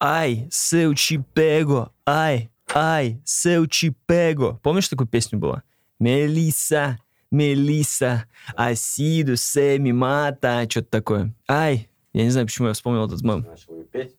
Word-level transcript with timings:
Ай, 0.00 0.48
te 0.50 1.18
pego, 1.34 1.92
ай, 2.06 2.50
ай, 2.74 3.20
te 3.24 3.94
pego. 4.06 4.58
Помнишь, 4.62 4.88
такую 4.88 5.06
песню 5.08 5.38
была? 5.38 5.62
Мелиса, 5.98 6.98
Мелиса, 7.30 8.24
Асиду, 8.56 9.36
Семи, 9.36 9.92
Мата, 9.92 10.66
что-то 10.70 10.88
такое. 10.90 11.34
Ай, 11.46 11.90
я 12.14 12.24
не 12.24 12.30
знаю, 12.30 12.46
почему 12.46 12.68
я 12.68 12.72
вспомнил 12.72 13.04
этот 13.06 13.20
мем. 13.22 13.46
Начал 13.48 13.74
петь. 13.92 14.16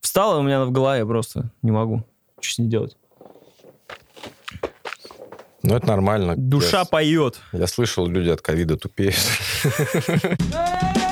Встала 0.00 0.38
у 0.38 0.42
меня 0.42 0.64
в 0.64 0.70
голове 0.70 1.04
просто. 1.04 1.50
Не 1.62 1.72
могу. 1.72 2.04
Что 2.40 2.54
с 2.54 2.58
ней 2.58 2.68
делать? 2.68 2.96
Ну, 5.64 5.74
это 5.74 5.86
нормально. 5.88 6.36
Душа 6.36 6.78
Я, 6.80 6.84
поет. 6.84 7.40
я 7.52 7.66
слышал, 7.66 8.06
люди 8.06 8.28
от 8.28 8.40
ковида 8.40 8.76
тупеют. 8.76 9.16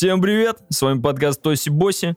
Всем 0.00 0.22
привет! 0.22 0.56
С 0.70 0.80
вами 0.80 0.98
подкаст 0.98 1.42
Тоси 1.42 1.68
Боси. 1.68 2.16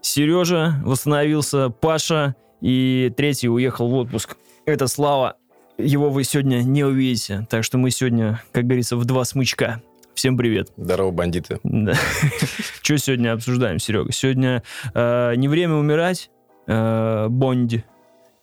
Сережа 0.00 0.80
восстановился, 0.82 1.68
Паша 1.68 2.34
и 2.62 3.12
третий 3.14 3.50
уехал 3.50 3.90
в 3.90 3.94
отпуск. 3.94 4.38
Это 4.64 4.86
Слава. 4.86 5.36
Его 5.76 6.08
вы 6.08 6.24
сегодня 6.24 6.62
не 6.62 6.82
увидите. 6.82 7.46
Так 7.50 7.62
что 7.62 7.76
мы 7.76 7.90
сегодня, 7.90 8.40
как 8.52 8.64
говорится, 8.64 8.96
в 8.96 9.04
два 9.04 9.26
смычка. 9.26 9.82
Всем 10.14 10.38
привет. 10.38 10.72
Здорово, 10.78 11.10
бандиты. 11.10 11.60
Да. 11.62 11.92
Что 12.82 12.96
сегодня 12.96 13.34
обсуждаем, 13.34 13.78
Серега? 13.80 14.10
Сегодня 14.10 14.62
э, 14.94 15.34
не 15.36 15.48
время 15.48 15.74
умирать, 15.74 16.30
э, 16.66 17.26
Бонди 17.28 17.84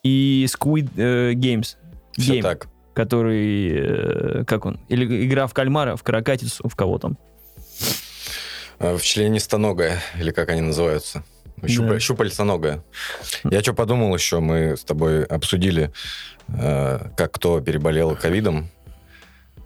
и 0.04 0.46
Squid 0.48 0.92
э, 0.98 1.34
Games. 1.34 1.78
Все 2.12 2.38
Game, 2.38 2.42
так. 2.44 2.68
который, 2.94 3.72
э, 3.72 4.46
как 4.46 4.68
он, 4.68 4.80
или 4.88 5.26
игра 5.26 5.48
в 5.48 5.54
кальмара, 5.56 5.96
в 5.96 6.04
каракатицу, 6.04 6.70
в 6.70 6.76
кого 6.76 7.00
там. 7.00 7.18
А, 8.82 8.98
В 8.98 9.02
членистоногая, 9.04 10.02
или 10.20 10.32
как 10.32 10.50
они 10.50 10.62
называются. 10.62 11.24
Щупа- 11.64 11.90
Да. 11.94 12.00
Щупальцоногая. 12.00 12.84
Я 13.44 13.62
что 13.62 13.74
подумал 13.74 14.14
еще, 14.16 14.40
мы 14.40 14.76
с 14.76 14.84
тобой 14.84 15.24
обсудили, 15.26 15.92
э, 16.50 17.10
как 17.16 17.32
кто 17.34 17.62
переболел 17.62 18.16
ковидом. 18.16 18.70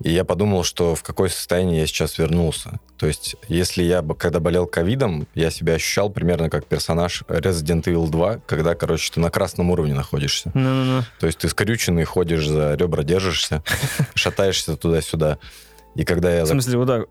И 0.04 0.12
я 0.12 0.26
подумал, 0.26 0.66
что 0.66 0.94
в 0.94 1.04
какое 1.04 1.30
состояние 1.30 1.80
я 1.80 1.88
сейчас 1.88 2.18
вернулся. 2.18 2.80
То 2.98 3.08
есть, 3.08 3.38
если 3.48 3.82
я, 3.82 4.02
бы- 4.02 4.14
когда 4.14 4.42
болел 4.42 4.68
ковидом, 4.68 5.26
я 5.36 5.50
себя 5.50 5.76
ощущал 5.76 6.10
примерно 6.10 6.50
как 6.50 6.66
персонаж 6.66 7.24
Resident 7.30 7.84
Evil 7.86 8.10
2, 8.10 8.40
когда, 8.46 8.76
короче, 8.76 9.10
ты 9.14 9.22
на 9.22 9.30
красном 9.32 9.72
уровне 9.72 9.94
находишься. 9.94 10.52
Ну-ну-ну. 10.54 11.04
То 11.22 11.28
есть 11.28 11.40
ты 11.40 11.48
скрюченный, 11.48 12.04
ходишь 12.04 12.46
за 12.46 12.76
ребра, 12.76 13.04
держишься, 13.04 13.64
шатаешься 14.16 14.76
туда-сюда. 14.76 15.38
И 15.96 16.04
когда 16.04 16.34
я... 16.34 16.44
В 16.44 16.48
смысле, 16.48 16.78
вот 16.78 16.88
так. 16.88 17.08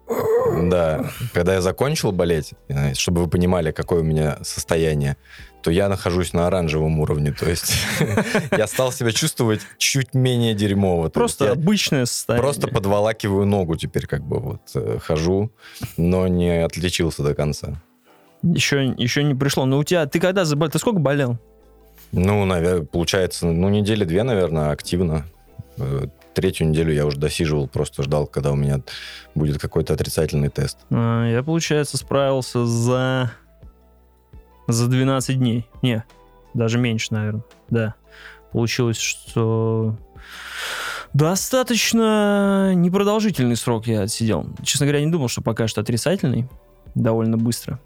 Да, 0.71 1.11
когда 1.33 1.55
я 1.55 1.61
закончил 1.61 2.13
болеть, 2.13 2.53
э, 2.69 2.95
чтобы 2.95 3.23
вы 3.23 3.29
понимали, 3.29 3.73
какое 3.73 4.01
у 4.01 4.05
меня 4.05 4.39
состояние, 4.43 5.17
то 5.63 5.71
я 5.71 5.89
нахожусь 5.89 6.35
на 6.35 6.47
оранжевом 6.47 7.01
уровне. 7.01 7.33
То 7.33 7.49
есть 7.49 7.73
я 8.57 8.67
стал 8.67 8.93
себя 8.93 9.12
чувствовать 9.12 9.62
чуть 9.79 10.12
менее 10.12 10.55
дерьмово. 10.55 11.09
То 11.09 11.21
Просто 11.21 11.53
обычное 11.53 12.05
состояние. 12.05 12.43
просто 12.43 12.69
подволакиваю 12.69 13.47
ногу 13.47 13.77
теперь, 13.77 14.06
как 14.06 14.23
бы 14.23 14.39
вот 14.39 14.61
э, 14.75 14.99
хожу, 15.00 15.50
но 15.97 16.28
не 16.28 16.62
отличился 16.62 17.23
до 17.23 17.34
конца. 17.34 17.83
Еще, 18.43 18.94
еще 18.99 19.25
не 19.25 19.34
пришло. 19.34 19.65
Но 19.65 19.78
у 19.78 19.84
тебя, 19.84 20.05
ты 20.05 20.21
когда 20.21 20.44
заболел? 20.44 20.71
Ты 20.71 20.78
сколько 20.78 20.99
болел? 20.99 21.39
Ну, 22.12 22.44
наверное, 22.44 22.84
получается, 22.84 23.47
ну, 23.47 23.71
недели 23.71 24.05
две, 24.05 24.23
наверное, 24.23 24.71
активно. 24.71 25.25
Э, 26.34 26.41
Третью 26.41 26.69
неделю 26.69 26.93
я 26.93 27.06
уже 27.06 27.19
досиживал, 27.19 27.69
просто 27.69 28.03
ждал, 28.03 28.27
когда 28.27 28.53
у 28.53 28.56
меня 28.56 28.81
будет 29.34 29.61
какой-то 29.61 29.95
отрицательный 29.95 30.49
тест. 30.49 30.78
А, 30.91 31.27
Я, 31.28 31.43
получается, 31.43 31.97
справился 31.97 32.67
за... 32.67 33.33
За 34.67 34.89
12 34.89 35.39
дней. 35.39 35.69
Не, 35.83 36.05
даже 36.55 36.78
меньше, 36.78 37.09
наверное. 37.12 37.44
Да. 37.71 37.94
Получилось, 38.53 38.99
что... 38.99 39.97
Достаточно 41.12 42.73
непродолжительный 42.75 43.56
срок 43.56 43.87
я 43.87 44.03
отсидел. 44.03 44.47
Честно 44.65 44.87
говоря, 44.87 45.05
не 45.05 45.12
думал, 45.12 45.28
что 45.28 45.43
покажет 45.43 45.78
отрицательный. 45.78 46.49
Довольно 46.97 47.37
быстро. 47.37 47.78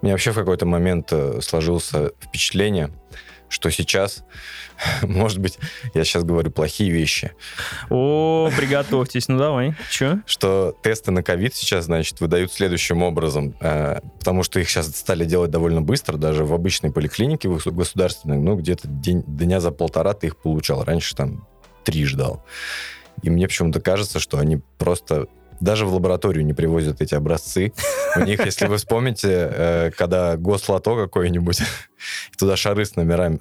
У 0.00 0.06
меня 0.06 0.14
вообще 0.14 0.32
в 0.32 0.34
какой-то 0.34 0.64
момент 0.66 1.08
э, 1.12 1.40
сложился 1.42 2.12
впечатление, 2.20 2.90
что 3.48 3.70
сейчас, 3.70 4.24
может 5.02 5.38
быть, 5.38 5.58
я 5.94 6.04
сейчас 6.04 6.24
говорю 6.24 6.50
плохие 6.50 6.90
вещи, 6.90 7.32
О, 7.88 8.50
приготовьтесь. 8.56 9.28
Ну 9.28 9.38
давай. 9.38 9.74
Че? 9.90 10.22
что 10.26 10.76
тесты 10.82 11.10
на 11.10 11.22
ковид 11.22 11.54
сейчас, 11.54 11.86
значит, 11.86 12.20
выдают 12.20 12.52
следующим 12.52 13.02
образом, 13.02 13.54
э, 13.60 14.00
потому 14.18 14.42
что 14.42 14.60
их 14.60 14.68
сейчас 14.68 14.86
стали 14.86 15.24
делать 15.24 15.50
довольно 15.50 15.82
быстро, 15.82 16.16
даже 16.16 16.44
в 16.44 16.54
обычной 16.54 16.92
поликлинике 16.92 17.48
государственной, 17.48 18.38
ну, 18.38 18.56
где-то 18.56 18.88
день, 18.88 19.22
дня 19.26 19.60
за 19.60 19.70
полтора 19.70 20.14
ты 20.14 20.28
их 20.28 20.36
получал. 20.36 20.84
Раньше 20.84 21.14
там 21.14 21.46
три 21.84 22.04
ждал. 22.04 22.44
И 23.22 23.30
мне 23.30 23.46
почему-то 23.48 23.80
кажется, 23.80 24.18
что 24.18 24.38
они 24.38 24.60
просто 24.78 25.28
даже 25.60 25.86
в 25.86 25.94
лабораторию 25.94 26.44
не 26.44 26.54
привозят 26.54 27.00
эти 27.00 27.14
образцы. 27.14 27.72
У 28.16 28.20
них, 28.20 28.44
если 28.44 28.66
вы 28.66 28.78
вспомните, 28.78 29.28
э, 29.30 29.90
когда 29.96 30.36
гослото 30.36 30.96
какое-нибудь, 30.96 31.60
туда 32.38 32.56
шары 32.56 32.84
с 32.84 32.96
номерами, 32.96 33.38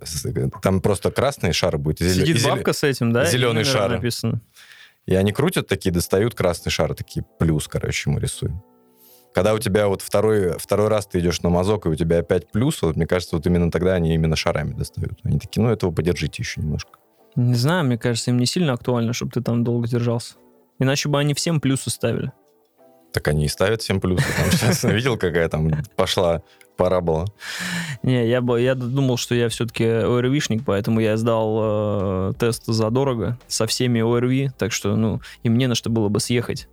там 0.61 0.81
просто 0.81 1.11
красные 1.11 1.53
шары 1.53 1.77
будет. 1.77 1.99
Сидит 1.99 2.43
бабка 2.43 2.73
с 2.73 2.83
этим, 2.83 3.11
да? 3.11 3.25
зеленый 3.25 3.63
шар. 3.63 3.89
написано. 3.89 4.41
И 5.05 5.15
они 5.15 5.31
крутят 5.31 5.67
такие, 5.67 5.91
достают 5.91 6.35
красный 6.35 6.71
шар, 6.71 6.93
такие 6.93 7.25
плюс, 7.39 7.67
короче, 7.67 8.09
ему 8.09 8.19
рисуем. 8.19 8.61
Когда 9.33 9.53
у 9.53 9.59
тебя 9.59 9.87
вот 9.87 10.01
второй, 10.01 10.57
второй 10.57 10.87
раз 10.87 11.07
ты 11.07 11.19
идешь 11.19 11.41
на 11.41 11.49
мазок, 11.49 11.85
и 11.85 11.89
у 11.89 11.95
тебя 11.95 12.19
опять 12.19 12.51
плюс, 12.51 12.81
вот 12.81 12.95
мне 12.95 13.07
кажется, 13.07 13.35
вот 13.35 13.45
именно 13.45 13.71
тогда 13.71 13.93
они 13.93 14.13
именно 14.13 14.35
шарами 14.35 14.73
достают. 14.73 15.19
Они 15.23 15.39
такие, 15.39 15.63
ну, 15.63 15.71
этого 15.71 15.91
подержите 15.91 16.41
еще 16.41 16.61
немножко. 16.61 16.91
Не 17.35 17.55
знаю, 17.55 17.85
мне 17.85 17.97
кажется, 17.97 18.31
им 18.31 18.37
не 18.37 18.45
сильно 18.45 18.73
актуально, 18.73 19.13
чтобы 19.13 19.31
ты 19.31 19.41
там 19.41 19.63
долго 19.63 19.87
держался. 19.87 20.33
Иначе 20.79 21.09
бы 21.09 21.19
они 21.19 21.33
всем 21.33 21.59
плюсы 21.59 21.89
ставили. 21.89 22.31
Так 23.13 23.27
они 23.27 23.45
и 23.45 23.47
ставят 23.47 23.81
всем 23.81 23.99
плюсы. 23.99 24.25
Там 24.37 24.51
сейчас 24.51 24.83
видел, 24.91 25.17
какая 25.17 25.49
там 25.49 25.71
пошла 25.95 26.41
парабола. 26.77 27.25
Не, 28.03 28.27
я, 28.27 28.41
бы, 28.41 28.61
я 28.61 28.73
думал, 28.75 29.17
что 29.17 29.35
я 29.35 29.49
все-таки 29.49 29.83
ОРВишник, 29.83 30.63
поэтому 30.65 31.01
я 31.01 31.17
сдал 31.17 32.29
э, 32.29 32.33
тест 32.39 32.65
задорого 32.67 33.37
со 33.47 33.67
всеми 33.67 33.99
ОРВИ, 33.99 34.51
так 34.57 34.71
что, 34.71 34.95
ну, 34.95 35.19
и 35.43 35.49
мне 35.49 35.67
на 35.67 35.75
что 35.75 35.89
было 35.89 36.07
бы 36.07 36.21
съехать. 36.21 36.69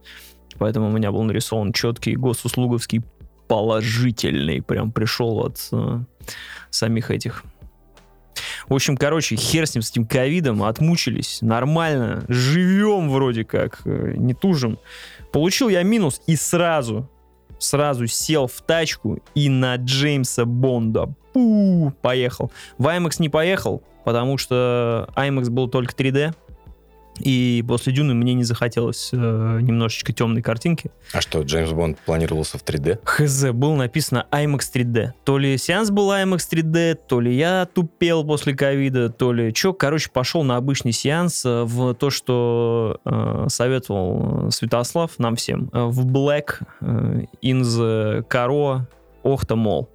Поэтому 0.58 0.88
у 0.88 0.92
меня 0.92 1.10
был 1.10 1.22
нарисован 1.24 1.72
четкий 1.72 2.14
госуслуговский 2.14 3.02
положительный. 3.48 4.62
Прям 4.62 4.92
пришел 4.92 5.40
от 5.40 5.68
э, 5.72 6.00
самих 6.70 7.10
этих. 7.10 7.44
В 8.68 8.74
общем, 8.74 8.96
короче, 8.96 9.36
хер 9.36 9.66
с 9.66 9.74
ним, 9.74 9.82
с 9.82 9.90
этим 9.90 10.06
ковидом, 10.06 10.62
отмучились, 10.62 11.38
нормально, 11.40 12.24
живем 12.28 13.10
вроде 13.10 13.44
как, 13.44 13.82
э, 13.84 14.14
не 14.16 14.34
тужим. 14.34 14.78
Получил 15.32 15.68
я 15.68 15.82
минус 15.82 16.20
и 16.26 16.34
сразу, 16.34 17.08
сразу 17.58 18.06
сел 18.06 18.46
в 18.46 18.60
тачку 18.62 19.20
и 19.34 19.48
на 19.48 19.76
Джеймса 19.76 20.44
Бонда. 20.44 21.14
Пу, 21.32 21.92
поехал. 22.02 22.50
В 22.78 22.86
IMAX 22.86 23.16
не 23.18 23.28
поехал, 23.28 23.82
потому 24.04 24.38
что 24.38 25.08
IMAX 25.14 25.50
был 25.50 25.68
только 25.68 25.94
3D. 25.94 26.34
И 27.18 27.64
после 27.66 27.92
Дюны 27.92 28.14
мне 28.14 28.34
не 28.34 28.44
захотелось 28.44 29.10
э, 29.12 29.16
немножечко 29.16 30.12
темной 30.12 30.42
картинки. 30.42 30.90
А 31.12 31.20
что, 31.20 31.42
Джеймс 31.42 31.70
Бонд 31.72 31.98
планировался 31.98 32.58
в 32.58 32.64
3D? 32.64 32.98
Хз, 33.04 33.52
было 33.52 33.74
написано 33.74 34.26
IMAX 34.30 34.60
3D. 34.74 35.12
То 35.24 35.38
ли 35.38 35.56
сеанс 35.56 35.90
был 35.90 36.10
IMAX 36.12 36.40
3D, 36.52 36.94
то 37.08 37.20
ли 37.20 37.34
я 37.34 37.66
тупел 37.72 38.24
после 38.24 38.54
ковида, 38.54 39.08
то 39.10 39.32
ли 39.32 39.54
что. 39.54 39.72
Короче, 39.72 40.10
пошел 40.10 40.42
на 40.42 40.56
обычный 40.56 40.92
сеанс 40.92 41.44
э, 41.44 41.62
в 41.64 41.94
то, 41.94 42.10
что 42.10 43.00
э, 43.04 43.46
советовал 43.48 44.50
Святослав 44.50 45.18
нам 45.18 45.36
всем. 45.36 45.70
э, 45.72 45.84
в 45.84 46.06
Black, 46.06 46.60
э, 46.80 47.22
in 47.42 47.62
the 47.62 48.26
Caro, 48.28 48.82
Охта 49.22 49.56
Мол. 49.56 49.88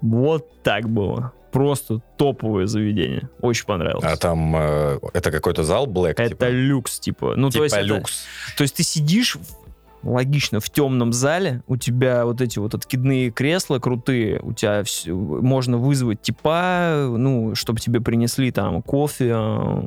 Вот 0.00 0.62
так 0.62 0.88
было. 0.88 1.32
Просто 1.52 2.00
топовое 2.16 2.66
заведение. 2.66 3.28
Очень 3.40 3.64
понравилось. 3.66 4.04
А 4.04 4.16
там 4.16 4.54
э, 4.56 4.98
это 5.14 5.30
какой-то 5.30 5.64
зал 5.64 5.86
Black? 5.86 6.10
это 6.16 6.28
типа? 6.28 6.44
люкс, 6.48 7.00
типа. 7.00 7.34
Ну, 7.36 7.48
то 7.48 7.52
Типа 7.54 7.62
есть 7.64 7.76
это- 7.76 7.84
люкс. 7.86 8.24
то 8.56 8.62
есть 8.62 8.74
ты 8.76 8.82
сидишь 8.82 9.36
логично, 10.02 10.60
в 10.60 10.70
темном 10.70 11.12
зале 11.12 11.62
у 11.66 11.76
тебя 11.76 12.24
вот 12.24 12.40
эти 12.40 12.58
вот 12.58 12.74
откидные 12.74 13.30
кресла 13.30 13.78
крутые, 13.78 14.38
у 14.40 14.52
тебя 14.52 14.80
вс- 14.80 15.10
можно 15.12 15.76
вызвать 15.78 16.22
типа, 16.22 17.06
ну, 17.16 17.54
чтобы 17.54 17.80
тебе 17.80 18.00
принесли 18.00 18.50
там 18.50 18.80
кофе. 18.82 19.32
э, 19.34 19.82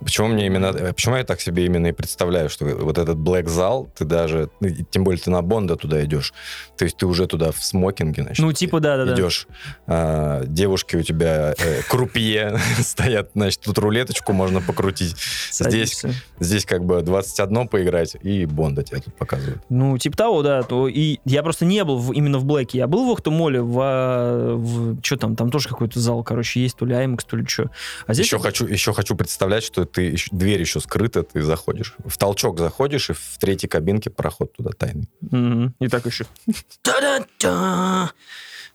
Почему 0.00 0.28
мне 0.28 0.46
именно, 0.46 0.66
э, 0.66 0.92
почему 0.92 1.16
я 1.16 1.24
так 1.24 1.40
себе 1.40 1.66
именно 1.66 1.88
и 1.88 1.92
представляю, 1.92 2.48
что 2.48 2.64
вот 2.64 2.98
этот 2.98 3.16
Black 3.18 3.48
зал, 3.48 3.88
ты 3.96 4.04
даже, 4.04 4.50
ну, 4.60 4.68
тем 4.90 5.04
более 5.04 5.20
ты 5.20 5.30
на 5.30 5.42
Бонда 5.42 5.76
туда 5.76 6.04
идешь, 6.04 6.32
то 6.76 6.84
есть 6.84 6.96
ты 6.96 7.06
уже 7.06 7.26
туда 7.26 7.50
в 7.52 7.62
смокинге, 7.62 8.22
значит, 8.22 8.44
Ну, 8.44 8.52
типа, 8.52 8.80
да-да-да. 8.80 9.14
идешь, 9.14 9.46
а, 9.86 10.44
девушки 10.46 10.96
у 10.96 11.02
тебя 11.02 11.54
э, 11.58 11.80
крупье 11.88 12.56
стоят, 12.80 13.30
значит, 13.34 13.60
тут 13.62 13.78
рулеточку 13.78 14.32
можно 14.32 14.60
покрутить, 14.60 15.16
здесь, 15.50 16.04
здесь 16.38 16.64
как 16.64 16.84
бы 16.84 17.02
21 17.02 17.68
поиграть, 17.68 18.16
и 18.22 18.46
Бонда 18.46 18.82
тебе 18.82 19.00
тут 19.00 19.14
показывают. 19.14 19.39
Ну, 19.68 19.98
типа 19.98 20.16
того, 20.16 20.42
да. 20.42 20.62
То 20.62 20.88
и 20.88 21.18
я 21.24 21.42
просто 21.42 21.64
не 21.64 21.84
был 21.84 21.98
в- 21.98 22.12
именно 22.12 22.38
в 22.38 22.44
Блэке. 22.44 22.78
Я 22.78 22.86
был 22.86 23.06
в 23.08 23.10
Охтумоле, 23.12 23.60
в, 23.62 24.56
в 24.56 25.02
что 25.02 25.16
там, 25.16 25.36
там 25.36 25.50
тоже 25.50 25.68
какой-то 25.68 25.98
зал, 26.00 26.22
короче, 26.24 26.60
есть, 26.60 26.76
то 26.76 26.84
ли 26.86 26.94
IMAX, 26.94 27.20
то 27.28 27.36
ли 27.36 27.46
что. 27.46 27.70
А 28.06 28.14
здесь 28.14 28.26
Еще 28.26 28.38
хочу, 28.38 28.66
еще 28.66 28.92
хочу 28.92 29.14
представлять, 29.14 29.62
что 29.64 29.84
ты 29.84 30.02
еще- 30.02 30.28
дверь 30.32 30.60
еще 30.60 30.80
скрыта, 30.80 31.22
ты 31.22 31.42
заходишь. 31.42 31.94
В 32.04 32.16
толчок 32.18 32.58
заходишь, 32.58 33.10
и 33.10 33.12
в 33.12 33.38
третьей 33.38 33.68
кабинке 33.68 34.10
проход 34.10 34.52
туда 34.52 34.70
тайный. 34.76 35.08
Мгм. 35.20 35.74
И 35.80 35.88
так 35.88 36.06
еще. 36.06 36.26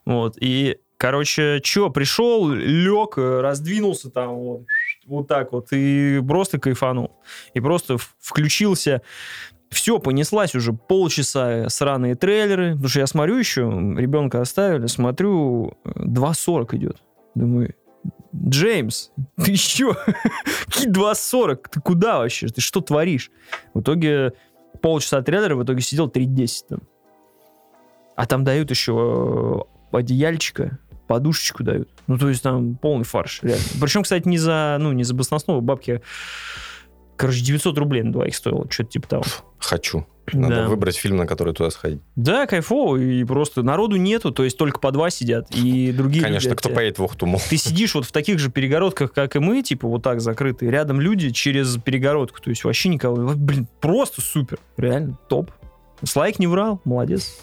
Вот, 0.06 0.38
и, 0.40 0.78
короче, 0.98 1.60
что, 1.64 1.90
пришел, 1.90 2.50
лег, 2.52 3.18
раздвинулся 3.18 4.10
там 4.12 4.36
вот, 4.36 4.62
вот 5.08 5.28
так 5.28 5.52
вот, 5.52 5.68
и 5.72 6.22
просто 6.28 6.60
кайфанул. 6.60 7.12
И 7.56 7.60
просто 7.60 7.98
включился. 8.20 9.02
Все, 9.70 10.00
понеслась 10.00 10.56
уже 10.56 10.74
полчаса 10.74 11.70
сраные 11.70 12.16
трейлеры. 12.16 12.72
Потому 12.72 12.88
что 12.90 13.00
я 13.00 13.08
смотрю 13.08 13.38
еще, 13.38 13.62
ребенка 13.62 14.42
оставили, 14.42 14.88
смотрю, 14.88 15.78
э, 15.84 15.90
2.40 16.06 16.76
идет. 16.76 16.98
Думаю, 17.36 17.76
Джеймс, 18.36 19.12
ты 19.38 19.52
еще? 19.52 19.96
Какие 20.66 20.92
2.40? 20.92 21.66
Ты 21.72 21.82
куда 21.82 22.20
вообще? 22.20 22.48
Ты 22.48 22.62
что 22.62 22.82
творишь? 22.82 23.32
В 23.74 23.82
итоге 23.82 24.34
полчаса 24.82 25.22
трейлера, 25.22 25.56
в 25.56 25.64
итоге 25.64 25.82
сидел 25.82 26.08
3.10 26.08 26.52
там. 26.70 26.80
А 28.16 28.26
там 28.26 28.44
дают 28.44 28.70
еще 28.70 29.66
э, 29.92 29.98
одеяльчика, 29.98 30.80
подушечку 31.08 31.64
дают. 31.64 31.90
Ну, 32.08 32.18
то 32.18 32.30
есть 32.30 32.44
там 32.44 32.76
полный 32.76 33.06
фарш, 33.06 33.40
реально. 33.42 33.66
Причем, 33.82 34.04
кстати, 34.04 34.28
не 34.28 34.38
за, 34.38 34.78
ну, 34.80 34.92
не 34.92 35.04
за 35.04 35.14
баснословие 35.14 35.62
бабки. 35.62 36.02
Короче, 37.18 37.42
900 37.42 37.78
рублей 37.78 38.04
на 38.04 38.12
двоих 38.12 38.36
стоило, 38.36 38.66
что-то 38.70 38.90
типа 38.92 39.08
того. 39.08 39.24
Хочу. 39.60 40.06
Надо 40.34 40.56
Да. 40.64 40.68
выбрать 40.68 40.96
фильм, 40.98 41.18
на 41.18 41.28
который 41.28 41.54
туда 41.54 41.70
сходить. 41.70 42.02
Да, 42.16 42.48
кайфово, 42.48 42.98
и 42.98 43.24
просто 43.26 43.62
народу 43.62 43.96
нету, 43.96 44.32
то 44.32 44.44
есть 44.44 44.58
только 44.58 44.80
по 44.80 44.92
два 44.92 45.12
сидят, 45.12 45.48
и 45.56 45.92
другие 45.92 46.24
Конечно, 46.24 46.50
люди 46.50 46.58
кто 46.58 46.70
от- 46.70 46.76
поедет 46.76 46.98
в 46.98 47.04
Ухтуму? 47.04 47.40
Ты 47.50 47.58
сидишь 47.58 47.94
вот 47.94 48.06
в 48.06 48.12
таких 48.12 48.40
же 48.40 48.50
перегородках, 48.50 49.14
как 49.14 49.36
и 49.36 49.40
мы, 49.40 49.62
типа 49.62 49.88
вот 49.88 50.02
так 50.02 50.22
закрытые, 50.22 50.72
рядом 50.72 51.00
люди 51.00 51.30
через 51.30 51.78
перегородку, 51.78 52.42
то 52.42 52.50
есть 52.50 52.64
вообще 52.64 52.90
никого. 52.90 53.34
Блин, 53.36 53.68
просто 53.82 54.22
супер, 54.22 54.58
реально, 54.78 55.18
топ. 55.30 55.52
Слайк 56.04 56.40
не 56.40 56.48
врал, 56.48 56.82
молодец. 56.86 57.38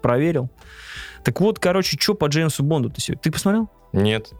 Проверил. 0.00 0.48
Так 1.24 1.40
вот, 1.40 1.58
короче, 1.58 1.96
что 2.00 2.14
по 2.14 2.26
Джеймсу 2.26 2.62
Бонду 2.62 2.88
ты 2.88 3.00
сегодня? 3.00 3.20
Ты 3.22 3.32
посмотрел? 3.32 3.68
Нет. 3.92 4.30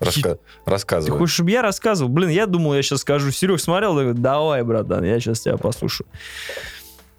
Раска- 0.00 0.34
Ты 0.36 0.38
Рассказывай. 0.70 1.18
хочешь, 1.18 1.34
чтобы 1.34 1.50
я 1.50 1.62
рассказывал? 1.62 2.10
Блин, 2.10 2.30
я 2.30 2.46
думал, 2.46 2.74
я 2.74 2.82
сейчас 2.82 3.00
скажу. 3.00 3.30
Серег 3.30 3.60
смотрел? 3.60 4.12
Давай, 4.14 4.62
братан, 4.62 5.04
я 5.04 5.18
сейчас 5.20 5.40
тебя 5.40 5.56
послушаю. 5.56 6.06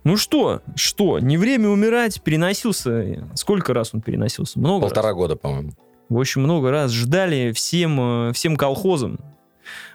Ну 0.03 0.17
что, 0.17 0.61
что, 0.75 1.17
не 1.19 1.37
время 1.37 1.69
умирать, 1.69 2.21
переносился. 2.21 3.27
Сколько 3.33 3.73
раз 3.73 3.91
он 3.93 4.01
переносился? 4.01 4.59
Много 4.59 4.83
раз. 4.83 4.91
Полтора 4.93 5.13
года, 5.13 5.35
по-моему. 5.35 5.71
В 6.09 6.19
общем, 6.19 6.43
много 6.43 6.69
раз 6.69 6.91
ждали 6.91 7.51
всем, 7.53 8.29
э, 8.29 8.33
всем 8.33 8.55
колхозам. 8.55 9.19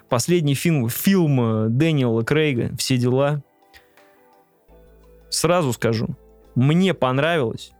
Последний 0.09 0.55
фильм, 0.55 0.89
фильм 0.89 1.39
э, 1.39 1.69
Дэниела 1.69 2.23
Крейга 2.23 2.75
«Все 2.77 2.97
дела». 2.97 3.41
Сразу 5.29 5.71
скажу, 5.71 6.09
мне 6.55 6.93
понравилось, 6.93 7.71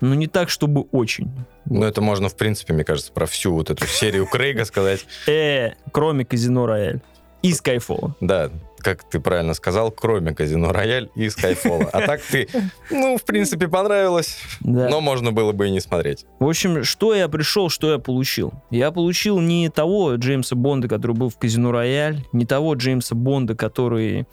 но 0.00 0.14
не 0.14 0.26
так, 0.26 0.48
чтобы 0.50 0.82
очень. 0.92 1.30
Ну, 1.66 1.84
это 1.84 2.00
можно, 2.00 2.28
в 2.28 2.36
принципе, 2.36 2.72
мне 2.72 2.84
кажется, 2.84 3.12
про 3.12 3.26
всю 3.26 3.52
вот 3.54 3.70
эту 3.70 3.86
серию 3.86 4.26
Крейга 4.26 4.64
сказать. 4.64 5.04
Э, 5.26 5.70
кроме 5.92 6.24
«Казино 6.24 6.66
Рояль» 6.66 7.00
и 7.42 7.52
«Скайфола». 7.52 8.14
Да, 8.20 8.50
как 8.78 9.02
ты 9.08 9.20
правильно 9.20 9.54
сказал, 9.54 9.90
кроме 9.90 10.34
Казино 10.34 10.72
Рояль 10.72 11.08
и 11.14 11.28
Скайфола. 11.28 11.84
А 11.92 12.06
так 12.06 12.20
ты, 12.22 12.48
ну, 12.90 13.18
в 13.18 13.24
принципе, 13.24 13.68
понравилось, 13.68 14.38
Да. 14.60 14.88
но 14.88 15.00
можно 15.00 15.32
было 15.32 15.52
бы 15.52 15.66
и 15.68 15.70
не 15.70 15.80
смотреть. 15.80 16.24
В 16.38 16.48
общем, 16.48 16.84
что 16.84 17.14
я 17.14 17.28
пришел, 17.28 17.68
что 17.68 17.90
я 17.92 17.98
получил? 17.98 18.52
Я 18.70 18.90
получил 18.92 19.40
не 19.40 19.68
того 19.68 20.14
Джеймса 20.14 20.54
Бонда, 20.56 20.88
который 20.88 21.16
был 21.16 21.28
в 21.28 21.36
«Казино 21.38 21.70
Рояль», 21.72 22.24
не 22.32 22.46
того 22.46 22.74
Джеймса 22.74 23.14
Бонда, 23.14 23.54
который... 23.56 24.26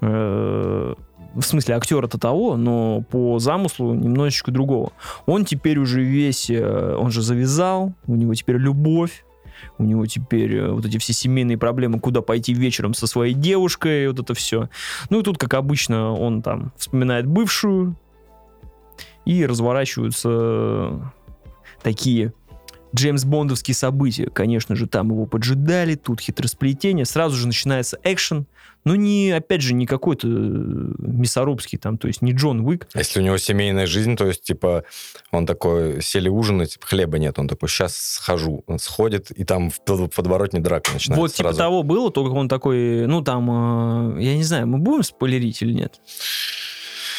э, 0.00 0.94
в 1.34 1.42
смысле, 1.42 1.76
актера-то 1.76 2.18
того, 2.18 2.56
но 2.56 3.02
по 3.10 3.38
замыслу 3.38 3.94
немножечко 3.94 4.50
другого. 4.50 4.92
Он 5.26 5.44
теперь 5.44 5.78
уже 5.78 6.02
весь... 6.02 6.50
э, 6.50 6.96
он 6.96 7.10
же 7.10 7.22
завязал, 7.22 7.92
у 8.06 8.14
него 8.14 8.34
теперь 8.34 8.56
любовь, 8.56 9.24
у 9.78 9.84
него 9.84 10.06
теперь 10.06 10.56
э, 10.56 10.70
вот 10.70 10.84
эти 10.84 10.98
все 10.98 11.12
семейные 11.12 11.58
проблемы, 11.58 12.00
куда 12.00 12.20
пойти 12.20 12.54
вечером 12.54 12.94
со 12.94 13.06
своей 13.06 13.34
девушкой, 13.34 14.08
вот 14.08 14.20
это 14.20 14.34
все. 14.34 14.68
Ну 15.10 15.20
и 15.20 15.22
тут, 15.22 15.38
как 15.38 15.54
обычно, 15.54 16.12
он 16.12 16.42
там 16.42 16.72
вспоминает 16.76 17.26
бывшую, 17.26 17.96
и 19.24 19.46
разворачиваются 19.46 21.12
такие 21.82 22.32
Джеймс 22.94 23.24
Бондовские 23.24 23.74
события. 23.74 24.26
Конечно 24.26 24.76
же, 24.76 24.86
там 24.86 25.10
его 25.10 25.26
поджидали, 25.26 25.94
тут 25.94 26.20
хитросплетение, 26.20 27.04
сразу 27.04 27.36
же 27.36 27.46
начинается 27.46 27.98
экшен, 28.04 28.46
но 28.84 28.96
не, 28.96 29.30
опять 29.30 29.62
же, 29.62 29.74
не 29.74 29.86
какой-то 29.86 30.26
э, 30.26 30.30
мясорубский 30.30 31.78
там, 31.78 31.98
то 31.98 32.08
есть 32.08 32.20
не 32.20 32.32
Джон 32.32 32.60
Уик. 32.66 32.88
А 32.94 32.98
Если 32.98 33.20
у 33.20 33.22
него 33.22 33.38
семейная 33.38 33.86
жизнь, 33.86 34.16
то 34.16 34.26
есть, 34.26 34.42
типа, 34.42 34.84
он 35.30 35.46
такой, 35.46 36.02
сели 36.02 36.28
ужинать, 36.28 36.78
хлеба 36.82 37.18
нет, 37.18 37.38
он 37.38 37.46
такой, 37.48 37.68
сейчас 37.68 37.96
схожу. 37.96 38.64
Он 38.66 38.78
сходит, 38.78 39.30
и 39.30 39.44
там 39.44 39.70
в 39.70 39.80
под- 39.84 40.14
подворотне 40.14 40.60
драка 40.60 40.92
начинается 40.92 41.20
вот 41.20 41.32
типа 41.32 41.48
сразу. 41.50 41.58
того 41.58 41.82
было, 41.84 42.10
только 42.10 42.32
он 42.32 42.48
такой, 42.48 43.06
ну 43.06 43.22
там, 43.22 44.16
э, 44.18 44.22
я 44.22 44.36
не 44.36 44.42
знаю, 44.44 44.66
мы 44.66 44.78
будем 44.78 45.02
спойлерить 45.04 45.62
или 45.62 45.72
нет? 45.72 46.00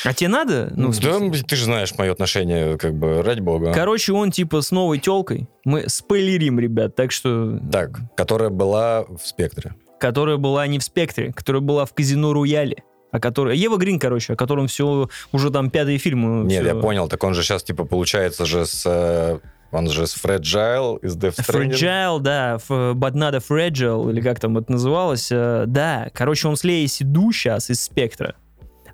А 0.04 0.14
тебе 0.14 0.28
надо? 0.30 0.72
Ну, 0.76 0.92
да, 1.02 1.20
ты 1.48 1.56
же 1.56 1.66
знаешь 1.66 1.94
мое 1.98 2.12
отношение, 2.12 2.78
как 2.78 2.94
бы, 2.96 3.22
ради 3.24 3.40
бога. 3.42 3.72
Короче, 3.74 4.14
он 4.14 4.32
типа 4.32 4.62
с 4.62 4.72
новой 4.72 5.00
телкой. 5.00 5.48
Мы 5.66 5.86
спойлерим, 5.88 6.60
ребят, 6.60 6.96
так 6.96 7.12
что 7.12 7.60
Так, 7.72 8.00
которая 8.16 8.50
была 8.50 9.04
в 9.04 9.20
спектре. 9.24 9.76
которая 10.00 10.38
была 10.38 10.68
не 10.68 10.80
в 10.80 10.84
спектре, 10.84 11.32
которая 11.32 11.62
была 11.62 11.86
в 11.86 11.94
казино 11.94 12.34
Рояле. 12.34 12.84
А 13.12 13.20
которая... 13.20 13.56
Ева 13.56 13.78
Грин, 13.78 14.00
короче, 14.00 14.34
о 14.34 14.36
котором 14.36 14.66
все 14.68 15.08
уже 15.32 15.52
там 15.52 15.70
пятый 15.70 15.98
фильм. 16.00 16.48
Нет, 16.48 16.64
всё. 16.64 16.76
я 16.76 16.82
понял, 16.82 17.08
так 17.08 17.24
он 17.24 17.36
же 17.36 17.44
сейчас, 17.44 17.64
типа, 17.64 17.86
получается 17.86 18.46
же 18.48 18.66
с... 18.66 18.84
э, 18.88 19.38
Он 19.72 19.88
же 19.88 20.08
с 20.08 20.16
Fragile 20.16 21.00
из 21.02 21.16
Death 21.16 21.36
Stranding. 21.38 21.72
Fragile, 21.74 22.20
да, 22.20 22.58
but 22.68 23.14
not 23.14 23.36
a 23.36 23.40
fragile, 23.40 24.10
или 24.12 24.20
как 24.20 24.40
там 24.40 24.58
это 24.58 24.72
называлось. 24.72 25.32
э, 25.32 25.66
Да, 25.68 26.10
короче, 26.14 26.48
он 26.48 26.58
с 26.58 26.64
Леей 26.64 26.88
Сиду 26.88 27.32
сейчас 27.32 27.70
из 27.70 27.82
спектра. 27.84 28.34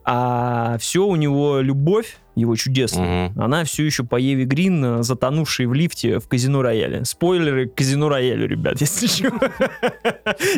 А 0.05 0.77
все 0.79 1.05
у 1.05 1.15
него 1.15 1.59
любовь, 1.59 2.17
его 2.35 2.55
чудесная, 2.55 3.29
Мгм. 3.29 3.41
она 3.41 3.63
все 3.65 3.83
еще 3.85 4.03
по 4.03 4.15
Еве 4.15 4.45
Грин, 4.45 4.83
э, 4.99 5.03
затонувшей 5.03 5.65
в 5.65 5.73
лифте 5.73 6.19
в 6.19 6.27
казино 6.27 6.61
Рояле. 6.61 7.03
Спойлеры 7.03 7.67
к 7.67 7.75
казино 7.75 8.07
Роялю, 8.09 8.47
ребят, 8.47 8.75
если 8.79 9.07
что. 9.07 9.29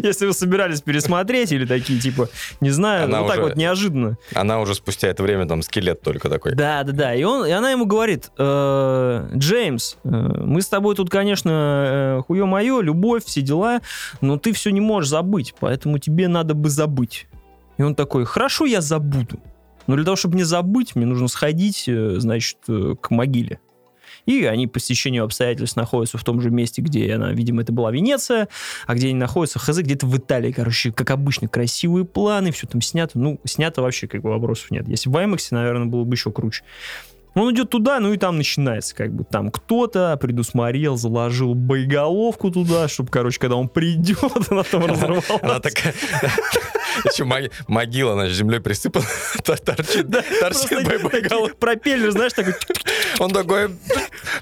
Если 0.04 0.28
вы 0.28 0.34
собирались 0.34 0.82
пересмотреть 0.82 1.52
или 1.52 1.66
такие, 1.66 2.00
типа, 2.00 2.30
не 2.60 2.70
знаю, 2.70 3.06
Она 3.06 3.22
ну 3.22 3.28
так 3.28 3.40
вот 3.40 3.56
неожиданно. 3.56 4.18
Она 4.36 4.60
уже 4.60 4.76
спустя 4.76 5.08
это 5.08 5.24
время 5.24 5.48
там 5.48 5.62
скелет 5.64 6.02
только 6.02 6.30
такой. 6.30 6.54
Да, 6.54 6.84
да, 6.84 6.92
да. 6.92 7.16
И, 7.16 7.24
он, 7.24 7.46
и 7.46 7.52
она 7.52 7.72
ему 7.72 7.86
говорит, 7.86 8.30
«Э, 8.38 9.28
Джеймс, 9.36 9.96
э, 10.04 10.08
мы 10.08 10.62
с 10.62 10.68
тобой 10.68 10.96
тут, 10.96 11.10
конечно, 11.10 11.50
э, 12.20 12.22
хуе-мое, 12.28 12.82
любовь, 12.82 13.26
все 13.26 13.42
дела, 13.42 13.82
но 14.22 14.38
ты 14.38 14.54
все 14.54 14.70
не 14.70 14.82
можешь 14.82 15.10
забыть, 15.10 15.56
поэтому 15.60 15.98
тебе 15.98 16.28
надо 16.28 16.54
бы 16.54 16.70
забыть. 16.70 17.28
И 17.82 17.84
он 17.84 17.96
такой, 17.96 18.26
хорошо, 18.26 18.66
я 18.66 18.80
забуду. 18.80 19.40
Но 19.88 19.96
для 19.96 20.06
того, 20.06 20.16
чтобы 20.16 20.38
не 20.38 20.44
забыть, 20.44 20.96
мне 20.96 21.08
нужно 21.08 21.28
сходить, 21.28 21.86
э, 21.88 22.18
значит, 22.20 22.60
э, 22.68 22.94
к 23.02 23.10
могиле. 23.10 23.60
И 24.28 24.46
они 24.46 24.68
по 24.68 24.80
стечению 24.80 25.24
обстоятельств 25.24 25.76
находятся 25.76 26.20
в 26.20 26.24
том 26.24 26.42
же 26.42 26.52
месте, 26.52 26.84
где 26.84 27.12
она, 27.12 27.32
видимо, 27.32 27.64
это 27.64 27.74
была 27.74 27.92
Венеция, 27.92 28.50
а 28.86 28.94
где 28.94 29.08
они 29.08 29.16
находятся, 29.16 29.58
хз, 29.58 29.80
где-то 29.80 30.06
в 30.06 30.16
Италии, 30.16 30.52
короче, 30.52 30.92
как 30.92 31.10
обычно, 31.10 31.48
красивые 31.48 32.06
планы, 32.06 32.52
все 32.52 32.68
там 32.68 32.82
снято. 32.82 33.18
Ну, 33.18 33.40
снято 33.46 33.82
вообще, 33.82 34.08
как 34.08 34.22
бы, 34.22 34.30
вопросов 34.30 34.70
нет. 34.70 34.88
Если 34.88 35.10
в 35.10 35.16
IMAX, 35.16 35.48
наверное, 35.50 35.88
было 35.88 36.04
бы 36.04 36.14
еще 36.14 36.32
круче. 36.32 36.64
Он 37.34 37.54
идет 37.54 37.70
туда, 37.70 38.00
ну 38.02 38.12
и 38.14 38.18
там 38.18 38.38
начинается, 38.38 38.94
как 38.94 39.14
бы, 39.14 39.24
там 39.24 39.52
кто-то 39.52 40.18
предусмотрел, 40.20 40.98
заложил 40.98 41.54
боеголовку 41.56 42.52
туда, 42.52 42.90
чтобы, 42.90 43.10
короче, 43.10 43.40
когда 43.40 43.56
он 43.56 43.70
придет, 43.70 44.20
она 44.50 44.64
там 44.64 44.86
разорвалась. 44.86 45.30
Она 45.42 45.60
такая... 45.60 45.94
Еще 47.06 47.24
моги- 47.24 47.50
могила, 47.70 48.14
она 48.14 48.28
землей 48.28 48.60
присыпана, 48.60 49.06
тор- 49.46 49.60
торчит, 49.60 50.08
торчит 50.42 50.84
боеголовка. 50.86 51.56
пропеллер, 51.56 52.12
знаешь, 52.12 52.34
такой... 52.34 52.54
Он 53.20 53.32
такой, 53.32 53.70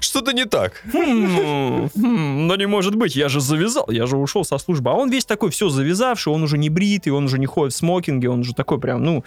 что-то 0.00 0.32
не 0.32 0.44
так. 0.46 0.82
«Хм, 0.92 1.88
хм, 1.94 2.46
Ну 2.48 2.56
не 2.56 2.66
может 2.66 2.96
быть, 2.96 3.14
я 3.14 3.28
же 3.28 3.40
завязал, 3.40 3.86
я 3.88 4.06
же 4.06 4.16
ушел 4.16 4.44
со 4.44 4.58
службы. 4.58 4.90
А 4.90 4.94
он 4.94 5.10
весь 5.10 5.24
такой 5.24 5.50
все 5.50 5.68
завязавший, 5.68 6.32
он 6.32 6.42
уже 6.42 6.58
не 6.58 6.70
бритый, 6.70 7.12
он 7.12 7.26
уже 7.26 7.38
не 7.38 7.46
ходит 7.46 7.72
в 7.72 7.76
смокинге, 7.76 8.28
он 8.30 8.40
уже 8.40 8.52
такой 8.52 8.80
прям, 8.80 9.04
ну, 9.04 9.24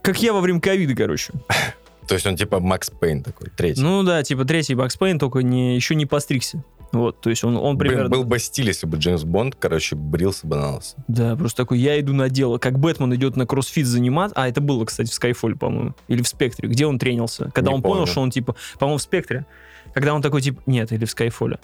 как 0.00 0.22
я 0.22 0.32
во 0.32 0.40
время 0.40 0.60
ковида, 0.60 0.94
короче. 0.94 1.32
То 2.08 2.14
есть 2.14 2.26
он 2.26 2.36
типа 2.36 2.58
Макс 2.58 2.90
Пейн 2.90 3.22
такой, 3.22 3.50
третий. 3.54 3.82
Ну 3.82 4.02
да, 4.02 4.22
типа 4.22 4.44
третий 4.44 4.74
Бакс 4.74 4.96
Пейн, 4.96 5.18
только 5.18 5.40
не, 5.40 5.76
еще 5.76 5.94
не 5.94 6.06
постригся. 6.06 6.64
Вот, 6.90 7.20
то 7.20 7.28
есть 7.28 7.44
он, 7.44 7.56
он 7.56 7.76
Блин, 7.76 7.90
примерно... 7.92 8.10
был 8.10 8.24
бы 8.24 8.38
стиль, 8.38 8.68
если 8.68 8.86
бы 8.86 8.96
Джеймс 8.96 9.22
Бонд, 9.22 9.54
короче, 9.54 9.94
брился 9.94 10.46
бы 10.46 10.56
на 10.56 10.76
лысо. 10.76 10.96
Да, 11.06 11.36
просто 11.36 11.64
такой, 11.64 11.78
я 11.78 12.00
иду 12.00 12.14
на 12.14 12.30
дело. 12.30 12.56
Как 12.56 12.78
Бэтмен 12.78 13.14
идет 13.14 13.36
на 13.36 13.46
кроссфит 13.46 13.86
заниматься. 13.86 14.34
А, 14.40 14.48
это 14.48 14.62
было, 14.62 14.86
кстати, 14.86 15.10
в 15.10 15.12
Скайфоле, 15.14 15.54
по-моему. 15.54 15.94
Или 16.08 16.22
в 16.22 16.28
Спектре. 16.28 16.66
Где 16.66 16.86
он 16.86 16.98
тренился? 16.98 17.50
Когда 17.52 17.72
Не 17.72 17.76
он 17.76 17.82
понял, 17.82 17.96
помню. 17.96 18.10
что 18.10 18.20
он, 18.22 18.30
типа, 18.30 18.56
по-моему, 18.78 18.96
в 18.96 19.02
Спектре. 19.02 19.44
Когда 19.92 20.14
он 20.14 20.22
такой, 20.22 20.40
типа, 20.40 20.62
нет, 20.64 20.90
или 20.90 21.04
в 21.04 21.10
Скайфоле. 21.10 21.58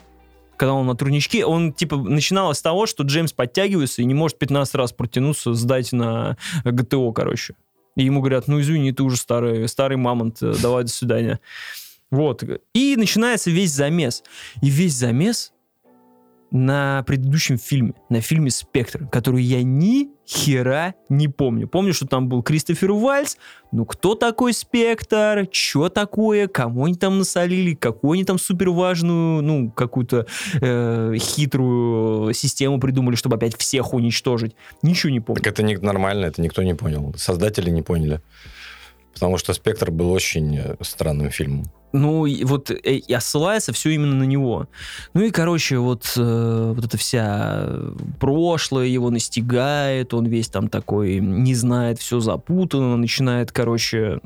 Когда 0.58 0.74
он 0.74 0.86
на 0.86 0.94
турничке, 0.94 1.46
он, 1.46 1.72
типа, 1.72 1.96
начиналось 1.96 2.58
с 2.58 2.62
того, 2.62 2.84
что 2.86 3.02
Джеймс 3.02 3.32
подтягивается 3.32 4.02
и 4.02 4.04
не 4.04 4.14
может 4.14 4.38
15 4.38 4.74
раз 4.74 4.92
протянуться, 4.92 5.54
сдать 5.54 5.92
на 5.92 6.36
ГТО, 6.64 7.12
короче. 7.12 7.54
И 7.96 8.04
ему 8.04 8.20
говорят, 8.20 8.48
ну, 8.48 8.60
извини, 8.60 8.92
ты 8.92 9.02
уже 9.02 9.16
старый, 9.16 9.68
старый 9.68 9.96
мамонт, 9.96 10.42
э, 10.42 10.54
давай, 10.60 10.84
до 10.84 10.90
свидания. 10.90 11.40
Вот. 12.10 12.44
И 12.74 12.96
начинается 12.96 13.50
весь 13.50 13.72
замес. 13.72 14.22
И 14.62 14.68
весь 14.68 14.94
замес 14.94 15.53
на 16.54 17.02
предыдущем 17.02 17.58
фильме, 17.58 17.94
на 18.08 18.20
фильме 18.20 18.48
«Спектр», 18.48 19.08
который 19.08 19.42
я 19.42 19.64
ни 19.64 20.10
хера 20.24 20.94
не 21.08 21.26
помню. 21.26 21.66
Помню, 21.66 21.92
что 21.92 22.06
там 22.06 22.28
был 22.28 22.44
Кристофер 22.44 22.92
Вальц, 22.92 23.34
ну 23.72 23.84
кто 23.84 24.14
такой 24.14 24.52
Спектр, 24.52 25.48
что 25.50 25.88
такое, 25.88 26.46
кому 26.46 26.84
они 26.84 26.94
там 26.94 27.18
насолили, 27.18 27.74
какую 27.74 28.12
они 28.12 28.24
там 28.24 28.38
супер 28.38 28.70
важную, 28.70 29.42
ну, 29.42 29.72
какую-то 29.72 30.26
э, 30.60 31.14
хитрую 31.18 32.32
систему 32.32 32.78
придумали, 32.78 33.16
чтобы 33.16 33.34
опять 33.34 33.56
всех 33.56 33.92
уничтожить. 33.92 34.54
Ничего 34.80 35.10
не 35.10 35.18
помню. 35.18 35.42
Так 35.42 35.52
это 35.52 35.64
не 35.64 35.76
нормально, 35.76 36.26
это 36.26 36.40
никто 36.40 36.62
не 36.62 36.74
понял. 36.74 37.12
Создатели 37.16 37.70
не 37.70 37.82
поняли. 37.82 38.20
Потому 39.14 39.38
что 39.38 39.52
«Спектр» 39.54 39.90
был 39.90 40.10
очень 40.10 40.58
э, 40.58 40.76
странным 40.80 41.30
фильмом. 41.30 41.64
Ну, 41.92 42.26
и 42.26 42.42
вот 42.42 42.70
э, 42.70 42.74
и 42.74 43.12
осылается 43.12 43.72
все 43.72 43.90
именно 43.90 44.16
на 44.16 44.24
него. 44.24 44.66
Ну 45.14 45.22
и, 45.22 45.30
короче, 45.30 45.78
вот, 45.78 46.12
э, 46.16 46.72
вот 46.74 46.84
эта 46.84 46.98
вся 46.98 47.66
э, 47.66 47.92
прошлое 48.18 48.86
его 48.86 49.10
настигает, 49.10 50.12
он 50.12 50.26
весь 50.26 50.48
там 50.48 50.68
такой 50.68 51.20
не 51.20 51.54
знает, 51.54 52.00
все 52.00 52.18
запутано, 52.18 52.96
начинает, 52.96 53.52
короче, 53.52 54.20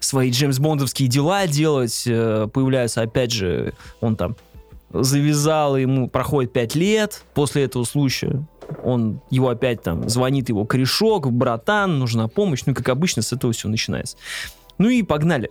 свои 0.00 0.30
Джеймс 0.30 0.58
Бондовские 0.58 1.08
дела 1.08 1.46
делать. 1.46 2.04
э, 2.06 2.48
Появляются, 2.50 3.02
опять 3.02 3.32
же, 3.32 3.74
он 4.00 4.16
там 4.16 4.36
завязал, 4.90 5.76
ему 5.76 6.08
проходит 6.08 6.52
5 6.52 6.74
лет 6.74 7.24
после 7.34 7.64
этого 7.64 7.84
случая. 7.84 8.46
Он 8.82 9.20
его 9.30 9.48
опять 9.48 9.82
там 9.82 10.08
звонит 10.08 10.48
его 10.48 10.64
корешок, 10.64 11.30
братан, 11.32 11.98
нужна 11.98 12.28
помощь. 12.28 12.62
Ну, 12.66 12.74
как 12.74 12.88
обычно, 12.88 13.22
с 13.22 13.32
этого 13.32 13.52
все 13.52 13.68
начинается. 13.68 14.16
Ну 14.78 14.88
и 14.88 15.02
погнали. 15.02 15.50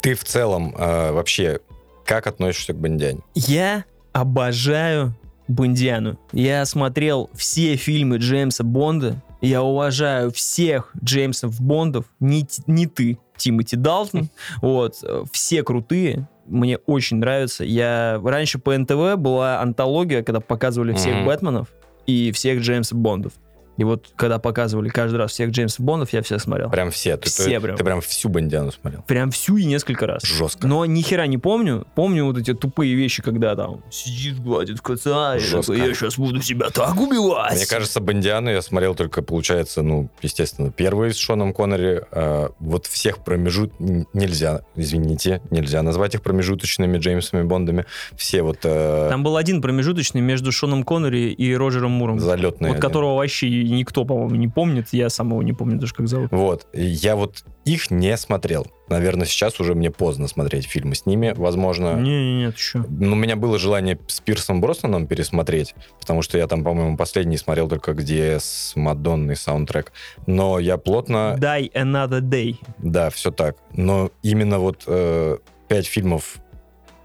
Ты 0.00 0.14
в 0.14 0.24
целом 0.24 0.74
э, 0.76 1.12
вообще 1.12 1.60
как 2.04 2.26
относишься 2.26 2.72
к 2.72 2.76
Бондиане? 2.76 3.20
Я 3.34 3.84
обожаю 4.12 5.14
Бондиану. 5.48 6.18
Я 6.32 6.64
смотрел 6.64 7.30
все 7.34 7.76
фильмы 7.76 8.16
Джеймса 8.16 8.64
Бонда. 8.64 9.22
Я 9.40 9.62
уважаю 9.62 10.30
всех 10.32 10.92
Джеймсов 11.02 11.60
Бондов. 11.60 12.06
Не, 12.20 12.46
не 12.66 12.86
ты, 12.86 13.18
Тимоти 13.36 13.76
Далтон. 13.76 14.28
Вот. 14.62 14.96
Все 15.32 15.62
крутые. 15.62 16.28
Мне 16.46 16.78
очень 16.78 17.18
нравится. 17.18 17.64
Я... 17.64 18.20
Раньше 18.24 18.58
по 18.58 18.76
НТВ 18.76 19.16
была 19.16 19.60
антология, 19.60 20.22
когда 20.22 20.40
показывали 20.40 20.92
всех 20.94 21.14
Мгм. 21.16 21.26
Бэтменов 21.26 21.68
и 22.10 22.32
всех 22.32 22.60
Джеймса 22.60 22.94
Бондов. 22.94 23.34
И 23.80 23.84
вот 23.84 24.12
когда 24.14 24.38
показывали 24.38 24.90
каждый 24.90 25.16
раз 25.16 25.30
всех 25.32 25.52
Джеймса 25.52 25.82
Бондов, 25.82 26.12
я 26.12 26.20
всех 26.20 26.42
смотрел. 26.42 26.68
Прям 26.68 26.90
все. 26.90 27.16
Ты, 27.16 27.30
Все 27.30 27.44
ты, 27.44 27.60
прям. 27.60 27.76
ты 27.78 27.82
прям 27.82 28.02
всю 28.02 28.28
Бондиану 28.28 28.72
смотрел. 28.72 29.02
Прям 29.06 29.30
всю 29.30 29.56
и 29.56 29.64
несколько 29.64 30.06
раз. 30.06 30.22
Жестко. 30.22 30.66
Но 30.66 30.84
ни 30.84 31.00
хера 31.00 31.26
не 31.26 31.38
помню. 31.38 31.86
Помню 31.94 32.26
вот 32.26 32.36
эти 32.36 32.52
тупые 32.52 32.94
вещи, 32.94 33.22
когда 33.22 33.56
там 33.56 33.82
сидит, 33.90 34.38
гладит 34.38 34.82
кота, 34.82 35.38
и 35.38 35.50
такой, 35.50 35.78
я 35.78 35.94
сейчас 35.94 36.18
буду 36.18 36.42
себя 36.42 36.68
так 36.68 36.94
убивать. 37.00 37.56
Мне 37.56 37.64
кажется, 37.64 38.00
Бондиану 38.00 38.50
я 38.50 38.60
смотрел 38.60 38.94
только, 38.94 39.22
получается, 39.22 39.80
ну, 39.80 40.10
естественно, 40.20 40.70
первый 40.70 41.14
с 41.14 41.16
Шоном 41.16 41.54
Коннери. 41.54 42.02
А, 42.12 42.50
вот 42.60 42.84
всех 42.84 43.24
промежут... 43.24 43.72
Нельзя, 44.12 44.60
извините, 44.76 45.40
нельзя 45.50 45.82
назвать 45.82 46.14
их 46.14 46.20
промежуточными 46.20 46.98
Джеймсами 46.98 47.44
Бондами. 47.44 47.86
Все 48.14 48.42
вот 48.42 48.58
э, 48.64 49.06
Там 49.08 49.22
был 49.22 49.38
один 49.38 49.62
промежуточный 49.62 50.20
между 50.20 50.52
Шоном 50.52 50.82
Коннери 50.82 51.30
и 51.32 51.54
Роджером 51.54 51.92
Муром. 51.92 52.20
залетные. 52.20 52.72
вот 52.72 52.76
они. 52.76 52.80
которого 52.82 53.16
вообще 53.16 53.48
никто, 53.70 54.04
по-моему, 54.04 54.36
не 54.36 54.48
помнит. 54.48 54.88
Я 54.92 55.08
самого 55.08 55.42
не 55.42 55.52
помню 55.52 55.78
даже, 55.78 55.94
как 55.94 56.08
зовут. 56.08 56.30
Вот. 56.32 56.66
Я 56.72 57.16
вот 57.16 57.44
их 57.64 57.90
не 57.90 58.16
смотрел. 58.16 58.66
Наверное, 58.88 59.26
сейчас 59.26 59.60
уже 59.60 59.74
мне 59.74 59.90
поздно 59.90 60.28
смотреть 60.28 60.66
фильмы 60.66 60.94
с 60.94 61.06
ними. 61.06 61.32
Возможно, 61.36 61.94
Не-не-не, 61.94 62.52
еще. 62.52 62.84
Ну, 62.88 63.12
у 63.12 63.16
меня 63.16 63.36
было 63.36 63.58
желание 63.58 63.98
с 64.08 64.20
Пирсом 64.20 64.60
Броснаном 64.60 65.06
пересмотреть, 65.06 65.74
потому 66.00 66.22
что 66.22 66.38
я 66.38 66.46
там, 66.46 66.64
по-моему, 66.64 66.96
последний 66.96 67.36
смотрел 67.36 67.68
только 67.68 67.92
где 67.92 68.38
с 68.40 68.72
Мадонной 68.74 69.36
саундтрек. 69.36 69.92
Но 70.26 70.58
я 70.58 70.76
плотно... 70.76 71.36
Die 71.38 71.70
Another 71.72 72.20
Day. 72.20 72.56
Да, 72.78 73.10
все 73.10 73.30
так. 73.30 73.56
Но 73.72 74.10
именно 74.22 74.58
вот 74.58 74.84
э, 74.86 75.38
пять 75.68 75.86
фильмов, 75.86 76.38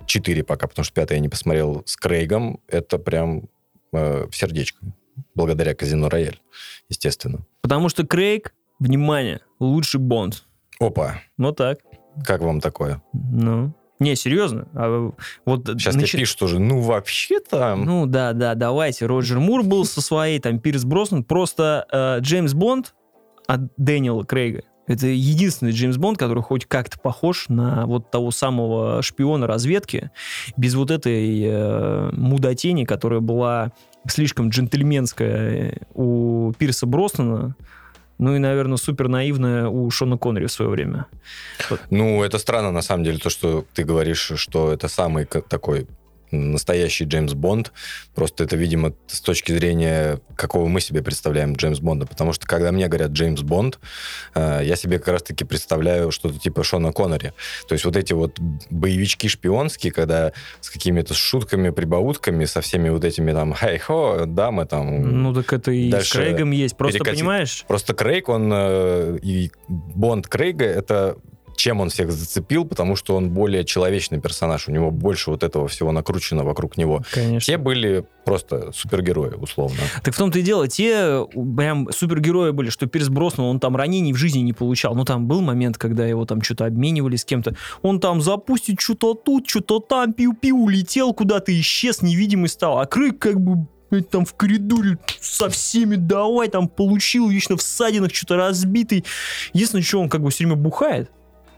четыре 0.06 0.44
пока, 0.44 0.68
потому 0.68 0.84
что 0.84 0.94
пятый 0.94 1.16
я 1.16 1.20
не 1.20 1.30
посмотрел 1.30 1.84
с 1.86 1.96
Крейгом, 1.98 2.60
это 2.68 2.98
прям 2.98 3.44
э, 3.94 4.28
сердечко. 4.32 4.80
Благодаря 5.34 5.74
Казино 5.74 6.10
Рояль, 6.10 6.40
естественно. 6.90 7.46
Потому 7.62 7.90
что 7.90 8.06
Крейг, 8.06 8.54
внимание, 8.80 9.42
лучший 9.60 10.00
Бонд. 10.00 10.46
Опа, 10.80 11.22
Вот 11.38 11.58
так. 11.58 11.80
как 12.26 12.42
вам 12.42 12.60
такое? 12.62 13.02
Ну. 13.14 13.74
Не, 14.00 14.16
серьезно. 14.18 14.68
А 14.74 15.12
вот 15.46 15.68
Сейчас 15.68 15.96
начи- 15.96 16.08
тебе 16.08 16.20
пишут 16.20 16.42
уже, 16.42 16.60
ну, 16.60 16.82
вообще-то... 16.82 17.76
Ну 17.78 18.06
да, 18.06 18.34
да, 18.34 18.54
давайте. 18.54 19.06
Роджер 19.06 19.40
Мур 19.40 19.64
был 19.64 19.86
со 19.86 20.02
своей, 20.02 20.40
там 20.40 20.60
Пирс 20.60 20.84
Броснан. 20.84 21.24
Просто 21.24 21.86
э, 21.90 22.20
Джеймс 22.20 22.54
Бонд 22.54 22.94
от 23.48 23.74
Дэниела 23.78 24.26
Крейга. 24.26 24.64
Это 24.88 25.08
единственный 25.08 25.72
Джеймс 25.72 25.96
Бонд, 25.96 26.18
который 26.20 26.44
хоть 26.44 26.66
как-то 26.66 27.00
похож 27.00 27.46
на 27.48 27.86
вот 27.86 28.12
того 28.12 28.32
самого 28.32 29.02
шпиона 29.02 29.48
разведки, 29.48 30.12
без 30.58 30.76
вот 30.76 30.92
этой 30.92 31.42
э, 31.44 32.10
мудотени, 32.12 32.84
которая 32.84 33.22
была 33.22 33.72
слишком 34.08 34.50
джентльменская 34.50 35.80
у 35.94 36.54
Пирса 36.58 36.86
Броснана, 36.86 37.56
ну 38.18 38.36
и, 38.36 38.40
наверное, 38.40 38.78
супер 38.78 39.08
наивная 39.08 39.68
у 39.68 39.90
Шона 39.92 40.18
Коннери 40.18 40.46
в 40.46 40.52
свое 40.52 40.72
время. 40.72 41.06
Ну, 41.90 42.24
это 42.24 42.38
странно, 42.38 42.72
на 42.72 42.82
самом 42.82 43.04
деле, 43.04 43.18
то, 43.18 43.30
что 43.30 43.66
ты 43.74 43.84
говоришь, 43.84 44.32
что 44.36 44.72
это 44.72 44.88
самый 44.88 45.26
такой 45.26 45.88
настоящий 46.32 47.06
Джеймс 47.06 47.34
Бонд. 47.34 47.72
Просто 48.14 48.44
это, 48.44 48.56
видимо, 48.56 48.94
с 49.08 49.22
точки 49.22 49.52
зрения, 49.52 50.20
какого 50.36 50.68
мы 50.68 50.82
себе 50.82 51.02
представляем 51.02 51.54
Джеймс 51.54 51.80
Бонда. 51.80 52.06
Потому 52.06 52.34
что, 52.34 52.48
когда 52.48 52.72
мне 52.72 52.88
говорят 52.88 53.12
Джеймс 53.12 53.42
Бонд, 53.42 53.80
э, 54.34 54.62
я 54.64 54.76
себе 54.76 55.00
как 55.00 55.10
раз-таки 55.10 55.44
представляю 55.46 56.12
что-то 56.12 56.40
типа 56.40 56.64
Шона 56.64 56.92
Коннери. 56.92 57.34
То 57.68 57.74
есть 57.74 57.86
вот 57.86 57.96
эти 57.96 58.14
вот 58.14 58.40
боевички 58.70 59.28
шпионские, 59.28 59.92
когда 59.92 60.34
с 60.62 60.70
какими-то 60.70 61.14
шутками, 61.14 61.70
прибаутками, 61.70 62.46
со 62.46 62.62
всеми 62.62 62.90
вот 62.90 63.04
этими 63.04 63.32
там 63.32 63.54
«Хей-хо, 63.54 64.26
дамы 64.26 64.66
там...» 64.66 65.24
Ну 65.24 65.34
так 65.34 65.52
это 65.54 65.72
и 65.72 65.92
с 65.92 66.12
Крейгом 66.12 66.52
есть. 66.52 66.78
Просто 66.78 67.00
перекатить. 67.00 67.20
понимаешь, 67.20 67.66
Просто 67.68 67.94
Крейг, 67.94 68.30
он 68.30 68.52
э, 68.54 69.20
и 69.22 69.52
Бонд 69.68 70.28
Крейга, 70.28 70.66
это 70.66 71.18
чем 71.66 71.82
он 71.82 71.90
всех 71.90 72.12
зацепил, 72.12 72.64
потому 72.64 72.96
что 72.96 73.16
он 73.16 73.32
более 73.32 73.66
человечный 73.66 74.22
персонаж, 74.22 74.68
у 74.68 74.72
него 74.72 74.92
больше 74.92 75.32
вот 75.32 75.42
этого 75.42 75.68
всего 75.68 75.92
накручено 75.92 76.44
вокруг 76.44 76.78
него. 76.78 77.02
конечно. 77.12 77.40
Все 77.40 77.58
были 77.58 78.06
просто 78.24 78.72
супергерои, 78.72 79.34
условно. 79.34 79.80
Так 80.04 80.14
в 80.14 80.18
том-то 80.18 80.38
и 80.38 80.42
дело, 80.44 80.68
те 80.68 81.26
прям 81.58 81.92
супергерои 81.92 82.52
были, 82.52 82.70
что 82.70 82.86
Пирс 82.86 83.10
Броснан, 83.10 83.48
он 83.48 83.60
там 83.60 83.76
ранений 83.76 84.14
в 84.14 84.16
жизни 84.16 84.42
не 84.42 84.54
получал. 84.54 84.94
Ну, 84.94 85.06
там 85.06 85.26
был 85.26 85.42
момент, 85.42 85.80
когда 85.80 86.06
его 86.06 86.26
там 86.26 86.44
что-то 86.44 86.66
обменивали 86.66 87.16
с 87.16 87.26
кем-то. 87.26 87.56
Он 87.82 88.00
там 88.00 88.22
запустит 88.22 88.80
что-то 88.80 89.16
тут, 89.16 89.50
что-то 89.50 89.80
там, 89.80 90.14
пиу-пиу, 90.14 90.66
улетел 90.66 91.16
куда-то, 91.16 91.52
исчез, 91.60 92.04
невидимый 92.04 92.50
стал. 92.50 92.78
А 92.78 92.86
Крык 92.86 93.18
как 93.18 93.42
бы 93.42 93.66
там 94.12 94.24
в 94.24 94.36
коридоре 94.36 95.00
со 95.20 95.50
всеми 95.50 95.96
давай, 95.96 96.48
там 96.48 96.68
получил, 96.68 97.28
вечно 97.28 97.58
в 97.58 97.64
ссадинах, 97.64 98.14
что-то 98.14 98.36
разбитый. 98.36 99.04
Единственное, 99.54 99.82
что 99.84 100.00
он 100.00 100.10
как 100.10 100.22
бы 100.22 100.30
все 100.30 100.44
время 100.44 100.62
бухает. 100.62 101.10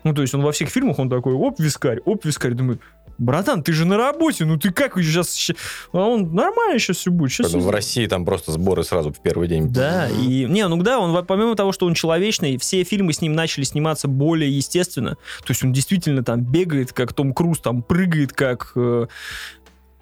Ну, 0.08 0.14
то 0.14 0.22
есть 0.22 0.34
он 0.34 0.42
во 0.42 0.54
всех 0.54 0.70
фильмах, 0.70 1.00
он 1.00 1.10
такой, 1.10 1.34
оп, 1.34 1.60
вискарь, 1.60 2.00
оп, 2.06 2.24
вискарь. 2.24 2.54
Думаю, 2.54 2.80
братан, 3.18 3.62
ты 3.62 3.74
же 3.74 3.86
на 3.86 3.98
работе, 3.98 4.46
ну 4.46 4.58
ты 4.58 4.72
как 4.72 4.96
сейчас... 4.96 5.52
А 5.92 5.98
он 5.98 6.34
нормально 6.34 6.80
сейчас 6.80 6.98
все 6.98 7.12
будет. 7.12 7.32
Сейчас 7.32 7.48
Поэтому 7.48 7.64
в 7.64 7.70
России 7.70 8.06
там 8.08 8.24
просто 8.24 8.54
сборы 8.54 8.84
сразу 8.84 9.12
в 9.12 9.20
первый 9.20 9.50
день. 9.50 9.68
Да, 9.68 10.08
и... 10.10 10.46
Не, 10.46 10.66
ну 10.70 10.82
да, 10.82 11.00
он 11.00 11.26
помимо 11.26 11.56
того, 11.56 11.74
что 11.74 11.88
он 11.88 11.94
человечный, 11.94 12.58
все 12.58 12.86
фильмы 12.86 13.12
с 13.12 13.20
ним 13.20 13.34
начали 13.34 13.66
сниматься 13.66 14.08
более 14.08 14.56
естественно. 14.56 15.18
То 15.42 15.50
есть 15.50 15.62
он 15.64 15.74
действительно 15.74 16.24
там 16.24 16.40
бегает, 16.42 16.94
как 16.94 17.12
Том 17.12 17.34
Круз, 17.34 17.60
там 17.60 17.84
прыгает, 17.84 18.32
как... 18.32 18.72
э, 18.76 19.08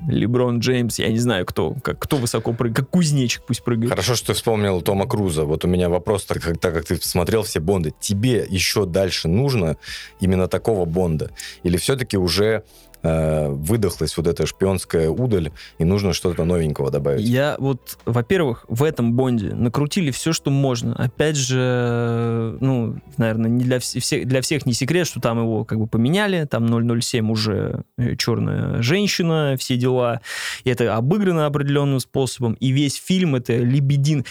Леброн 0.08 0.60
Джеймс, 0.60 1.00
я 1.00 1.10
не 1.10 1.20
знаю, 1.20 1.46
кто, 1.46 1.74
как, 1.74 2.00
кто 2.00 2.18
высоко 2.18 2.54
прыгает, 2.54 2.75
как 2.75 2.90
кузнечик 2.90 3.44
пусть 3.48 3.64
прыгает. 3.64 3.90
Хорошо, 3.90 4.16
что 4.16 4.28
ты 4.28 4.34
вспомнил 4.34 4.82
Тома 4.82 5.08
Круза. 5.08 5.46
Вот 5.46 5.64
у 5.66 5.68
меня 5.68 5.90
вопрос, 5.90 6.25
так 6.25 6.42
как, 6.42 6.60
так 6.60 6.74
как 6.74 6.86
ты 6.86 6.96
смотрел 6.98 7.44
все 7.44 7.60
Бонды, 7.60 7.94
тебе 8.00 8.46
еще 8.48 8.86
дальше 8.86 9.28
нужно 9.28 9.78
именно 10.20 10.48
такого 10.48 10.86
Бонда? 10.86 11.32
Или 11.64 11.78
все-таки 11.78 12.18
уже 12.18 12.64
э, 13.05 13.50
выдохлась 13.50 14.17
вот 14.17 14.27
эта 14.27 14.45
шпионская 14.45 15.09
удаль, 15.09 15.51
и 15.77 15.83
нужно 15.85 16.13
что-то 16.13 16.43
новенького 16.43 16.91
добавить? 16.91 17.27
Я 17.27 17.55
вот, 17.59 17.97
во-первых, 18.05 18.65
в 18.67 18.83
этом 18.83 19.13
Бонде 19.13 19.53
накрутили 19.53 20.12
все, 20.12 20.33
что 20.33 20.51
можно. 20.51 20.95
Опять 20.95 21.35
же, 21.35 22.57
ну, 22.59 22.95
наверное, 23.17 23.50
не 23.50 23.63
для, 23.63 23.77
вс- 23.77 24.00
всех, 24.00 24.27
для 24.27 24.41
всех 24.41 24.65
не 24.65 24.74
секрет, 24.74 25.07
что 25.07 25.19
там 25.21 25.39
его 25.39 25.63
как 25.65 25.79
бы 25.79 25.88
поменяли, 25.88 26.45
там 26.45 26.67
007 27.01 27.31
уже 27.31 27.83
э, 27.97 28.15
черная 28.15 28.81
женщина, 28.81 29.55
все 29.57 29.77
дела. 29.77 30.21
И 30.63 30.69
это 30.69 30.95
обыграно 30.95 31.45
определенным 31.45 32.00
способом. 32.00 32.53
И 32.53 32.71
весь 32.71 32.95
фильм 32.95 33.35
это 33.35 33.55
лебедин 33.57 34.25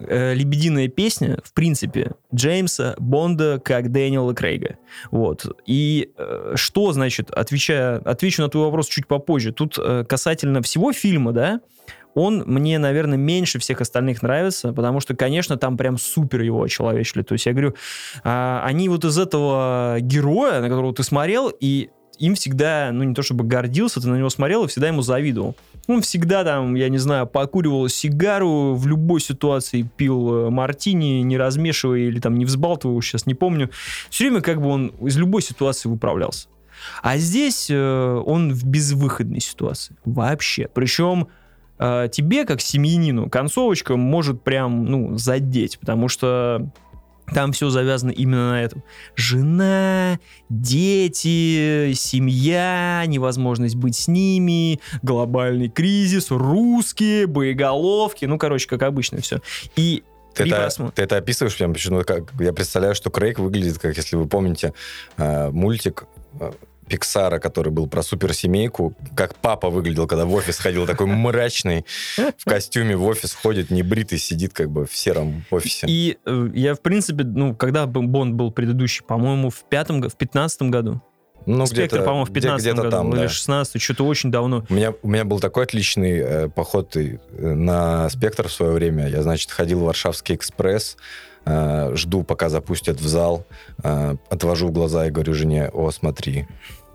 э, 0.00 0.34
лебединая 0.34 0.88
песня, 0.88 1.38
в 1.44 1.52
принципе, 1.52 2.12
Джеймса 2.34 2.94
Бонда 2.98 3.60
как 3.62 3.90
Дэниела 3.92 4.34
Крейга. 4.34 4.76
Вот. 5.10 5.46
И 5.66 6.12
э, 6.16 6.52
что, 6.56 6.92
значит, 6.92 7.30
отвечая, 7.30 7.98
отвечу 7.98 8.42
на 8.42 8.48
твой 8.48 8.64
вопрос 8.64 8.88
чуть 8.88 9.06
попозже. 9.06 9.52
Тут 9.52 9.78
э, 9.78 10.04
касательно 10.08 10.62
всего 10.62 10.92
фильма, 10.92 11.32
да, 11.32 11.60
он 12.14 12.42
мне, 12.46 12.78
наверное, 12.78 13.18
меньше 13.18 13.58
всех 13.58 13.80
остальных 13.80 14.22
нравится, 14.22 14.72
потому 14.72 15.00
что, 15.00 15.14
конечно, 15.14 15.56
там 15.56 15.76
прям 15.76 15.98
супер 15.98 16.42
его 16.42 16.62
очеловечили. 16.62 17.22
То 17.22 17.34
есть 17.34 17.46
я 17.46 17.52
говорю, 17.52 17.74
а, 18.24 18.62
они 18.64 18.88
вот 18.88 19.04
из 19.04 19.18
этого 19.18 19.98
героя, 20.00 20.60
на 20.60 20.68
которого 20.68 20.92
ты 20.92 21.04
смотрел, 21.04 21.48
и 21.48 21.90
им 22.18 22.34
всегда, 22.34 22.90
ну 22.92 23.04
не 23.04 23.14
то 23.14 23.22
чтобы 23.22 23.44
гордился, 23.44 24.00
ты 24.00 24.08
на 24.08 24.16
него 24.16 24.30
смотрел 24.30 24.64
и 24.64 24.68
всегда 24.68 24.88
ему 24.88 25.02
завидовал. 25.02 25.56
Он 25.86 26.02
всегда 26.02 26.44
там, 26.44 26.74
я 26.74 26.88
не 26.88 26.98
знаю, 26.98 27.26
покуривал 27.26 27.88
сигару, 27.88 28.74
в 28.74 28.86
любой 28.86 29.20
ситуации 29.20 29.88
пил 29.96 30.34
э, 30.34 30.50
мартини, 30.50 31.22
не 31.22 31.38
размешивая 31.38 32.00
или 32.00 32.20
там 32.20 32.36
не 32.36 32.44
взбалтывая, 32.44 33.00
сейчас 33.00 33.26
не 33.26 33.34
помню. 33.34 33.70
Все 34.10 34.24
время 34.24 34.42
как 34.42 34.60
бы 34.60 34.68
он 34.68 34.88
из 35.00 35.16
любой 35.16 35.42
ситуации 35.42 35.88
выправлялся. 35.88 36.48
А 37.02 37.16
здесь 37.16 37.68
э, 37.70 38.22
он 38.26 38.52
в 38.52 38.64
безвыходной 38.64 39.40
ситуации. 39.40 39.96
Вообще. 40.04 40.68
Причем 40.72 41.28
э, 41.78 42.08
тебе, 42.12 42.44
как 42.44 42.60
семьянину, 42.60 43.30
концовочка 43.30 43.96
может 43.96 44.42
прям, 44.42 44.84
ну, 44.84 45.16
задеть, 45.16 45.78
потому 45.78 46.08
что 46.08 46.70
там 47.32 47.52
все 47.52 47.70
завязано 47.70 48.10
именно 48.10 48.50
на 48.50 48.62
этом. 48.62 48.82
Жена, 49.16 50.18
дети, 50.48 51.92
семья, 51.94 53.04
невозможность 53.06 53.76
быть 53.76 53.96
с 53.96 54.08
ними, 54.08 54.80
глобальный 55.02 55.68
кризис, 55.68 56.30
русские, 56.30 57.26
боеголовки, 57.26 58.24
ну, 58.24 58.38
короче, 58.38 58.68
как 58.68 58.82
обычно 58.82 59.20
все. 59.20 59.40
И 59.76 60.02
Ты 60.34 60.44
это, 60.44 60.92
ты 60.94 61.02
это 61.02 61.16
описываешь 61.16 61.56
прям 61.56 61.72
почему 61.72 62.02
как 62.04 62.32
я 62.40 62.52
представляю, 62.52 62.94
что 62.94 63.10
Крейг 63.10 63.38
выглядит, 63.38 63.78
как 63.78 63.96
если 63.96 64.16
вы 64.16 64.26
помните 64.26 64.72
э, 65.16 65.50
мультик 65.50 66.04
э, 66.40 66.52
Пиксара, 66.88 67.38
который 67.38 67.70
был 67.72 67.86
про 67.86 68.02
суперсемейку, 68.02 68.94
как 69.14 69.34
папа 69.36 69.70
выглядел, 69.70 70.06
когда 70.06 70.24
в 70.24 70.32
офис 70.32 70.58
ходил, 70.58 70.86
такой 70.86 71.06
мрачный, 71.06 71.84
в 72.16 72.44
костюме 72.44 72.96
в 72.96 73.04
офис 73.06 73.34
ходит, 73.34 73.70
небритый, 73.70 74.18
сидит 74.18 74.52
как 74.52 74.70
бы 74.70 74.86
в 74.86 74.96
сером 74.96 75.44
офисе. 75.50 75.86
И 75.88 76.18
э, 76.24 76.48
я, 76.54 76.74
в 76.74 76.80
принципе, 76.80 77.24
ну, 77.24 77.54
когда 77.54 77.86
Бонд 77.86 78.34
был 78.34 78.50
предыдущий, 78.50 79.04
по-моему, 79.04 79.50
в 79.50 79.62
пятом, 79.68 80.00
в 80.02 80.16
пятнадцатом 80.16 80.70
году. 80.70 81.00
ну, 81.46 81.66
Спектр, 81.66 82.02
по-моему, 82.02 82.24
в 82.24 82.30
где- 82.30 82.40
15 82.40 82.62
где-то 82.64 82.76
году. 82.82 82.90
там, 82.90 83.12
или 83.14 83.22
да. 83.22 83.28
16 83.28 83.80
что-то 83.80 84.04
очень 84.06 84.30
давно. 84.30 84.64
У 84.68 84.74
меня, 84.74 84.92
у 85.02 85.08
меня 85.08 85.24
был 85.24 85.40
такой 85.40 85.64
отличный 85.64 86.18
э, 86.18 86.48
поход 86.48 86.96
э, 86.96 87.18
на 87.32 88.08
«Спектр» 88.10 88.48
в 88.48 88.52
свое 88.52 88.72
время. 88.72 89.08
Я, 89.08 89.22
значит, 89.22 89.50
ходил 89.50 89.80
в 89.80 89.84
Варшавский 89.84 90.34
экспресс, 90.34 90.96
э, 91.46 91.92
жду, 91.94 92.22
пока 92.22 92.48
запустят 92.50 93.00
в 93.00 93.06
зал, 93.08 93.46
э, 93.82 94.16
отвожу 94.28 94.68
глаза 94.70 95.06
и 95.06 95.10
говорю 95.10 95.32
жене, 95.34 95.70
о, 95.72 95.90
смотри, 95.90 96.46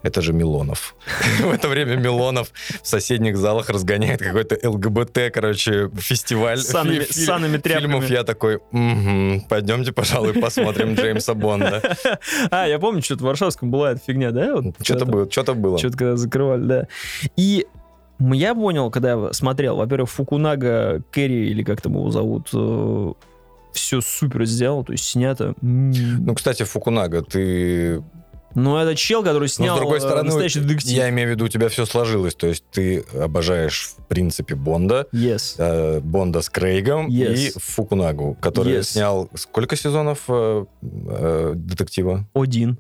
это 0.03 0.21
же 0.21 0.33
Милонов. 0.33 0.95
В 1.39 1.49
это 1.51 1.67
время 1.69 1.95
Милонов 1.95 2.51
в 2.81 2.87
соседних 2.87 3.37
залах 3.37 3.69
разгоняет 3.69 4.21
какой-то 4.21 4.57
ЛГБТ, 4.69 5.31
короче, 5.33 5.89
фестиваль 5.97 6.57
С 6.59 6.69
санными- 6.73 7.03
фи- 7.05 7.13
с 7.13 7.25
санными 7.25 7.57
тряпками. 7.57 7.91
фильмов. 7.91 8.09
Я 8.09 8.23
такой, 8.23 8.59
«Мгм, 8.71 9.41
пойдемте, 9.49 9.91
пожалуй, 9.91 10.33
посмотрим 10.33 10.93
Джеймса 10.95 11.33
Бонда. 11.33 11.81
А, 12.51 12.67
я 12.67 12.77
помню, 12.79 13.01
что-то 13.01 13.23
в 13.23 13.27
Варшавском 13.27 13.71
была 13.71 13.91
эта 13.93 14.01
фигня, 14.05 14.31
да? 14.31 14.55
Вот 14.57 14.75
Что-то 14.81 15.05
было, 15.05 15.31
что-то 15.31 15.53
было. 15.53 15.77
Что-то 15.79 15.97
когда 15.97 16.15
закрывали, 16.17 16.63
да. 16.63 16.87
И 17.37 17.65
я 18.19 18.53
понял, 18.55 18.91
когда 18.91 19.11
я 19.13 19.33
смотрел, 19.33 19.77
во-первых, 19.77 20.09
Фукунага 20.11 21.01
Керри, 21.11 21.49
или 21.49 21.63
как 21.63 21.81
там 21.81 21.93
его 21.93 22.11
зовут, 22.11 22.47
все 23.73 24.01
супер 24.01 24.45
сделал, 24.45 24.83
то 24.83 24.91
есть 24.91 25.03
снято. 25.05 25.55
Ну, 25.61 26.35
кстати, 26.35 26.63
Фукунага, 26.63 27.23
ты 27.23 28.03
Ну, 28.55 28.77
это 28.77 28.95
чел, 28.95 29.23
который 29.23 29.43
Но, 29.43 29.47
снял 29.47 29.75
с 29.77 29.79
другой 29.79 29.97
э, 29.97 30.01
стороны, 30.01 30.23
настоящий 30.25 30.59
детектив. 30.59 30.91
я 30.97 31.09
имею 31.09 31.29
в 31.29 31.31
виду, 31.31 31.45
у 31.45 31.47
тебя 31.47 31.69
все 31.69 31.85
сложилось. 31.85 32.35
То 32.35 32.47
есть 32.47 32.63
ты 32.71 33.03
обожаешь, 33.19 33.93
в 33.97 34.07
принципе, 34.07 34.55
Бонда, 34.55 35.07
Yes. 35.11 35.55
э, 35.57 35.99
Бонда 36.01 36.41
с 36.41 36.49
Крейгом 36.49 37.07
Yes. 37.09 37.35
и 37.35 37.51
Фукунагу, 37.59 38.37
который 38.41 38.73
Yes. 38.73 38.83
снял 38.83 39.29
сколько 39.35 39.75
сезонов 39.75 40.23
э, 40.27 40.65
э, 40.81 41.53
детектива? 41.55 42.27
Один, 42.33 42.77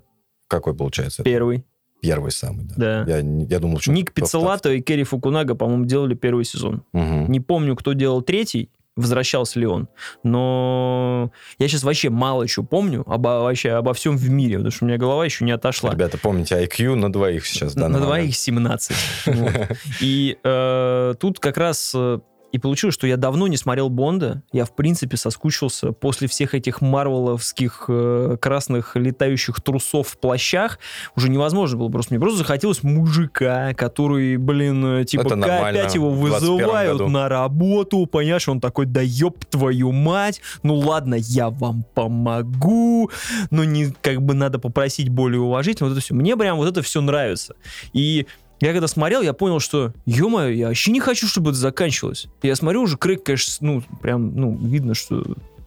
Какой 0.47 0.75
получается? 0.75 1.23
первый, 1.23 1.65
Первый 2.01 2.31
самый, 2.31 2.65
да. 2.65 3.05
да. 3.05 3.17
Я, 3.17 3.23
я 3.49 3.59
думал, 3.59 3.79
что... 3.79 3.91
Ник 3.93 4.11
Пиццелато 4.13 4.73
и 4.73 4.81
Керри 4.81 5.03
Фукунага, 5.05 5.55
по-моему, 5.55 5.85
делали 5.85 6.15
первый 6.15 6.43
сезон. 6.43 6.83
Мгм. 6.91 7.31
Не 7.31 7.39
помню, 7.39 7.77
кто 7.77 7.93
делал 7.93 8.21
третий, 8.21 8.69
возвращался 8.95 9.59
ли 9.59 9.65
он. 9.65 9.87
Но 10.23 11.31
я 11.57 11.67
сейчас 11.67 11.83
вообще 11.83 12.09
мало 12.09 12.47
чего 12.47 12.65
помню 12.65 13.03
обо, 13.07 13.41
вообще 13.41 13.71
обо 13.71 13.93
всем 13.93 14.17
в 14.17 14.29
мире, 14.29 14.57
потому 14.57 14.71
что 14.71 14.85
у 14.85 14.87
меня 14.87 14.97
голова 14.97 15.25
еще 15.25 15.45
не 15.45 15.51
отошла. 15.51 15.91
Ребята, 15.91 16.17
помните, 16.17 16.55
IQ 16.63 16.95
на 16.95 17.11
двоих 17.11 17.45
сейчас. 17.45 17.75
На 17.75 17.89
двоих 17.89 18.07
момент. 18.07 18.35
17. 18.35 18.97
Вот. 19.25 19.77
И 20.01 20.37
э, 20.43 21.13
тут 21.19 21.39
как 21.39 21.57
раз 21.57 21.93
э, 21.95 22.19
и 22.53 22.59
получилось, 22.59 22.93
что 22.93 23.07
я 23.07 23.17
давно 23.17 23.47
не 23.47 23.57
смотрел 23.57 23.89
Бонда. 23.89 24.43
Я, 24.51 24.65
в 24.65 24.75
принципе, 24.75 25.17
соскучился 25.17 25.91
после 25.91 26.27
всех 26.27 26.53
этих 26.53 26.81
марвеловских 26.81 27.85
э, 27.87 28.37
красных 28.39 28.95
летающих 28.95 29.59
трусов 29.59 30.09
в 30.09 30.17
плащах. 30.19 30.77
Уже 31.15 31.29
невозможно 31.29 31.79
было 31.79 31.89
просто. 31.89 32.13
Мне 32.13 32.21
просто 32.21 32.37
захотелось 32.37 32.83
мужика, 32.83 33.73
который, 33.73 34.37
блин, 34.37 34.99
э, 34.99 35.03
типа, 35.03 35.33
опять 35.33 35.95
его 35.95 36.11
в 36.11 36.27
21 36.27 36.53
вызывают 36.53 36.97
году. 36.99 37.09
на 37.09 37.27
работу, 37.27 38.05
понимаешь? 38.05 38.47
Он 38.47 38.61
такой, 38.61 38.85
да 38.85 39.01
ёб 39.01 39.43
твою 39.45 39.91
мать, 39.91 40.39
ну 40.61 40.75
ладно, 40.75 41.15
я 41.15 41.49
вам 41.49 41.83
помогу, 41.95 43.09
но 43.49 43.63
не, 43.63 43.95
как 44.03 44.21
бы 44.21 44.35
надо 44.35 44.59
попросить 44.59 45.09
более 45.09 45.41
уважительно. 45.41 45.89
Вот 45.89 45.97
это 45.97 46.05
все. 46.05 46.13
Мне 46.13 46.37
прям 46.37 46.57
вот 46.57 46.69
это 46.69 46.83
все 46.83 47.01
нравится. 47.01 47.55
И 47.93 48.27
я 48.67 48.73
когда 48.73 48.87
смотрел, 48.87 49.21
я 49.21 49.33
понял, 49.33 49.59
что, 49.59 49.93
ё 50.05 50.47
я 50.49 50.67
вообще 50.67 50.91
не 50.91 50.99
хочу, 50.99 51.27
чтобы 51.27 51.51
это 51.51 51.59
заканчивалось. 51.59 52.27
Я 52.41 52.55
смотрю, 52.55 52.81
уже 52.83 52.97
Крейг, 52.97 53.23
конечно, 53.23 53.55
ну, 53.67 53.83
прям, 54.01 54.35
ну, 54.35 54.55
видно, 54.57 54.93
что 54.93 55.23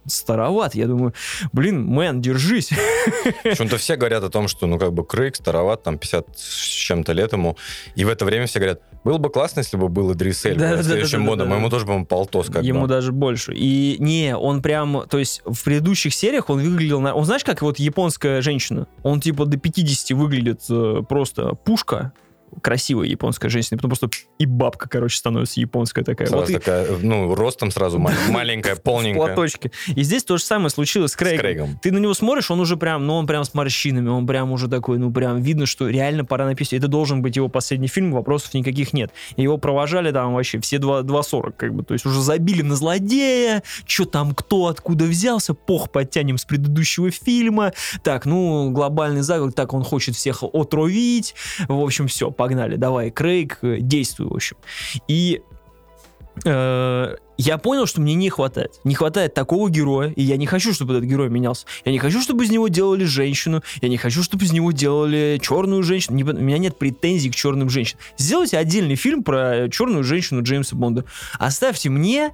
староват. 0.09 0.77
Я 0.77 0.87
думаю, 0.87 1.15
блин, 1.53 1.85
мэн, 1.85 2.21
держись. 2.23 2.71
Почему-то 3.43 3.77
все 3.77 3.97
говорят 3.97 4.23
о 4.23 4.31
том, 4.31 4.47
что, 4.47 4.67
ну, 4.69 4.79
как 4.79 4.93
бы, 4.93 5.05
Крейг 5.05 5.35
староват, 5.35 5.83
там, 5.83 5.99
50 5.99 6.39
с 6.39 6.59
чем-то 6.63 7.13
лет 7.13 7.33
ему. 7.33 7.57
И 7.97 8.05
в 8.05 8.09
это 8.09 8.25
время 8.25 8.47
все 8.47 8.61
говорят, 8.61 8.83
было 9.03 9.19
бы 9.19 9.31
классно, 9.31 9.61
если 9.61 9.77
бы 9.77 9.89
был 9.89 10.13
Идрис 10.13 10.45
Эльба 10.45 10.61
Да-да-да-да-да-да. 10.61 10.95
следующим 10.95 11.23
модом. 11.23 11.53
Ему 11.53 11.71
тоже, 11.71 11.87
по-моему, 11.87 12.07
полтос 12.07 12.47
как 12.47 12.63
Ему 12.63 12.83
бы. 12.83 12.87
даже 12.89 13.11
больше. 13.13 13.53
И 13.55 13.97
не, 13.99 14.37
он 14.37 14.63
прям, 14.63 15.05
то 15.11 15.19
есть 15.19 15.43
в 15.45 15.65
предыдущих 15.65 16.15
сериях 16.15 16.51
он 16.51 16.61
выглядел, 16.61 17.01
на- 17.01 17.13
он 17.15 17.25
знаешь, 17.25 17.43
как 17.45 17.63
вот 17.63 17.79
японская 17.81 18.43
женщина? 18.43 18.87
Он 19.03 19.21
типа 19.21 19.45
до 19.45 19.57
50 19.59 20.17
выглядит 20.17 20.61
э, 20.71 21.03
просто 21.09 21.55
пушка, 21.55 22.13
красивая 22.63 23.07
японская 23.07 23.51
женщина, 23.51 23.77
потом 23.79 23.91
просто 23.91 24.11
и 24.39 24.47
бабка, 24.47 24.89
короче, 24.89 25.19
становится 25.19 25.61
японская 25.61 26.05
такая. 26.05 26.29
Сразу 26.29 26.43
Вот 26.43 26.51
и- 26.51 26.55
такая, 26.55 26.87
ну, 27.03 27.35
ростом 27.35 27.71
сразу 27.71 27.99
ма- 27.99 28.13
маленькая, 28.31 28.75
в 28.75 28.83
полненькая. 28.83 29.27
платочке. 29.35 29.71
И 29.89 30.03
здесь 30.03 30.25
то 30.25 30.37
же 30.39 30.43
самое 30.45 30.71
случилось 30.71 31.11
с 31.13 31.15
С 31.15 31.17
Крейгом. 31.17 31.41
Крейгом. 31.41 31.79
Ты 31.83 31.93
на 31.93 31.99
него 31.99 32.15
смотришь, 32.15 32.51
он 32.51 32.61
уже 32.61 32.77
прям, 32.77 33.07
ну, 33.07 33.15
он 33.15 33.27
прям 33.27 33.45
с 33.45 33.55
морщинами, 33.55 34.09
он 34.09 34.27
прям 34.27 34.51
уже 34.53 34.69
такой, 34.69 34.99
ну, 34.99 35.13
прям 35.13 35.41
видно, 35.41 35.67
что 35.67 35.89
реально 35.89 36.25
пора 36.25 36.47
написать. 36.47 36.75
Это 36.75 36.89
должен 36.89 37.23
быть 37.23 37.37
его 37.37 37.49
последний 37.49 37.89
фильм, 37.89 38.13
вопросов 38.13 38.55
никаких 38.55 38.93
нет. 38.93 39.11
И 39.37 39.43
Его 39.43 39.59
провожали 39.59 40.11
там 40.13 40.35
вообще 40.35 40.61
все 40.61 40.79
2 40.79 41.01
2.40, 41.03 41.53
как 41.57 41.75
бы, 41.75 41.83
то 41.85 41.93
есть 41.95 42.05
уже 42.07 42.21
забили 42.21 42.63
на 42.63 42.75
злодея, 42.77 43.63
что 43.87 44.05
там, 44.07 44.35
кто, 44.35 44.67
откуда 44.67 45.05
взялся, 45.05 45.55
пох, 45.55 45.91
подтянем 45.91 46.39
с 46.39 46.45
предыдущего 46.45 47.11
фильма, 47.11 47.73
так, 48.03 48.27
ну, 48.27 48.71
глобальный 48.71 49.23
заговор, 49.23 49.53
так, 49.53 49.73
он 49.75 49.85
хочет 49.85 50.17
всех 50.17 50.43
отрувить, 50.43 51.35
в 51.69 51.81
общем, 51.81 52.09
все, 52.09 52.31
погнали, 52.37 52.77
давай, 52.77 53.11
Крейг, 53.11 53.59
э, 53.63 53.79
действуй, 53.81 54.29
в 54.29 54.35
общем. 54.35 54.57
И 55.09 55.43
э, 56.45 57.17
я 57.39 57.59
понял, 57.59 57.87
что 57.87 58.01
мне 58.01 58.15
не 58.15 58.31
хватает. 58.31 58.81
Не 58.85 58.95
хватает 58.95 59.35
такого 59.35 59.69
героя, 59.69 60.11
и 60.11 60.23
я 60.23 60.37
не 60.37 60.47
хочу, 60.47 60.73
чтобы 60.73 60.95
этот 60.95 61.09
герой 61.09 61.29
менялся. 61.29 61.67
Я 61.85 61.93
не 61.93 61.99
хочу, 61.99 62.21
чтобы 62.21 62.45
из 62.45 62.51
него 62.51 62.69
делали 62.69 63.05
женщину, 63.05 63.63
я 63.83 63.89
не 63.89 63.97
хочу, 63.97 64.23
чтобы 64.23 64.45
из 64.45 64.53
него 64.53 64.73
делали 64.73 65.39
черную 65.43 65.83
женщину. 65.83 66.17
Не 66.17 66.25
у 66.25 66.33
меня 66.33 66.59
нет 66.59 66.79
претензий 66.79 67.31
к 67.31 67.35
черным 67.35 67.69
женщинам. 67.69 68.01
Сделайте 68.17 68.59
отдельный 68.59 68.95
фильм 68.95 69.23
про 69.23 69.69
черную 69.71 70.05
женщину 70.05 70.43
Джеймса 70.43 70.77
Бонда. 70.77 71.05
Оставьте 71.39 71.91
мне 71.91 72.33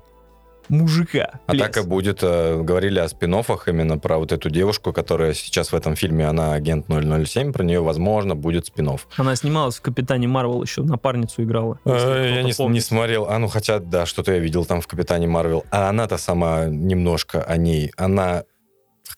мужика. 0.68 1.40
А 1.46 1.52
Плес. 1.52 1.62
так 1.62 1.76
и 1.78 1.86
будет. 1.86 2.20
э, 2.22 2.60
Говорили 2.62 2.98
о 2.98 3.08
спин 3.08 3.34
именно 3.66 3.98
про 3.98 4.18
вот 4.18 4.32
эту 4.32 4.50
девушку, 4.50 4.92
которая 4.92 5.34
сейчас 5.34 5.72
в 5.72 5.74
этом 5.76 5.96
фильме, 5.96 6.26
она 6.28 6.52
агент 6.54 6.86
007, 6.88 7.52
про 7.52 7.64
нее, 7.64 7.80
возможно, 7.80 8.34
будет 8.34 8.66
спин 8.66 8.90
Она 9.16 9.36
снималась 9.36 9.76
в 9.76 9.80
«Капитане 9.82 10.28
Марвел» 10.28 10.62
еще, 10.62 10.82
напарницу 10.82 11.42
играла. 11.42 11.78
Э, 11.84 12.32
Я 12.36 12.42
не, 12.42 12.52
помнит. 12.52 12.74
не 12.74 12.80
смотрел. 12.80 13.26
А 13.28 13.38
ну 13.38 13.48
хотя, 13.48 13.78
да, 13.78 14.06
что-то 14.06 14.32
я 14.32 14.38
видел 14.38 14.64
там 14.64 14.80
в 14.80 14.86
Капитане 14.86 15.26
Марвел. 15.26 15.64
А 15.70 15.88
она-то 15.88 16.18
сама 16.18 16.66
немножко 16.66 17.42
о 17.42 17.56
ней. 17.56 17.92
Она 17.96 18.44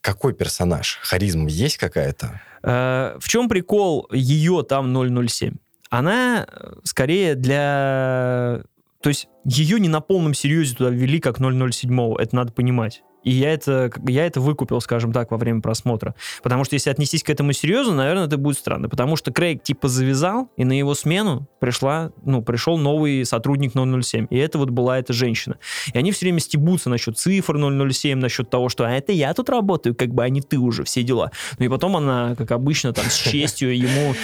какой 0.00 0.34
персонаж? 0.34 0.98
Харизма 1.02 1.48
есть 1.48 1.78
какая-то? 1.78 2.40
Э, 2.62 3.16
В 3.18 3.28
чем 3.28 3.48
прикол 3.48 4.08
ее 4.12 4.62
там 4.68 4.94
007? 5.28 5.54
Она 5.90 6.46
скорее 6.82 7.34
для... 7.36 8.62
То 9.00 9.08
есть 9.10 9.28
ее 9.44 9.80
не 9.80 9.88
на 9.88 10.00
полном 10.00 10.34
серьезе 10.34 10.76
туда 10.76 10.90
ввели 10.90 11.20
как 11.20 11.38
007, 11.38 12.14
это 12.18 12.36
надо 12.36 12.52
понимать. 12.52 13.02
И 13.24 13.30
я 13.30 13.52
это, 13.52 13.90
я 14.06 14.26
это 14.26 14.40
выкупил, 14.40 14.80
скажем 14.80 15.12
так, 15.12 15.30
во 15.30 15.38
время 15.38 15.62
просмотра. 15.62 16.14
Потому 16.42 16.64
что 16.64 16.74
если 16.74 16.90
отнестись 16.90 17.22
к 17.22 17.30
этому 17.30 17.52
серьезно, 17.52 17.94
наверное, 17.94 18.26
это 18.26 18.36
будет 18.36 18.58
странно. 18.58 18.88
Потому 18.88 19.16
что 19.16 19.32
Крейг 19.32 19.62
типа 19.62 19.88
завязал, 19.88 20.50
и 20.56 20.64
на 20.64 20.78
его 20.78 20.94
смену 20.94 21.48
пришла, 21.58 22.12
ну, 22.22 22.42
пришел 22.42 22.76
новый 22.76 23.24
сотрудник 23.24 23.72
007. 23.72 24.26
И 24.28 24.36
это 24.36 24.58
вот 24.58 24.70
была 24.70 24.98
эта 24.98 25.14
женщина. 25.14 25.56
И 25.92 25.98
они 25.98 26.12
все 26.12 26.26
время 26.26 26.40
стебутся 26.40 26.90
насчет 26.90 27.16
цифр 27.16 27.56
007, 27.56 28.18
насчет 28.18 28.50
того, 28.50 28.68
что 28.68 28.84
а 28.84 28.90
это 28.90 29.12
я 29.12 29.32
тут 29.32 29.48
работаю, 29.48 29.94
как 29.94 30.10
бы, 30.10 30.22
а 30.22 30.28
не 30.28 30.42
ты 30.42 30.58
уже, 30.58 30.84
все 30.84 31.02
дела. 31.02 31.30
Ну 31.58 31.64
и 31.64 31.68
потом 31.68 31.96
она, 31.96 32.34
как 32.36 32.52
обычно, 32.52 32.92
там 32.92 33.06
с 33.06 33.16
честью 33.16 33.76
ему... 33.76 34.14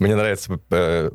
Мне 0.00 0.16
нравится 0.16 0.58
э, 0.70 1.10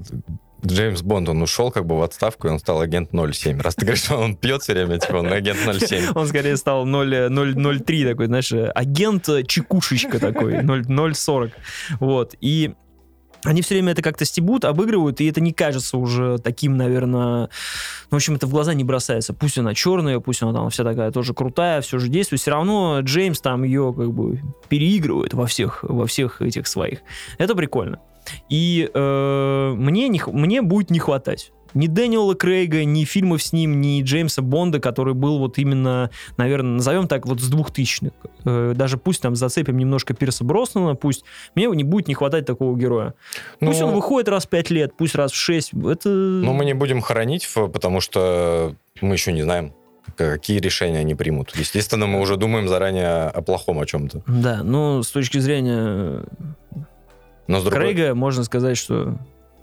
Джеймс 0.66 1.02
Бонд, 1.02 1.30
он 1.30 1.42
ушел 1.42 1.72
как 1.72 1.86
бы 1.86 1.98
в 1.98 2.02
отставку, 2.04 2.48
и 2.48 2.52
он 2.52 2.60
стал 2.60 2.82
агент 2.82 3.10
07. 3.12 3.60
Раз 3.62 3.76
ты 3.76 3.86
говоришь, 3.86 4.04
что 4.04 4.18
он 4.18 4.36
пьет 4.36 4.62
все 4.62 4.74
время, 4.74 5.00
типа 5.00 5.18
он 5.18 5.32
агент 5.32 5.60
07. 5.60 6.12
Он 6.16 6.28
скорее 6.28 6.58
стал 6.58 6.86
0, 6.86 7.30
0, 7.30 7.56
0,3 7.56 8.10
такой, 8.10 8.26
знаешь, 8.28 8.52
агент 8.74 9.30
э, 9.30 9.44
чекушечка 9.44 10.20
такой, 10.20 10.62
0, 10.64 10.82
0,40. 10.82 11.52
Вот. 12.00 12.36
И 12.42 12.74
они 13.46 13.62
все 13.62 13.76
время 13.76 13.92
это 13.92 14.02
как-то 14.02 14.26
стебут, 14.26 14.66
обыгрывают, 14.66 15.22
и 15.22 15.28
это 15.28 15.40
не 15.40 15.54
кажется 15.54 15.98
уже 15.98 16.40
таким, 16.40 16.78
наверное... 16.78 17.42
Ну, 17.42 17.50
в 18.12 18.16
общем, 18.16 18.36
это 18.36 18.48
в 18.48 18.50
глаза 18.50 18.74
не 18.74 18.84
бросается. 18.84 19.34
Пусть 19.34 19.58
она 19.58 19.74
черная, 19.74 20.20
пусть 20.20 20.42
она 20.42 20.54
там 20.54 20.70
вся 20.70 20.84
такая 20.84 21.12
тоже 21.12 21.34
крутая, 21.34 21.82
все 21.82 22.00
же 22.00 22.08
действует. 22.10 22.42
Все 22.42 22.52
равно 22.52 23.00
Джеймс 23.02 23.40
там 23.42 23.64
ее 23.64 23.94
как 23.96 24.12
бы 24.12 24.42
переигрывает 24.68 25.34
во 25.34 25.46
всех, 25.46 25.84
во 25.84 26.08
всех 26.08 26.42
этих 26.42 26.68
своих. 26.68 27.00
Это 27.38 27.56
прикольно. 27.56 28.00
И 28.50 28.90
э, 28.94 29.74
мне, 29.76 30.08
не, 30.10 30.22
мне 30.28 30.62
будет 30.62 30.90
не 30.90 31.00
хватать. 31.00 31.52
Ни 31.76 31.88
Дэниела 31.88 32.36
Крейга, 32.36 32.86
ни 32.86 33.04
фильмов 33.04 33.44
с 33.44 33.52
ним, 33.52 33.82
ни 33.82 34.02
Джеймса 34.02 34.42
Бонда, 34.42 34.80
который 34.80 35.14
был 35.14 35.40
вот 35.40 35.58
именно, 35.58 36.10
наверное, 36.38 36.76
назовем 36.76 37.10
так, 37.10 37.26
вот 37.26 37.42
с 37.42 37.50
двухтысячных. 37.50 38.14
Э, 38.46 38.74
даже 38.76 38.98
пусть 38.98 39.22
там 39.22 39.36
зацепим 39.36 39.78
немножко 39.78 40.14
Пирса 40.14 40.46
Броснана, 40.46 40.96
пусть 40.96 41.26
мне 41.54 41.66
не 41.68 41.84
будет 41.84 42.08
не 42.08 42.14
хватать 42.14 42.46
такого 42.46 42.78
героя. 42.78 43.14
Пусть 43.60 43.82
Ну, 43.82 43.88
он 43.88 43.94
выходит 43.94 44.30
раз 44.30 44.46
в 44.46 44.50
пять 44.50 44.70
лет, 44.70 44.94
пусть 44.98 45.16
раз 45.16 45.34
в 45.34 45.36
шесть. 45.36 45.74
Это... 45.74 46.08
Но 46.08 46.54
мы 46.54 46.64
не 46.64 46.74
будем 46.74 47.02
хоронить, 47.02 47.48
потому 47.54 48.00
что 48.00 48.74
мы 49.02 49.16
еще 49.16 49.34
не 49.34 49.42
знаем, 49.42 49.74
какие 50.16 50.60
решения 50.60 51.00
они 51.00 51.14
примут. 51.14 51.54
Естественно, 51.58 52.08
мы 52.08 52.22
уже 52.22 52.38
думаем 52.38 52.70
заранее 52.70 53.24
о 53.24 53.42
плохом 53.42 53.80
о 53.80 53.86
чем-то. 53.86 54.24
Да, 54.28 54.62
ну, 54.64 55.04
с 55.04 55.12
точки 55.12 55.40
зрения 55.40 56.24
Но 57.48 57.60
с 57.60 57.64
другой... 57.64 57.94
Крейга, 57.94 58.16
можно 58.16 58.44
сказать, 58.44 58.78
что 58.78 59.18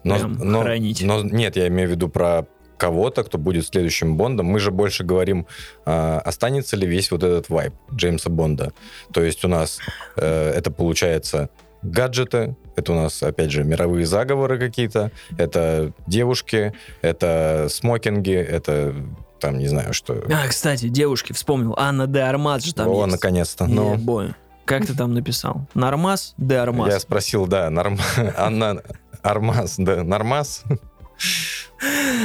но, 0.05 0.18
но- 0.27 0.62
хоронить. 0.62 1.03
но 1.03 1.23
нет, 1.23 1.57
я 1.57 1.68
имею 1.68 1.88
в 1.88 1.92
виду 1.92 2.09
про 2.09 2.47
кого-то, 2.77 3.23
кто 3.23 3.38
будет 3.38 3.66
следующим 3.66 4.16
Бондом. 4.16 4.47
Мы 4.47 4.59
же 4.59 4.73
больше 4.73 5.05
говорим, 5.05 5.47
а, 5.85 6.18
останется 6.18 6.77
ли 6.77 6.87
весь 6.87 7.12
вот 7.12 7.23
этот 7.23 7.49
вайб 7.49 7.73
Джеймса 7.95 8.29
Бонда. 8.29 8.73
То 9.12 9.23
есть 9.23 9.45
у 9.45 9.49
нас 9.49 9.79
э, 10.16 10.51
это 10.51 10.73
получается 10.73 11.49
гаджеты, 11.83 12.57
это 12.75 12.92
у 12.92 12.97
нас, 12.97 13.23
опять 13.23 13.53
же, 13.53 13.62
мировые 13.62 14.05
заговоры 14.05 14.59
какие-то, 14.59 15.12
это 15.38 15.92
девушки, 16.09 16.73
это 17.03 17.68
смокинги, 17.71 18.35
это 18.35 18.95
там, 19.38 19.59
не 19.59 19.66
знаю, 19.68 19.92
что... 19.92 20.23
А, 20.31 20.49
кстати, 20.49 20.88
девушки, 20.88 21.33
вспомнил, 21.33 21.75
Анна 21.77 22.07
де 22.07 22.21
Армаз 22.21 22.64
же 22.64 22.75
там 22.75 22.88
О, 22.88 23.07
наконец-то. 23.07 23.66
Ну, 23.66 23.95
Ебой. 23.95 24.35
Как 24.64 24.87
ты 24.87 24.94
там 24.94 25.12
написал? 25.14 25.66
Нормас 25.75 26.35
де 26.38 26.57
Армаз. 26.57 26.92
я 26.92 27.01
спросил, 27.01 27.46
да, 27.46 27.68
норм... 27.70 27.98
Анна 28.37 28.83
Армаз, 29.22 29.77
да, 29.79 30.03
Нормаз. 30.05 30.64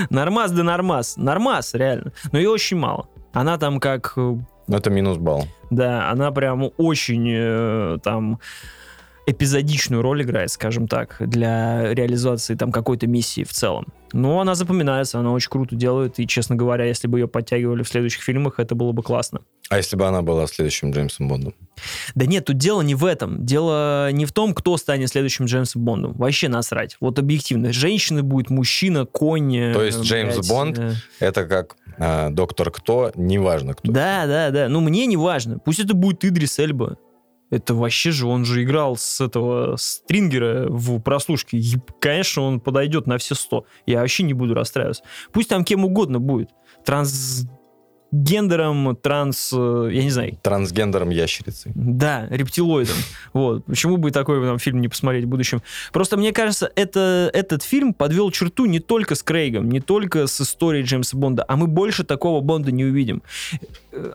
Нормас 0.09 0.51
да 0.51 0.63
Нормас. 0.63 1.17
Нормас, 1.17 1.73
реально. 1.73 2.11
Но 2.31 2.37
ее 2.39 2.49
очень 2.49 2.77
мало. 2.77 3.07
Она 3.33 3.57
там 3.57 3.79
как... 3.79 4.13
э, 4.15 4.19
Ну, 4.67 4.77
это 4.77 4.89
минус 4.89 5.17
балл. 5.17 5.47
Да, 5.69 6.09
она 6.09 6.31
прям 6.31 6.69
очень 6.77 7.27
э, 7.29 7.97
там 8.03 8.39
эпизодичную 9.27 10.01
роль 10.01 10.23
играет, 10.23 10.49
скажем 10.51 10.87
так, 10.87 11.17
для 11.19 11.93
реализации 11.93 12.55
там 12.55 12.71
какой-то 12.71 13.07
миссии 13.07 13.43
в 13.43 13.51
целом. 13.51 13.87
Но 14.13 14.39
она 14.39 14.55
запоминается, 14.55 15.19
она 15.19 15.33
очень 15.33 15.49
круто 15.49 15.75
делает, 15.75 16.17
и, 16.17 16.25
честно 16.25 16.55
говоря, 16.55 16.85
если 16.85 17.07
бы 17.07 17.19
ее 17.19 17.27
подтягивали 17.27 17.83
в 17.83 17.89
следующих 17.89 18.23
фильмах, 18.23 18.59
это 18.59 18.73
было 18.73 18.93
бы 18.93 19.03
классно. 19.03 19.41
А 19.69 19.75
если 19.75 19.97
бы 19.97 20.07
она 20.07 20.21
была 20.21 20.47
следующим 20.47 20.91
Джеймсом 20.91 21.27
Бондом? 21.27 21.53
Да 22.15 22.25
нет, 22.25 22.45
тут 22.45 22.57
дело 22.57 22.81
не 22.81 22.95
в 22.95 23.03
этом. 23.03 23.45
Дело 23.45 24.09
не 24.13 24.25
в 24.25 24.31
том, 24.31 24.53
кто 24.53 24.77
станет 24.77 25.09
следующим 25.09 25.43
Джеймсом 25.43 25.83
Бондом. 25.83 26.13
Вообще 26.13 26.47
насрать. 26.47 26.95
Вот 27.01 27.19
объективно. 27.19 27.73
Женщина 27.73 28.23
будет, 28.23 28.49
мужчина, 28.49 29.05
конь. 29.05 29.53
э, 29.57 29.73
То 29.73 29.83
есть 29.83 29.99
Джеймс 29.99 30.35
блядь, 30.35 30.47
Бонд 30.47 30.79
э, 30.79 30.93
Это 31.19 31.43
как 31.43 31.75
а, 31.99 32.29
доктор 32.29 32.71
кто, 32.71 33.11
неважно 33.15 33.73
кто. 33.73 33.91
Да, 33.91 34.25
да, 34.25 34.51
да. 34.51 34.69
Ну, 34.69 34.79
мне 34.79 35.05
не 35.05 35.17
важно. 35.17 35.59
Пусть 35.59 35.79
это 35.79 35.93
будет 35.93 36.23
Идрис 36.23 36.57
Эльба. 36.59 36.97
Это 37.49 37.73
вообще 37.73 38.11
же, 38.11 38.27
он 38.27 38.43
же 38.45 38.63
играл 38.63 38.97
с 38.97 39.21
этого 39.21 39.77
Стрингера 39.77 40.67
в 40.69 40.99
прослушке. 40.99 41.57
И, 41.57 41.75
конечно, 41.99 42.43
он 42.43 42.59
подойдет 42.59 43.07
на 43.07 43.17
все 43.17 43.35
сто. 43.35 43.65
Я 43.85 44.01
вообще 44.01 44.23
не 44.23 44.33
буду 44.33 44.53
расстраиваться. 44.53 45.03
Пусть 45.31 45.49
там 45.49 45.63
кем 45.63 45.85
угодно 45.85 46.19
будет. 46.19 46.49
Трансгендером, 48.11 48.95
транс... 48.95 49.51
э, 49.53 49.89
Я 49.91 50.03
не 50.03 50.09
знаю, 50.09 50.37
Трансгендером 50.41 51.09
ящерицы. 51.09 51.71
Да, 51.75 52.27
рептилоидом. 52.29 52.95
Вот. 53.33 53.65
Почему 53.65 53.97
бы 53.97 54.11
такой 54.11 54.39
нам 54.41 54.59
фильм 54.59 54.81
не 54.81 54.87
посмотреть 54.87 55.25
в 55.25 55.27
будущем? 55.27 55.61
Просто 55.91 56.17
мне 56.17 56.31
кажется, 56.31 56.71
это, 56.75 57.29
этот 57.33 57.63
фильм 57.63 57.93
подвел 57.93 58.31
черту 58.31 58.65
не 58.65 58.79
только 58.79 59.15
с 59.15 59.23
Крейгом, 59.23 59.69
не 59.69 59.81
только 59.81 60.27
с 60.27 60.39
историей 60.41 60.83
Джеймса 60.83 61.17
Бонда, 61.17 61.43
а 61.47 61.57
мы 61.57 61.67
больше 61.67 62.03
такого 62.03 62.41
Бонда 62.41 62.71
не 62.71 62.85
увидим. 62.85 63.21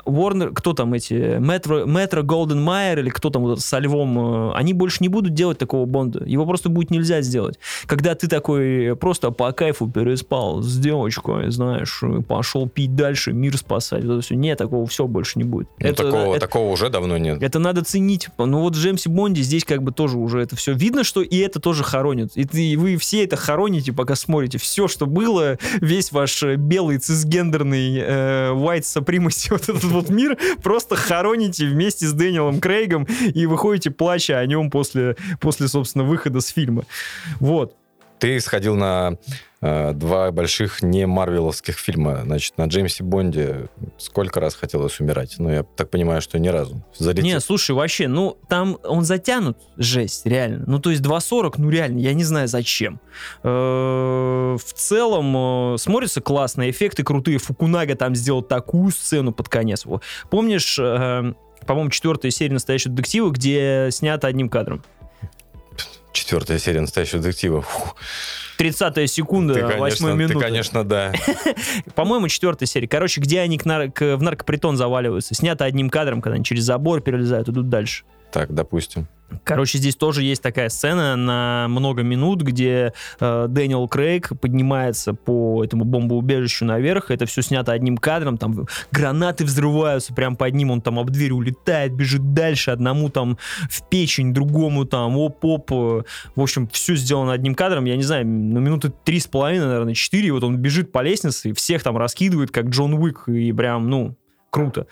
Warner, 0.07 0.53
кто 0.55 0.73
там 0.75 0.95
эти, 0.95 1.39
Метро, 1.39 1.85
Метро 1.85 2.23
Голден 2.23 2.63
Майер 2.63 3.01
или 3.01 3.11
кто 3.11 3.31
там 3.31 3.43
вот 3.43 3.61
со 3.61 3.79
львом, 3.79 4.51
э, 4.51 4.53
они 4.55 4.73
больше 4.73 4.99
не 5.01 5.09
будут 5.09 5.35
делать 5.35 5.59
такого 5.59 5.87
Бонда. 5.87 6.25
Его 6.25 6.47
просто 6.47 6.69
будет 6.69 6.91
нельзя 6.91 7.21
сделать. 7.21 7.59
Когда 7.87 8.15
ты 8.15 8.29
такой 8.29 8.97
просто 8.97 9.31
по 9.33 9.53
кайфу 9.53 9.91
переспал 9.91 10.63
с 10.63 10.77
девочкой, 10.79 11.51
знаешь, 11.51 12.01
пошел 12.29 12.69
пить 12.69 12.95
дальше, 12.95 13.33
мир 13.33 13.57
спасать, 13.83 14.05
вот 14.05 14.25
все. 14.25 14.35
Нет, 14.35 14.59
такого 14.59 14.87
все 14.87 15.07
больше 15.07 15.39
не 15.39 15.45
будет. 15.45 15.69
Ну, 15.79 15.87
Это- 15.89 16.05
такого, 16.05 16.33
это- 16.35 16.41
такого 16.47 16.71
уже 16.73 16.89
давно 16.89 17.19
нет. 17.19 17.43
это 17.43 17.59
надо 17.59 17.83
ценить. 17.85 18.29
Ну 18.39 18.61
вот 18.61 18.75
в 18.77 18.79
Джеймсе 18.79 19.11
Бонде 19.11 19.43
здесь 19.43 19.65
как 19.65 19.83
бы 19.83 19.93
тоже 19.93 20.17
уже 20.19 20.41
это 20.41 20.57
все 20.57 20.73
видно, 20.73 21.05
что 21.05 21.23
и 21.23 21.37
это 21.39 21.61
тоже 21.61 21.85
хоронит. 21.85 22.33
И, 22.37 22.45
ты- 22.45 22.63
и 22.73 22.77
вы 22.77 22.97
все 22.97 23.25
это 23.25 23.37
хороните, 23.37 23.93
пока 23.93 24.15
смотрите. 24.15 24.59
Все, 24.59 24.89
что 24.89 25.07
было, 25.07 25.59
весь 25.81 26.13
ваш 26.13 26.43
э, 26.43 26.57
белый 26.57 26.99
цисгендерный 26.99 27.97
э, 27.99 28.51
white 28.53 28.83
supremacy, 28.83 29.49
вот 29.51 29.63
этот 29.69 29.85
вот 29.85 30.09
мир, 30.11 30.39
просто 30.63 30.97
хороните 30.97 31.67
вместе 31.67 32.07
с 32.07 32.13
Дэниелом 32.13 32.61
Крейгом 32.61 33.07
и 33.35 33.47
выходите 33.47 33.91
плача 33.91 34.39
о 34.39 34.47
нем 34.47 34.71
после, 34.71 35.17
после 35.41 35.69
собственно, 35.69 36.05
выхода 36.05 36.41
с 36.41 36.49
фильма. 36.49 36.85
Вот. 37.41 37.75
Ты 38.19 38.39
сходил 38.41 38.77
на 38.77 39.17
два 39.63 40.33
больших 40.33 40.83
не 40.83 41.07
марвеловских 41.07 41.79
фильма. 41.79 42.23
Значит, 42.25 42.59
на 42.59 42.65
Джеймсе 42.67 43.05
Бонде 43.05 43.69
сколько 43.97 44.41
раз 44.41 44.57
хотелось 44.57 44.99
умирать? 44.99 45.37
Ну, 45.39 45.51
я 45.51 45.63
так 45.63 45.89
понимаю, 45.89 46.21
что 46.21 46.39
ни 46.41 46.49
разу. 46.49 46.83
Залетел. 46.99 47.25
Не, 47.25 47.39
слушай, 47.41 47.71
вообще, 47.71 48.09
ну, 48.09 48.37
там 48.49 48.79
он 48.83 49.05
затянут, 49.05 49.59
жесть, 49.77 50.27
реально. 50.27 50.65
Ну, 50.67 50.81
то 50.81 50.91
есть 50.91 51.01
2.40, 51.03 51.55
ну, 51.59 51.71
реально, 51.71 52.01
я 52.01 52.13
не 52.13 52.25
знаю 52.25 52.49
зачем. 52.49 53.01
Э, 53.45 54.57
В 54.59 54.73
целом, 54.75 55.75
э, 55.75 55.79
смотрится 55.79 56.21
классно, 56.21 56.69
эффекты 56.69 57.05
крутые. 57.05 57.39
Фукунага 57.39 57.95
там 57.95 58.15
сделал 58.17 58.43
такую 58.43 58.91
сцену 58.91 59.33
под 59.33 59.49
конец. 59.49 59.85
Помнишь, 60.29 60.77
э, 60.79 61.35
по-моему, 61.67 61.91
четвертая 61.91 62.33
серия 62.33 62.55
«Настоящего 62.55 62.93
детектива», 62.93 63.31
где 63.31 63.89
снято 63.93 64.27
одним 64.27 64.49
кадром? 64.49 64.83
Четвертая 66.13 66.59
серия 66.59 66.81
«Настоящего 66.81 67.23
детектива». 67.23 67.63
Фух. 67.63 67.97
30 68.59 69.11
секунда, 69.11 69.55
Ты, 69.55 69.63
8 69.63 69.79
конечно, 69.79 70.09
ты, 70.09 70.15
минуты. 70.15 70.39
конечно, 70.41 70.85
да. 70.85 71.13
По-моему, 71.95 72.29
четвертая 72.29 72.67
серия. 72.67 72.87
Короче, 72.89 73.21
где 73.21 73.41
они 73.41 73.59
к 73.59 73.65
нар- 73.65 73.91
к- 73.91 74.17
в 74.17 74.23
наркопритон 74.23 74.77
заваливаются. 74.77 75.35
Снято 75.35 75.65
одним 75.65 75.91
кадром, 75.91 76.21
когда 76.21 76.37
они 76.37 76.45
через 76.45 76.65
забор 76.65 77.01
перелезают, 77.01 77.49
идут 77.49 77.69
дальше. 77.69 78.05
Так, 78.33 78.53
допустим. 78.55 79.07
Короче, 79.45 79.79
здесь 79.79 79.97
тоже 79.97 80.23
есть 80.23 80.43
такая 80.43 80.69
сцена 80.69 81.17
на 81.17 81.67
много 81.69 82.03
минут, 82.03 82.43
где 82.43 82.93
э, 83.21 83.47
Дэниел 83.49 83.89
Крейг 83.89 84.39
поднимается 84.41 85.15
по 85.15 85.65
этому 85.65 85.85
бомбоубежищу 85.85 86.65
наверх. 86.65 87.11
Это 87.11 87.27
все 87.27 87.43
снято 87.43 87.73
одним 87.73 87.97
кадром. 87.97 88.39
Там 88.39 88.67
гранаты 88.91 89.45
взрываются 89.45 90.15
прям 90.15 90.37
под 90.37 90.55
ним. 90.55 90.71
Он 90.71 90.81
там 90.81 90.99
об 90.99 91.11
дверь 91.11 91.33
улетает, 91.33 91.95
бежит 91.95 92.35
дальше. 92.35 92.71
Одному 92.71 93.09
там 93.09 93.39
в 93.71 93.89
печень, 93.89 94.35
другому 94.35 94.85
там 94.85 95.17
оп-оп. 95.17 95.71
В 95.71 96.05
общем, 96.37 96.69
все 96.69 96.95
сделано 96.95 97.33
одним 97.33 97.55
кадром. 97.55 97.85
Я 97.85 97.97
не 97.97 98.03
знаю, 98.03 98.27
ну, 98.27 98.61
минуты 98.61 98.93
три 99.05 99.21
с 99.21 99.27
половиной, 99.27 99.67
наверное, 99.67 99.95
четыре. 99.95 100.33
Вот 100.33 100.45
он 100.45 100.57
бежит 100.59 100.93
по 100.93 101.03
лестнице 101.03 101.51
и 101.51 101.53
всех 101.53 101.83
там 101.83 101.97
раскидывает, 101.97 102.51
как 102.51 102.67
Джон 102.67 102.95
Уик. 102.95 103.29
И 103.29 103.53
прям, 103.53 103.89
ну, 103.89 104.17
круто. 104.53 104.87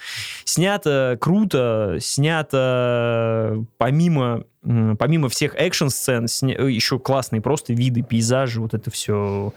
Снято 0.45 1.17
круто, 1.21 1.97
снято 2.01 3.65
помимо, 3.79 4.23
м, 4.25 4.45
помимо 4.63 5.29
всех 5.29 5.55
экшн-сцен, 5.55 6.27
сня- 6.27 6.57
э, 6.57 6.71
еще 6.71 6.99
классные 6.99 7.41
просто 7.41 7.73
виды, 7.73 8.03
пейзажи, 8.03 8.61
вот 8.61 8.75
это 8.75 8.91
все. 8.91 9.53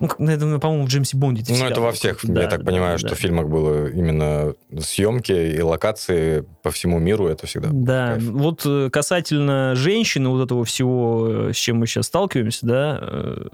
Ну, 0.00 0.28
это, 0.28 0.58
по-моему, 0.58 0.86
в 0.86 0.88
Джеймсе 0.88 1.16
Бонде. 1.16 1.44
Ну, 1.48 1.54
всегда 1.54 1.70
это 1.70 1.80
во 1.80 1.92
всех, 1.92 2.20
круто. 2.20 2.32
я 2.40 2.44
Да, 2.44 2.50
так 2.50 2.64
да, 2.64 2.70
понимаю, 2.70 2.98
да. 2.98 3.06
что 3.06 3.16
в 3.16 3.18
фильмах 3.18 3.48
было 3.48 3.88
именно 3.88 4.54
съемки 4.80 5.32
и 5.32 5.60
локации 5.60 6.44
по 6.62 6.70
всему 6.70 6.98
миру, 6.98 7.26
это 7.26 7.46
всегда 7.46 7.68
Да, 7.72 8.12
кайф. 8.14 8.22
вот 8.24 8.62
э, 8.64 8.88
касательно 8.90 9.74
женщины, 9.74 10.28
вот 10.28 10.44
этого 10.44 10.64
всего, 10.64 11.48
э, 11.48 11.52
с 11.52 11.56
чем 11.56 11.78
мы 11.78 11.86
сейчас 11.86 12.06
сталкиваемся, 12.06 12.66
да, 12.66 13.00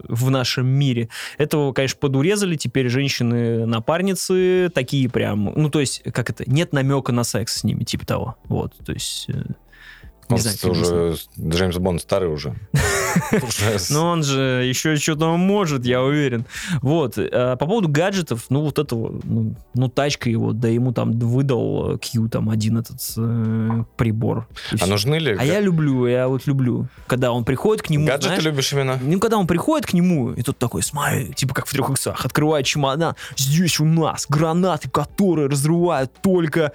в 0.08 0.30
нашем 0.30 0.66
мире, 0.66 1.08
этого, 1.38 1.72
конечно, 1.72 1.98
подурезали, 1.98 2.56
теперь 2.56 2.88
женщины-напарницы 2.88 4.70
такие 4.74 5.08
прям, 5.08 5.52
ну, 5.56 5.70
то 5.70 5.80
есть, 5.80 6.02
как 6.12 6.30
это, 6.30 6.44
нет 6.46 6.72
намека 6.72 7.12
на 7.12 7.24
секс 7.24 7.58
с 7.60 7.64
ними, 7.64 7.84
типа 7.84 8.06
того, 8.06 8.36
вот, 8.44 8.74
то 8.84 8.92
есть... 8.92 9.28
Он 10.30 10.36
Не 10.36 10.42
знаю, 10.42 10.72
уже 10.72 11.16
Джеймс 11.38 11.76
Бонд 11.76 12.02
старый 12.02 12.28
уже. 12.28 12.54
Но 13.90 14.10
он 14.10 14.22
же 14.22 14.64
еще 14.66 14.96
что-то 14.96 15.36
может, 15.36 15.84
я 15.84 16.02
уверен. 16.02 16.44
Вот. 16.82 17.18
э, 17.18 17.56
По 17.58 17.66
поводу 17.66 17.88
гаджетов, 17.88 18.46
ну, 18.48 18.62
вот 18.62 18.78
этого, 18.78 19.20
ну, 19.24 19.54
ну, 19.74 19.88
тачка 19.88 20.30
его, 20.30 20.52
да 20.52 20.68
ему 20.68 20.92
там 20.92 21.12
выдал 21.12 21.94
э, 21.94 21.98
Q 21.98 22.28
там 22.28 22.50
один 22.50 22.78
этот 22.78 22.98
э, 23.16 23.84
прибор. 23.96 24.46
А 24.80 24.86
нужны 24.86 25.16
ли 25.16 25.36
А 25.38 25.44
я 25.44 25.60
люблю, 25.60 26.06
я 26.06 26.28
вот 26.28 26.46
люблю, 26.46 26.88
когда 27.06 27.32
он 27.32 27.44
приходит 27.44 27.82
к 27.82 27.90
нему, 27.90 28.06
гаджеты 28.06 28.40
любишь 28.40 28.72
именно? 28.72 28.98
ну, 29.02 29.18
когда 29.18 29.38
он 29.38 29.46
приходит 29.46 29.86
к 29.86 29.92
нему, 29.92 30.32
и 30.32 30.42
тут 30.42 30.58
такой, 30.58 30.82
смотри, 30.82 31.32
типа 31.32 31.54
как 31.54 31.66
в 31.66 31.72
трех 31.72 31.90
иксах, 31.90 32.24
открывает 32.24 32.66
чемодан, 32.66 33.14
здесь 33.36 33.80
у 33.80 33.84
нас 33.84 34.26
гранаты, 34.28 34.88
которые 34.90 35.48
разрывают 35.48 36.12
только 36.22 36.72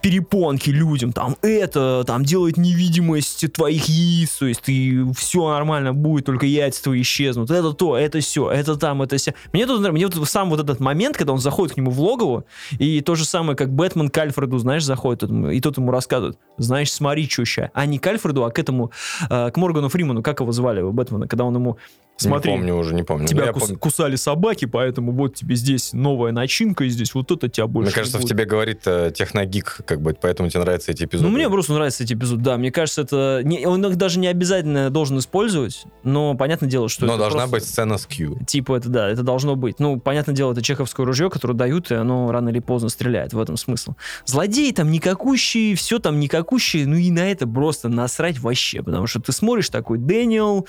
перепонки 0.00 0.70
людям, 0.70 1.12
там 1.12 1.36
это, 1.42 2.04
там 2.06 2.24
делает 2.24 2.56
невидимость 2.56 3.52
твоих 3.52 3.86
яиц, 3.86 4.36
то 4.36 4.46
есть 4.46 4.62
ты 4.62 5.04
все 5.14 5.35
нормально 5.44 5.92
будет, 5.92 6.26
только 6.26 6.46
яйца 6.46 7.00
исчезнут, 7.00 7.50
это 7.50 7.72
то, 7.72 7.96
это 7.96 8.20
все, 8.20 8.50
это 8.50 8.76
там, 8.76 9.02
это 9.02 9.16
все. 9.16 9.34
Мне 9.52 9.66
тут, 9.66 9.86
мне 9.92 10.06
вот 10.06 10.28
сам 10.28 10.50
вот 10.50 10.60
этот 10.60 10.80
момент, 10.80 11.16
когда 11.16 11.32
он 11.32 11.38
заходит 11.38 11.74
к 11.74 11.76
нему 11.76 11.90
в 11.90 12.00
логово, 12.00 12.44
и 12.78 13.00
то 13.00 13.14
же 13.14 13.24
самое, 13.24 13.56
как 13.56 13.72
Бэтмен 13.72 14.08
к 14.08 14.18
Альфреду, 14.18 14.58
знаешь, 14.58 14.84
заходит, 14.84 15.22
и 15.24 15.60
тот 15.60 15.76
ему 15.76 15.90
рассказывает, 15.90 16.38
знаешь, 16.58 16.92
смотри, 16.92 17.28
что 17.28 17.44
ща. 17.44 17.70
А 17.74 17.86
не 17.86 17.98
к 17.98 18.06
Альфреду, 18.06 18.44
а 18.44 18.50
к 18.50 18.58
этому, 18.58 18.92
э, 19.28 19.50
к 19.50 19.56
Моргану 19.56 19.88
Фриману, 19.88 20.22
как 20.22 20.40
его 20.40 20.52
звали, 20.52 20.82
Бэтмена, 20.82 21.28
когда 21.28 21.44
он 21.44 21.54
ему, 21.54 21.78
смотри, 22.16 22.52
Не 22.52 22.58
помню 22.58 22.74
уже, 22.76 22.94
не 22.94 23.02
помню. 23.02 23.26
тебя 23.26 23.44
Я 23.46 23.52
кус- 23.52 23.62
помню. 23.64 23.78
кусали 23.78 24.16
собаки, 24.16 24.64
поэтому 24.64 25.12
вот 25.12 25.34
тебе 25.34 25.54
здесь 25.56 25.92
новая 25.92 26.32
начинка, 26.32 26.84
и 26.84 26.88
здесь 26.88 27.14
вот 27.14 27.30
это 27.30 27.48
тебя 27.48 27.66
больше 27.66 27.88
Мне 27.90 27.94
кажется, 27.94 28.18
в 28.18 28.22
будет. 28.22 28.30
тебе 28.30 28.44
говорит 28.44 28.82
э, 28.86 29.12
техногик, 29.14 29.80
как 29.86 30.00
бы, 30.00 30.14
поэтому 30.20 30.48
тебе 30.48 30.60
нравятся 30.62 30.92
эти 30.92 31.04
эпизоды. 31.04 31.28
Ну, 31.28 31.34
мне 31.34 31.48
просто 31.48 31.72
нравится 31.74 32.04
эти 32.04 32.14
эпизоды, 32.14 32.42
да. 32.42 32.56
Мне 32.56 32.70
кажется, 32.70 33.02
это... 33.02 33.40
Не, 33.44 33.66
он 33.66 33.84
их 33.86 33.96
даже 33.96 34.18
не 34.18 34.26
обязательно 34.28 34.90
должен 34.90 35.18
использовать, 35.18 35.84
но 36.02 36.34
понятное 36.34 36.68
дело, 36.68 36.88
что 36.88 37.06
Но 37.06 37.16
должна 37.16 37.40
просто- 37.46 37.52
быть 37.56 37.64
сцена 37.64 37.98
с 37.98 38.06
Q. 38.06 38.38
Типа 38.46 38.76
это, 38.76 38.88
да, 38.88 39.08
это 39.08 39.22
должно 39.22 39.56
быть. 39.56 39.78
Ну, 39.80 39.98
понятное 40.00 40.34
дело, 40.34 40.52
это 40.52 40.62
чеховское 40.62 41.04
ружье, 41.06 41.30
которое 41.30 41.54
дают, 41.54 41.90
и 41.90 41.94
оно 41.94 42.30
рано 42.32 42.48
или 42.48 42.60
поздно 42.60 42.88
стреляет. 42.88 43.32
В 43.32 43.40
этом 43.40 43.56
смысл. 43.56 43.94
Злодеи 44.24 44.70
там 44.72 44.90
никакущие, 44.90 45.74
все 45.76 45.98
там 45.98 46.18
никакущие, 46.20 46.86
ну 46.86 46.96
и 46.96 47.10
на 47.10 47.30
это 47.30 47.46
просто 47.46 47.88
насрать 47.88 48.38
вообще. 48.38 48.82
Потому 48.82 49.06
что 49.06 49.20
ты 49.20 49.32
смотришь 49.32 49.68
такой, 49.68 49.98
Дэниел, 49.98 50.66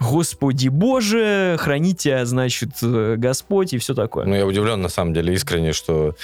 Господи 0.00 0.68
Боже, 0.68 1.56
храни 1.58 1.94
тебя, 1.94 2.24
значит, 2.26 2.70
э, 2.82 3.16
Господь 3.16 3.72
и 3.72 3.78
все 3.78 3.94
такое. 3.94 4.26
Ну, 4.26 4.34
я 4.34 4.46
удивлен, 4.46 4.80
на 4.80 4.88
самом 4.88 5.14
деле, 5.14 5.34
искренне, 5.34 5.72
что 5.72 6.14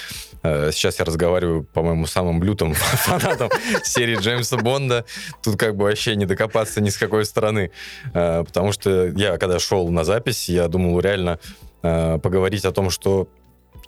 э, 0.42 0.70
сейчас 0.72 0.98
я 0.98 1.04
разговариваю, 1.04 1.64
по-моему, 1.64 2.06
самым 2.06 2.42
лютым 2.42 2.74
фанатом 2.74 3.50
серии 3.82 4.16
Джеймса 4.16 4.56
Бонда. 4.56 5.04
Тут 5.42 5.56
как 5.56 5.76
бы 5.76 5.84
вообще 5.84 6.16
не 6.16 6.26
докопаться 6.26 6.80
ни 6.80 6.90
с 6.90 6.96
какой 6.96 7.24
стороны. 7.24 7.70
Э, 8.12 8.44
потому 8.44 8.72
что 8.72 9.08
я, 9.08 9.36
когда 9.38 9.58
шел 9.58 9.88
на 9.88 10.04
запись, 10.04 10.48
я 10.48 10.68
думал 10.68 11.00
реально 11.00 11.38
э, 11.82 12.18
поговорить 12.18 12.64
о 12.64 12.72
том, 12.72 12.90
что 12.90 13.28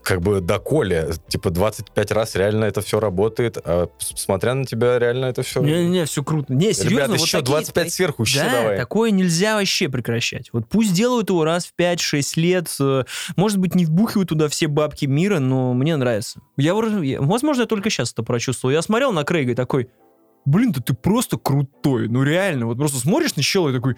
как 0.06 0.20
бы 0.20 0.40
доколе, 0.40 1.10
типа 1.26 1.50
25 1.50 2.12
раз 2.12 2.36
реально 2.36 2.66
это 2.66 2.80
все 2.80 3.00
работает, 3.00 3.58
а 3.64 3.88
смотря 3.98 4.54
на 4.54 4.64
тебя, 4.64 5.00
реально 5.00 5.24
это 5.24 5.42
все... 5.42 5.60
Не-не, 5.60 6.04
все 6.04 6.22
круто. 6.22 6.54
Не, 6.54 6.72
серьезно, 6.72 6.88
Ребята, 6.90 7.10
вот 7.10 7.20
еще 7.20 7.38
такие- 7.38 7.44
25 7.50 7.92
сверху, 7.92 8.22
еще 8.22 8.38
да, 8.38 8.50
давай. 8.52 8.76
такое 8.76 9.10
нельзя 9.10 9.56
вообще 9.56 9.88
прекращать. 9.88 10.50
Вот 10.52 10.68
пусть 10.68 10.92
делают 10.94 11.28
его 11.30 11.42
раз 11.42 11.66
в 11.66 11.72
5-6 11.76 12.22
лет. 12.36 12.68
э, 12.78 13.02
Может 13.34 13.58
быть, 13.58 13.74
не 13.74 13.84
вбухивают 13.84 14.28
туда 14.28 14.48
все 14.48 14.68
бабки 14.68 15.06
мира, 15.06 15.40
но 15.40 15.74
мне 15.74 15.96
нравится. 15.96 16.40
Я, 16.56 16.74
возможно, 16.74 17.62
я 17.62 17.66
только 17.66 17.90
сейчас 17.90 18.12
это 18.12 18.22
прочувствовал. 18.22 18.72
Я 18.72 18.82
смотрел 18.82 19.10
на 19.10 19.24
Крейга 19.24 19.52
и 19.52 19.54
такой, 19.56 19.88
блин, 20.44 20.70
да 20.70 20.80
ты 20.80 20.94
просто 20.94 21.36
крутой. 21.36 22.06
Ну 22.08 22.22
реально, 22.22 22.66
вот 22.66 22.78
просто 22.78 22.98
смотришь 23.00 23.34
на 23.34 23.42
чела 23.42 23.70
и 23.70 23.72
такой... 23.72 23.96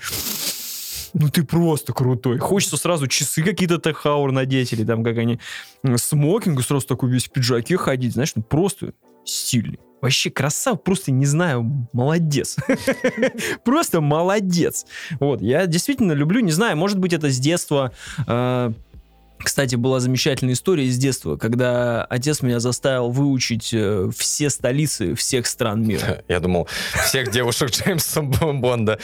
Ну 1.14 1.28
ты 1.28 1.44
просто 1.44 1.92
крутой. 1.92 2.38
Хочется 2.38 2.76
сразу 2.76 3.06
часы 3.06 3.42
какие-то 3.42 3.78
Техауэр 3.78 4.32
надеть, 4.32 4.72
или 4.72 4.84
там 4.84 5.04
как 5.04 5.18
они 5.18 5.38
смокинг, 5.96 6.62
сразу 6.62 6.86
такой 6.86 7.10
весь 7.10 7.26
в 7.26 7.30
пиджаке 7.30 7.76
ходить, 7.76 8.14
знаешь, 8.14 8.32
ну 8.34 8.42
просто 8.42 8.92
стильный. 9.24 9.78
Вообще 10.00 10.30
красав, 10.30 10.82
просто 10.82 11.10
не 11.10 11.26
знаю, 11.26 11.88
молодец. 11.92 12.56
Просто 13.64 14.00
молодец. 14.00 14.86
Вот, 15.18 15.42
я 15.42 15.66
действительно 15.66 16.12
люблю, 16.12 16.38
не 16.40 16.52
знаю, 16.52 16.76
может 16.76 16.98
быть, 16.98 17.12
это 17.12 17.30
с 17.30 17.38
детства. 17.38 17.92
Э, 19.38 19.44
Кстати, 19.44 19.76
была 19.76 20.00
замечательная 20.00 20.54
история 20.54 20.84
из 20.86 20.96
детства, 20.98 21.36
когда 21.36 22.04
отец 22.04 22.42
меня 22.42 22.60
заставил 22.60 23.10
выучить 23.10 23.70
э, 23.72 24.10
все 24.16 24.50
столицы 24.50 25.14
всех 25.14 25.46
стран 25.46 25.86
мира. 25.86 26.22
Я 26.28 26.40
думал, 26.40 26.68
всех 27.06 27.30
девушек 27.30 27.70
Джеймса 27.70 28.22
Бонда. 28.22 28.98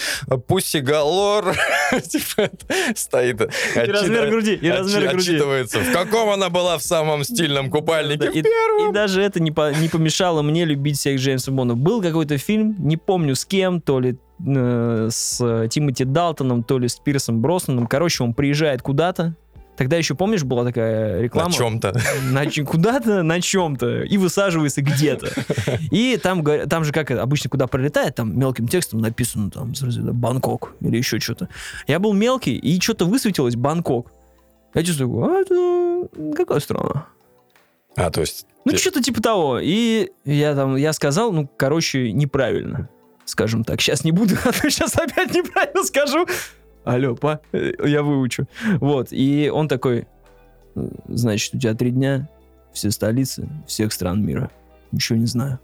Пусси 0.47 0.81
Галор 0.81 1.55
типа, 2.11 2.51
стоит. 2.95 3.41
И 3.43 3.79
размер 3.79 4.29
груди, 4.29 4.55
и 4.55 4.71
размер 4.71 5.11
груди. 5.11 5.37
Отчитывается. 5.37 5.81
В 5.81 5.93
каком 5.93 6.31
она 6.31 6.51
была 6.51 6.79
в 6.79 6.83
самом 6.83 7.25
стильном 7.25 7.71
купальнике? 7.71 8.31
И, 8.41 8.45
даже 8.93 9.23
это 9.23 9.41
не, 9.41 9.51
по- 9.51 9.73
не 9.73 9.89
помешало 9.89 10.43
мне 10.43 10.65
любить 10.65 10.99
всех 10.99 11.21
Джеймса 11.21 11.51
Бонда. 11.53 11.75
Был 11.75 12.03
какой-то 12.03 12.39
фильм, 12.39 12.77
не 12.79 12.97
помню 12.97 13.35
с 13.35 13.45
кем, 13.45 13.81
то 13.81 14.01
ли 14.01 14.17
э, 14.47 15.09
с 15.11 15.69
Тимоти 15.69 16.05
Далтоном, 16.05 16.65
то 16.65 16.79
ли 16.79 16.89
с 16.89 16.97
Пирсом 16.97 17.41
Броснаном. 17.41 17.87
Короче, 17.87 18.25
он 18.25 18.35
приезжает 18.35 18.83
куда-то. 18.83 19.35
Тогда 19.77 19.97
еще, 19.97 20.15
помнишь, 20.15 20.45
была 20.45 20.65
такая 20.65 21.21
реклама? 21.21 21.49
На 21.49 21.55
чем-то. 21.55 22.01
на 22.31 22.65
куда-то 22.65 23.23
на 23.23 23.41
чем-то 23.41 24.03
и 24.03 24.17
высаживается 24.17 24.83
где-то. 24.83 25.33
И 25.91 26.17
там, 26.23 26.45
там 26.69 26.85
же, 26.85 26.93
как 26.93 27.11
обычно, 27.11 27.51
куда 27.51 27.67
прилетает, 27.67 28.15
там 28.15 28.39
мелким 28.39 28.69
текстом 28.69 29.01
написано 29.01 29.51
там 29.51 29.75
сразу, 29.75 30.03
да, 30.03 30.13
Бангкок 30.13 30.75
или 30.81 30.97
еще 30.97 31.19
что-то. 31.19 31.49
Я 31.87 31.99
был 31.99 32.13
мелкий, 32.13 32.57
и 32.57 32.81
что-то 32.81 33.05
высветилось 33.07 33.57
Бангкок. 33.57 34.13
Я 34.75 34.83
чувствую, 34.83 35.25
а 35.25 35.41
это 35.41 36.09
какая 36.37 36.61
страна? 36.61 37.07
А, 37.97 38.11
то 38.11 38.21
есть... 38.21 38.47
Ну, 38.65 38.73
те- 38.73 38.79
что-то 38.79 39.03
типа 39.03 39.23
того. 39.23 39.59
И 39.61 40.11
я 40.25 40.55
там, 40.55 40.77
я 40.77 40.93
сказал, 40.93 41.33
ну, 41.33 41.49
короче, 41.57 42.13
неправильно. 42.13 42.89
Скажем 43.25 43.65
так. 43.65 43.81
Сейчас 43.81 44.05
не 44.05 44.13
буду, 44.13 44.35
а 44.45 44.53
то 44.53 44.71
сейчас 44.71 44.97
опять 44.97 45.35
неправильно 45.35 45.83
скажу. 45.85 46.27
Алло, 46.85 47.15
па, 47.15 47.41
я 47.53 48.03
выучу. 48.03 48.47
Вот, 48.81 49.09
и 49.11 49.51
он 49.53 49.69
такой, 49.69 50.07
«Э, 50.75 50.89
значит, 51.09 51.55
у 51.55 51.59
тебя 51.59 51.75
три 51.75 51.91
дня, 51.91 52.29
все 52.73 52.91
столицы 52.91 53.49
всех 53.67 53.93
стран 53.93 54.25
мира. 54.25 54.51
Ничего 54.93 55.19
не 55.19 55.27
знаю. 55.27 55.61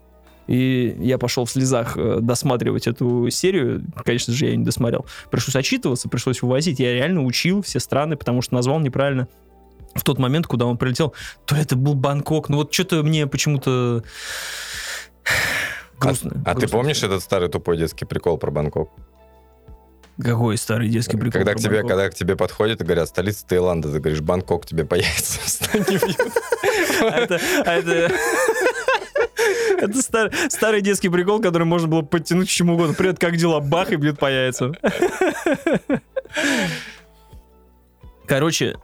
И 0.46 0.96
я 1.00 1.18
пошел 1.18 1.44
в 1.44 1.50
слезах 1.50 1.96
э, 1.96 2.18
досматривать 2.20 2.86
эту 2.86 3.28
серию. 3.30 3.84
Конечно 4.04 4.32
же, 4.32 4.46
я 4.46 4.50
ее 4.52 4.56
не 4.56 4.64
досмотрел. 4.64 5.06
Пришлось 5.30 5.54
отчитываться, 5.54 6.08
пришлось 6.08 6.42
вывозить. 6.42 6.80
Я 6.80 6.92
реально 6.92 7.24
учил 7.24 7.62
все 7.62 7.78
страны, 7.78 8.16
потому 8.16 8.42
что 8.42 8.54
назвал 8.54 8.80
неправильно 8.80 9.28
в 9.94 10.02
тот 10.02 10.18
момент, 10.18 10.46
куда 10.46 10.66
он 10.66 10.78
прилетел. 10.78 11.14
То 11.44 11.54
ли 11.54 11.62
это 11.62 11.76
был 11.76 11.94
Бангкок. 11.94 12.48
Ну 12.48 12.58
вот 12.58 12.72
что-то 12.72 13.02
мне 13.02 13.26
почему-то 13.26 14.02
грустно. 16.00 16.42
А 16.44 16.54
ты 16.54 16.60
грустно. 16.60 16.78
помнишь 16.78 17.02
этот 17.02 17.22
старый 17.22 17.48
тупой 17.48 17.76
детский 17.76 18.04
прикол 18.04 18.38
про 18.38 18.50
Бангкок? 18.50 18.90
Какой 20.22 20.56
старый 20.56 20.88
детский 20.88 21.16
прикол 21.16 21.32
когда, 21.32 21.54
к 21.54 21.58
тебе, 21.58 21.76
Бангкок? 21.76 21.90
когда 21.90 22.10
к 22.10 22.14
тебе 22.14 22.36
подходят 22.36 22.80
и 22.80 22.84
говорят, 22.84 23.08
столица 23.08 23.46
Таиланда, 23.46 23.92
ты 23.92 24.00
говоришь, 24.00 24.20
Бангкок 24.20 24.66
тебе 24.66 24.84
по 24.84 24.94
яйцам. 24.94 25.40
А 27.00 27.18
это, 27.18 27.40
а 29.80 30.50
старый 30.50 30.82
детский 30.82 31.08
прикол, 31.08 31.40
который 31.40 31.64
можно 31.64 31.88
было 31.88 32.02
подтянуть 32.02 32.48
к 32.48 32.50
чему 32.50 32.74
угодно. 32.74 32.94
Привет, 32.94 33.18
как 33.18 33.36
дела? 33.36 33.60
Бах, 33.60 33.92
и 33.92 33.96
бьет 33.96 34.18
по 34.18 34.30
яйцам. 34.30 34.74
Короче, 38.26 38.76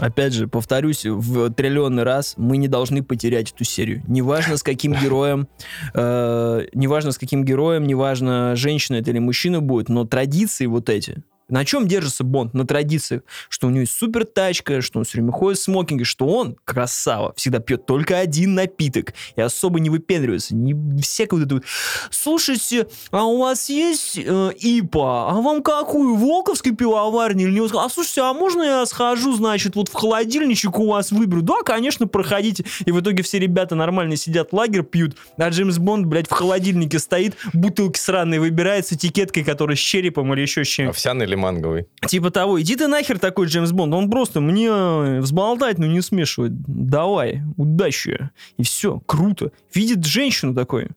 опять 0.00 0.32
же, 0.32 0.48
повторюсь 0.48 1.04
в 1.04 1.50
триллионный 1.50 2.02
раз, 2.02 2.34
мы 2.36 2.56
не 2.56 2.68
должны 2.68 3.02
потерять 3.02 3.52
эту 3.52 3.64
серию. 3.64 4.02
Неважно, 4.08 4.56
с 4.56 4.62
каким 4.62 4.92
героем, 4.92 5.48
э, 5.94 6.66
неважно, 6.72 7.12
с 7.12 7.18
каким 7.18 7.44
героем, 7.44 7.86
неважно, 7.86 8.56
женщина 8.56 8.96
это 8.96 9.10
или 9.10 9.18
мужчина 9.18 9.60
будет, 9.60 9.88
но 9.88 10.04
традиции 10.04 10.66
вот 10.66 10.88
эти, 10.88 11.22
на 11.50 11.64
чем 11.64 11.86
держится 11.86 12.24
Бонд? 12.24 12.54
На 12.54 12.66
традициях. 12.66 13.22
Что 13.48 13.66
у 13.66 13.70
него 13.70 13.80
есть 13.80 13.92
супер 13.92 14.24
тачка, 14.24 14.80
что 14.80 14.98
он 14.98 15.04
все 15.04 15.18
время 15.18 15.32
ходит 15.32 15.58
в 15.58 15.62
смокинге, 15.62 16.04
что 16.04 16.26
он, 16.26 16.56
красава, 16.64 17.32
всегда 17.36 17.58
пьет 17.58 17.86
только 17.86 18.18
один 18.18 18.54
напиток 18.54 19.14
и 19.36 19.40
особо 19.40 19.80
не 19.80 19.90
выпендривается. 19.90 20.54
Не 20.54 21.00
всякое 21.02 21.40
вот 21.40 21.52
вот. 21.52 21.64
Слушайте, 22.10 22.86
а 23.10 23.24
у 23.24 23.38
вас 23.38 23.68
есть 23.68 24.18
э, 24.18 24.50
ИПА? 24.58 25.30
А 25.30 25.40
вам 25.40 25.62
какую? 25.62 26.14
Волковской 26.16 26.72
пивоварни 26.72 27.44
или 27.44 27.52
не? 27.52 27.60
А 27.60 27.88
слушайте, 27.88 28.22
а 28.22 28.32
можно 28.32 28.62
я 28.62 28.86
схожу, 28.86 29.34
значит, 29.34 29.76
вот 29.76 29.88
в 29.88 29.94
холодильничек 29.94 30.78
у 30.78 30.88
вас 30.88 31.12
выберу? 31.12 31.42
Да, 31.42 31.62
конечно, 31.64 32.06
проходите. 32.06 32.64
И 32.84 32.92
в 32.92 33.00
итоге 33.00 33.22
все 33.22 33.38
ребята 33.38 33.74
нормально 33.74 34.16
сидят, 34.16 34.52
лагерь 34.52 34.82
пьют, 34.82 35.16
а 35.36 35.48
Джеймс 35.48 35.78
Бонд, 35.78 36.06
блядь, 36.06 36.28
в 36.28 36.32
холодильнике 36.32 36.98
стоит, 36.98 37.36
бутылки 37.52 37.98
сраные 37.98 38.40
выбирает 38.40 38.86
с 38.86 38.92
этикеткой, 38.92 39.44
которая 39.44 39.76
с 39.76 39.80
черепом 39.80 40.32
или 40.34 40.42
еще 40.42 40.64
с 40.64 40.68
чем. 40.68 40.88
Овсяный 40.88 41.26
или 41.26 41.34
манговый? 41.40 41.86
Типа 42.06 42.30
того, 42.30 42.60
иди 42.60 42.76
ты 42.76 42.86
нахер 42.86 43.18
такой 43.18 43.46
Джеймс 43.46 43.72
Бонд, 43.72 43.92
он 43.94 44.10
просто 44.10 44.40
мне 44.40 45.20
взболтать, 45.20 45.78
но 45.78 45.86
не 45.86 46.00
смешивает. 46.00 46.52
Давай, 46.66 47.42
удачи. 47.56 48.30
И 48.56 48.62
все, 48.62 49.00
круто. 49.06 49.50
Видит 49.74 50.04
женщину 50.06 50.54
такой. 50.54 50.88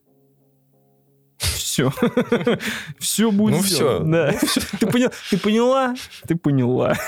Все. 1.38 1.92
Все 3.00 3.32
будет 3.32 3.58
Ну 3.58 3.62
всё. 3.64 4.00
Да. 4.00 4.34
Ты 4.80 4.86
понял- 4.88 5.12
ты 5.30 5.38
поняла? 5.38 5.96
Ты 6.28 6.36
поняла. 6.36 6.96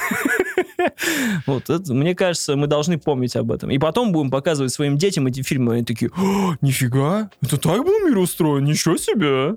Вот, 1.48 1.70
это, 1.70 1.94
мне 1.94 2.16
кажется, 2.16 2.56
мы 2.56 2.68
должны 2.68 2.98
помнить 3.00 3.36
об 3.36 3.52
этом. 3.52 3.72
И 3.72 3.78
потом 3.78 4.12
будем 4.12 4.30
показывать 4.30 4.72
своим 4.72 4.98
детям 4.98 5.26
эти 5.28 5.42
фильмы, 5.42 5.76
они 5.76 5.84
такие, 5.84 6.12
«О, 6.18 6.56
нифига, 6.62 7.30
это 7.42 7.58
так 7.58 7.84
был 7.84 8.08
мир 8.08 8.18
устроен, 8.18 8.66
ничего 8.66 8.98
себе. 8.98 9.56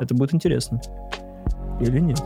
Это 0.00 0.14
будет 0.14 0.34
интересно. 0.34 0.80
Или 1.80 2.00
нет? 2.00 2.20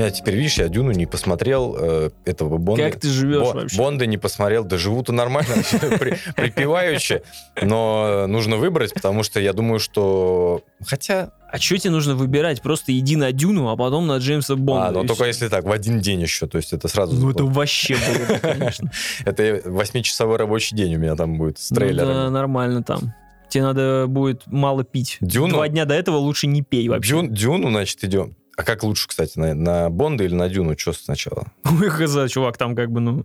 Меня 0.00 0.10
теперь, 0.10 0.34
видишь, 0.36 0.58
я 0.58 0.68
Дюну 0.68 0.92
не 0.92 1.06
посмотрел, 1.06 1.76
э, 1.78 2.10
этого 2.24 2.58
Бонда. 2.58 2.90
Как 2.90 3.00
ты 3.00 3.08
живешь 3.08 3.42
Бо- 3.42 3.52
вообще? 3.54 3.76
Бонда 3.76 4.06
не 4.06 4.18
посмотрел, 4.18 4.64
да 4.64 4.76
живу-то 4.78 5.12
нормально, 5.12 5.54
при- 5.98 6.16
припеваючи, 6.36 7.22
но 7.62 8.26
нужно 8.26 8.56
выбрать, 8.56 8.92
потому 8.94 9.22
что 9.22 9.40
я 9.40 9.52
думаю, 9.52 9.78
что... 9.80 10.62
Хотя... 10.84 11.32
А 11.52 11.58
что 11.58 11.76
тебе 11.78 11.90
нужно 11.90 12.14
выбирать? 12.14 12.62
Просто 12.62 12.96
иди 12.96 13.16
на 13.16 13.32
Дюну, 13.32 13.70
а 13.70 13.76
потом 13.76 14.06
на 14.06 14.18
Джеймса 14.18 14.54
Бонда. 14.54 14.88
А, 14.88 14.92
ну 14.92 15.04
только 15.04 15.24
если 15.24 15.48
так, 15.48 15.64
в 15.64 15.72
один 15.72 16.00
день 16.00 16.20
еще, 16.20 16.46
то 16.46 16.58
есть 16.58 16.72
это 16.72 16.86
сразу... 16.86 17.16
Ну, 17.16 17.30
это 17.30 17.42
вообще 17.44 17.96
было, 17.96 18.26
бы, 18.26 18.38
конечно. 18.40 18.90
Это 19.24 19.60
восьмичасовой 19.64 20.36
рабочий 20.36 20.76
день 20.76 20.94
у 20.94 20.98
меня 20.98 21.16
там 21.16 21.38
будет 21.38 21.58
с 21.58 21.70
Ну 21.70 21.74
да, 21.76 21.80
трейлером. 21.80 22.32
нормально 22.32 22.82
там. 22.84 23.14
Тебе 23.48 23.64
надо 23.64 24.04
будет 24.06 24.42
мало 24.46 24.84
пить. 24.84 25.16
Дюну? 25.20 25.54
Два 25.54 25.66
дня 25.68 25.84
до 25.86 25.94
этого 25.94 26.18
лучше 26.18 26.46
не 26.46 26.62
пей 26.62 26.88
вообще. 26.88 27.14
Дюн- 27.14 27.28
Дюну, 27.30 27.70
значит, 27.70 28.04
идем. 28.04 28.36
А 28.60 28.62
как 28.62 28.82
лучше, 28.82 29.08
кстати, 29.08 29.38
на, 29.38 29.54
на 29.54 29.88
Бонда 29.90 30.24
или 30.24 30.34
на 30.34 30.48
Дюну? 30.50 30.76
Что 30.78 30.92
сначала? 30.92 31.46
Ой, 31.64 31.88
хз, 31.88 32.30
чувак, 32.30 32.58
там 32.58 32.76
как 32.76 32.90
бы, 32.90 33.00
ну... 33.00 33.24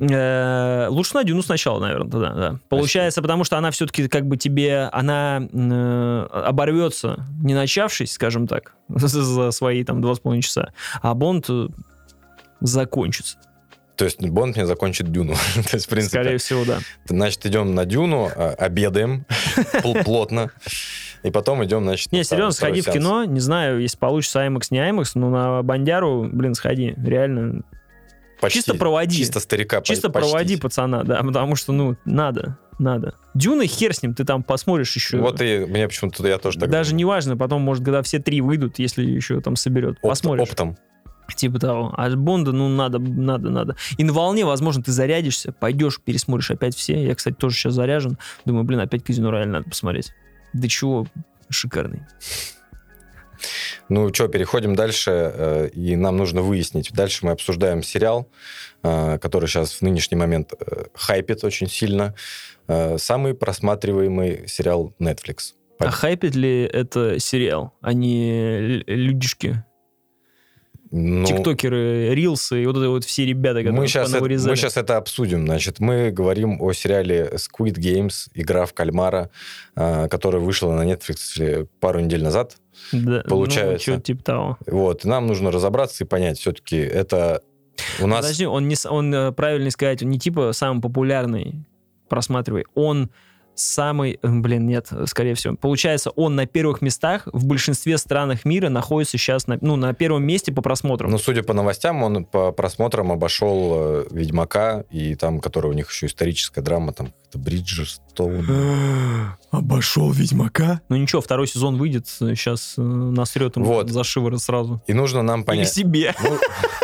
э, 0.00 0.86
Лучше 0.88 1.14
на 1.14 1.22
Дюну 1.22 1.42
сначала, 1.42 1.78
наверное, 1.78 2.08
да, 2.10 2.30
да. 2.34 2.58
Получается, 2.68 3.22
потому 3.22 3.44
что 3.44 3.56
она 3.56 3.70
все-таки 3.70 4.08
как 4.08 4.26
бы 4.26 4.36
тебе, 4.36 4.88
она 4.92 5.46
э, 5.52 6.26
оборвется, 6.32 7.24
не 7.40 7.54
начавшись, 7.54 8.12
скажем 8.12 8.48
так, 8.48 8.74
за- 8.88 9.52
свои 9.52 9.84
там 9.84 10.00
два 10.02 10.16
с 10.16 10.18
половиной 10.18 10.42
часа, 10.42 10.72
а 11.02 11.14
Бонд 11.14 11.46
э, 11.48 11.68
закончится. 12.60 13.38
То 13.94 14.06
есть 14.06 14.20
Бонд 14.20 14.56
мне 14.56 14.66
закончит 14.66 15.12
Дюну. 15.12 15.34
То 15.54 15.74
есть, 15.76 15.86
в 15.86 15.88
принципе, 15.88 16.18
Скорее 16.20 16.38
всего, 16.38 16.64
да. 16.64 16.78
значит, 17.06 17.46
идем 17.46 17.74
на 17.76 17.84
Дюну, 17.84 18.28
а, 18.34 18.54
обедаем 18.58 19.24
пл- 19.84 20.02
плотно, 20.02 20.50
и 21.22 21.30
потом 21.30 21.64
идем, 21.64 21.84
значит... 21.84 22.12
Не, 22.12 22.24
серьезно, 22.24 22.52
сходи 22.52 22.80
в 22.80 22.86
кино, 22.90 23.24
не 23.24 23.40
знаю, 23.40 23.80
если 23.80 23.96
получится 23.98 24.44
IMAX, 24.44 24.66
не 24.70 24.78
IMAX, 24.78 25.12
но 25.14 25.30
на 25.30 25.62
Бондяру, 25.62 26.28
блин, 26.32 26.54
сходи, 26.54 26.94
реально. 26.96 27.62
Почти. 28.40 28.58
чисто 28.58 28.74
проводи. 28.74 29.18
Чисто 29.18 29.38
старика 29.38 29.82
Чисто 29.82 30.10
почтить. 30.10 30.30
проводи 30.32 30.56
пацана, 30.56 31.04
да, 31.04 31.22
потому 31.22 31.54
что, 31.54 31.72
ну, 31.72 31.96
надо, 32.04 32.58
надо. 32.80 33.14
Дюна, 33.34 33.66
хер 33.66 33.94
с 33.94 34.02
ним, 34.02 34.14
ты 34.14 34.24
там 34.24 34.42
посмотришь 34.42 34.94
еще. 34.96 35.18
Вот 35.18 35.40
и 35.40 35.64
мне 35.64 35.86
почему-то 35.86 36.26
я 36.26 36.38
тоже 36.38 36.58
так 36.58 36.68
Даже 36.68 36.90
думаю. 36.90 36.98
не 36.98 37.04
важно, 37.04 37.36
потом, 37.36 37.62
может, 37.62 37.84
когда 37.84 38.02
все 38.02 38.18
три 38.18 38.40
выйдут, 38.40 38.80
если 38.80 39.04
еще 39.04 39.40
там 39.40 39.54
соберет, 39.54 39.98
Опт- 40.02 40.08
посмотришь. 40.08 40.48
Оптом. 40.48 40.76
Типа 41.36 41.58
того. 41.60 41.94
А 41.96 42.10
Бонда, 42.10 42.50
ну, 42.52 42.68
надо, 42.68 42.98
надо, 42.98 43.48
надо. 43.48 43.76
И 43.96 44.04
на 44.04 44.12
волне, 44.12 44.44
возможно, 44.44 44.82
ты 44.82 44.90
зарядишься, 44.92 45.52
пойдешь, 45.52 46.00
пересмотришь 46.04 46.50
опять 46.50 46.74
все. 46.74 47.02
Я, 47.06 47.14
кстати, 47.14 47.36
тоже 47.36 47.56
сейчас 47.56 47.74
заряжен. 47.74 48.18
Думаю, 48.44 48.64
блин, 48.64 48.80
опять 48.80 49.04
Казино 49.04 49.30
Рояль 49.30 49.48
надо 49.48 49.70
посмотреть. 49.70 50.12
Да 50.52 50.68
чего, 50.68 51.06
шикарный. 51.48 52.02
Ну 53.88 54.12
что, 54.14 54.28
переходим 54.28 54.74
дальше, 54.74 55.10
э, 55.10 55.68
и 55.74 55.96
нам 55.96 56.16
нужно 56.16 56.42
выяснить. 56.42 56.92
Дальше 56.92 57.26
мы 57.26 57.32
обсуждаем 57.32 57.82
сериал, 57.82 58.28
э, 58.82 59.18
который 59.18 59.48
сейчас 59.48 59.74
в 59.74 59.82
нынешний 59.82 60.16
момент 60.16 60.52
э, 60.58 60.84
хайпит 60.94 61.44
очень 61.44 61.68
сильно. 61.68 62.14
Самый 62.96 63.34
просматриваемый 63.34 64.46
сериал 64.46 64.94
Netflix. 65.00 65.54
А 65.78 65.90
хайпит 65.90 66.36
ли 66.36 66.62
это 66.62 67.18
сериал, 67.18 67.74
а 67.80 67.92
не 67.92 68.84
людишки, 68.86 69.64
Ну, 70.94 71.24
тиктокеры, 71.24 72.14
рилсы 72.14 72.62
и 72.62 72.66
вот 72.66 72.76
это 72.76 72.90
вот 72.90 73.04
все 73.04 73.24
ребята, 73.24 73.60
которые 73.60 73.80
мы 73.80 73.88
сейчас, 73.88 74.12
это, 74.12 74.22
мы 74.22 74.56
сейчас 74.56 74.76
это 74.76 74.98
обсудим. 74.98 75.46
Значит, 75.46 75.80
мы 75.80 76.10
говорим 76.10 76.60
о 76.60 76.72
сериале 76.74 77.32
Squid 77.36 77.78
Games, 77.78 78.28
игра 78.34 78.66
в 78.66 78.74
кальмара, 78.74 79.30
э, 79.74 80.08
которая 80.08 80.42
вышла 80.42 80.70
на 80.72 80.82
Netflix 80.82 81.66
пару 81.80 82.00
недель 82.00 82.22
назад. 82.22 82.56
Да, 82.92 83.22
получается. 83.26 83.90
Ну, 83.90 83.96
что 83.96 84.02
типа 84.02 84.22
того. 84.22 84.58
Вот, 84.66 85.04
нам 85.04 85.26
нужно 85.26 85.50
разобраться 85.50 86.04
и 86.04 86.06
понять, 86.06 86.38
все-таки 86.38 86.76
это 86.76 87.42
у 88.00 88.06
нас... 88.06 88.20
Подожди, 88.20 88.44
он, 88.44 88.68
не, 88.68 88.76
он 88.86 89.14
э, 89.14 89.32
правильно 89.32 89.70
сказать, 89.70 90.02
он 90.02 90.10
не 90.10 90.18
типа 90.18 90.52
самый 90.52 90.82
популярный, 90.82 91.64
просматривай, 92.08 92.66
он 92.74 93.10
самый, 93.62 94.18
э, 94.22 94.28
блин, 94.28 94.66
нет, 94.66 94.88
скорее 95.06 95.34
всего. 95.34 95.56
Получается, 95.56 96.10
он 96.10 96.36
на 96.36 96.46
первых 96.46 96.82
местах 96.82 97.28
в 97.32 97.44
большинстве 97.46 97.98
странах 97.98 98.44
мира 98.44 98.68
находится 98.68 99.18
сейчас 99.18 99.46
на, 99.46 99.58
ну, 99.60 99.76
на 99.76 99.92
первом 99.94 100.24
месте 100.24 100.52
по 100.52 100.62
просмотрам. 100.62 101.10
Ну, 101.10 101.18
судя 101.18 101.42
по 101.42 101.54
новостям, 101.54 102.02
он 102.02 102.24
по 102.24 102.52
просмотрам 102.52 103.12
обошел 103.12 103.72
э, 103.74 104.06
Ведьмака, 104.10 104.84
и 104.90 105.14
там, 105.14 105.40
который 105.40 105.70
у 105.70 105.74
них 105.74 105.90
еще 105.90 106.06
историческая 106.06 106.62
драма, 106.62 106.92
там 106.92 107.12
это 107.28 107.38
Бриджерстоун. 107.38 108.46
Обошел 109.50 110.10
Ведьмака? 110.10 110.80
Ну 110.88 110.96
ничего, 110.96 111.22
второй 111.22 111.46
сезон 111.46 111.76
выйдет, 111.76 112.06
сейчас 112.08 112.74
насрет 112.76 113.56
ему 113.56 113.66
Вот. 113.66 113.90
за 113.90 114.04
шиворот 114.04 114.42
сразу. 114.42 114.82
И 114.86 114.92
нужно 114.92 115.22
нам 115.22 115.40
Или 115.40 115.46
понять. 115.46 115.72
себе. 115.72 116.14
Ну, 116.22 116.38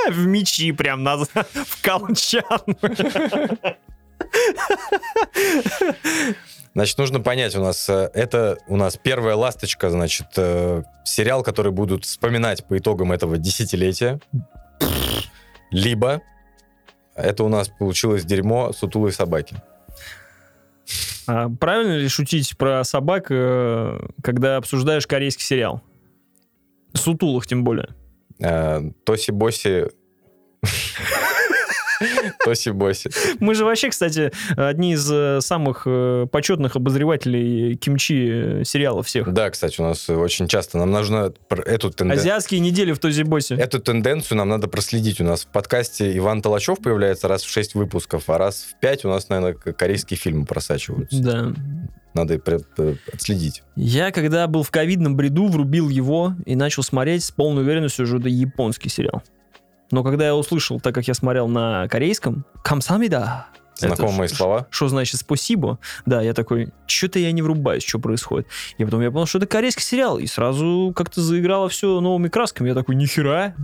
В 0.12 0.27
мечи 0.27 0.73
прям 0.73 1.03
назад, 1.03 1.29
в 1.53 1.83
колчан. 1.83 2.43
Значит, 6.79 6.97
нужно 6.99 7.19
понять, 7.19 7.57
у 7.57 7.61
нас 7.61 7.88
э, 7.88 8.09
это 8.14 8.57
у 8.69 8.77
нас 8.77 8.97
первая 8.97 9.35
ласточка, 9.35 9.91
значит, 9.91 10.29
э, 10.37 10.85
сериал, 11.03 11.43
который 11.43 11.73
будут 11.73 12.05
вспоминать 12.05 12.64
по 12.64 12.79
итогам 12.79 13.11
этого 13.11 13.37
десятилетия. 13.37 14.21
Либо 15.73 16.23
это 17.17 17.42
у 17.42 17.48
нас 17.48 17.69
получилось 17.69 18.25
дерьмо 18.25 18.73
сутулой 18.73 19.11
собаки. 19.11 19.57
А 21.27 21.48
правильно 21.48 21.96
ли 21.96 22.07
шутить 22.07 22.57
про 22.57 22.85
собак, 22.85 23.27
э, 23.31 23.98
когда 24.23 24.57
обсуждаешь 24.57 25.09
корейский 25.09 25.44
сериал? 25.44 25.83
Сутулых 26.94 27.48
тем 27.48 27.65
более. 27.65 27.88
Э, 28.38 28.83
Тоси-боси... 29.05 29.90
Тоси-боси. 32.44 33.11
Мы 33.40 33.55
же 33.55 33.65
вообще, 33.65 33.90
кстати, 33.90 34.33
одни 34.57 34.92
из 34.94 35.11
э, 35.11 35.40
самых 35.40 35.83
э, 35.87 36.27
почетных 36.31 36.77
обозревателей 36.77 37.77
кимчи 37.77 38.61
э, 38.61 38.65
сериалов 38.65 39.07
всех. 39.07 39.33
Да, 39.33 39.51
кстати, 39.51 39.81
у 39.81 39.85
нас 39.85 40.09
очень 40.09 40.49
часто 40.49 40.79
нам 40.79 40.90
нужно 40.90 41.33
эту 41.51 41.90
тенденцию... 41.90 42.21
Азиатские 42.21 42.61
недели 42.61 42.92
в 42.92 42.99
Този-Босе. 42.99 43.55
Эту 43.55 43.81
тенденцию 43.81 44.38
нам 44.38 44.49
надо 44.49 44.69
проследить. 44.69 45.21
У 45.21 45.25
нас 45.25 45.44
в 45.44 45.49
подкасте 45.49 46.17
Иван 46.17 46.42
Толачев 46.42 46.79
появляется 46.79 47.29
раз 47.29 47.42
в 47.42 47.51
6 47.51 47.75
выпусков, 47.75 48.29
а 48.29 48.38
раз 48.38 48.69
в 48.71 48.81
5 48.81 49.05
у 49.05 49.09
нас, 49.09 49.29
наверное, 49.29 49.55
корейские 49.55 50.19
фильмы 50.19 50.46
просачиваются. 50.46 51.21
Да. 51.23 51.53
Надо 52.15 52.40
отследить. 53.13 53.63
Я, 53.77 54.11
когда 54.11 54.46
был 54.49 54.63
в 54.63 54.71
ковидном 54.71 55.17
бреду, 55.17 55.46
врубил 55.46 55.88
его 55.88 56.35
и 56.46 56.57
начал 56.57 56.83
смотреть 56.83 57.25
с 57.25 57.31
полной 57.31 57.63
уверенностью, 57.63 58.07
что 58.07 58.17
это 58.17 58.29
японский 58.29 58.88
сериал. 58.88 59.23
Но 59.91 60.03
когда 60.03 60.27
я 60.27 60.35
услышал, 60.35 60.81
так 60.81 60.95
как 60.95 61.09
я 61.09 61.15
смотрел 61.15 61.49
на 61.49 61.89
корейском, 61.89 62.45
«Камсамида», 62.63 63.47
Знакомые 63.79 64.29
слова? 64.29 64.67
Что 64.71 64.89
значит 64.89 65.21
спасибо? 65.21 65.79
Да, 66.05 66.21
я 66.21 66.35
такой, 66.35 66.69
что-то 66.87 67.21
я 67.21 67.31
не 67.31 67.43
врубаюсь, 67.43 67.85
что 67.85 67.99
происходит. 67.99 68.49
И 68.77 68.85
потом 68.85 69.01
я 69.03 69.11
понял, 69.11 69.27
что 69.27 69.39
это 69.39 69.47
корейский 69.47 69.85
сериал. 69.85 70.19
И 70.19 70.27
сразу 70.27 70.93
как-то 70.97 71.21
заиграло 71.21 71.69
все 71.69 72.01
новыми 72.01 72.29
красками. 72.29 72.69
Я 72.69 72.75
такой, 72.75 72.97
нихера. 72.97 73.55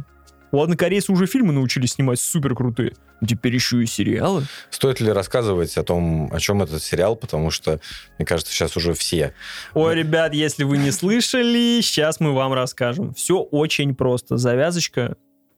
Ладно, 0.52 0.76
корейцы 0.76 1.10
уже 1.10 1.26
фильмы 1.26 1.52
научились 1.52 1.94
снимать 1.94 2.20
супер 2.20 2.54
крутые. 2.54 2.92
Теперь 3.26 3.54
еще 3.54 3.82
и 3.82 3.86
сериалы. 3.86 4.44
Стоит 4.70 5.00
ли 5.00 5.10
рассказывать 5.10 5.76
о 5.76 5.82
том, 5.82 6.30
о 6.32 6.38
чем 6.38 6.62
этот 6.62 6.80
сериал, 6.80 7.16
потому 7.16 7.50
что, 7.50 7.80
мне 8.18 8.24
кажется, 8.24 8.52
сейчас 8.52 8.76
уже 8.76 8.94
все. 8.94 9.34
Ой, 9.72 9.96
ребят, 9.96 10.32
если 10.32 10.62
вы 10.62 10.78
не 10.78 10.92
слышали, 10.92 11.80
сейчас 11.82 12.20
мы 12.20 12.32
вам 12.32 12.52
расскажем. 12.52 13.14
Все 13.14 13.38
очень 13.38 13.96
просто. 13.96 14.36
Завязочка 14.36 15.16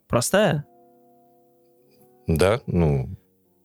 простая. 0.08 0.64
Да, 2.26 2.60
ну, 2.66 3.08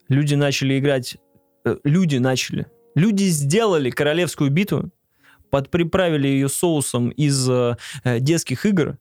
Люди 0.08 0.36
начали 0.36 0.78
играть... 0.78 1.18
э, 1.66 1.78
Люди 1.84 2.18
начали. 2.18 2.68
Люди 2.96 3.24
сделали 3.24 3.90
королевскую 3.90 4.52
битву, 4.52 4.92
подприправили 5.50 6.28
ее 6.28 6.50
соусом 6.50 7.10
из 7.10 7.50
э, 7.50 7.78
э, 8.04 8.20
детских 8.20 8.66
игр, 8.66 8.98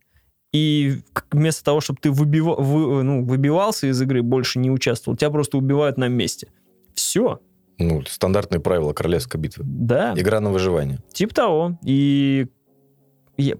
и 0.53 0.99
вместо 1.30 1.64
того, 1.64 1.80
чтобы 1.80 1.99
ты 2.01 2.11
выбива- 2.11 2.61
вы- 2.61 3.03
ну, 3.03 3.24
выбивался 3.24 3.88
из 3.88 4.01
игры, 4.01 4.22
больше 4.22 4.59
не 4.59 4.70
участвовал, 4.70 5.16
тебя 5.16 5.30
просто 5.30 5.59
убивают 5.59 5.97
на 5.99 6.09
месте. 6.09 6.49
Все. 6.95 7.41
ну, 7.78 8.03
стандартные 8.05 8.61
правила 8.61 8.93
королевской 8.93 9.41
битвы. 9.41 9.64
Да. 9.66 10.14
Игра 10.16 10.41
на 10.41 10.51
выживание. 10.51 10.99
Типа 11.12 11.34
того. 11.34 11.78
И, 11.84 12.47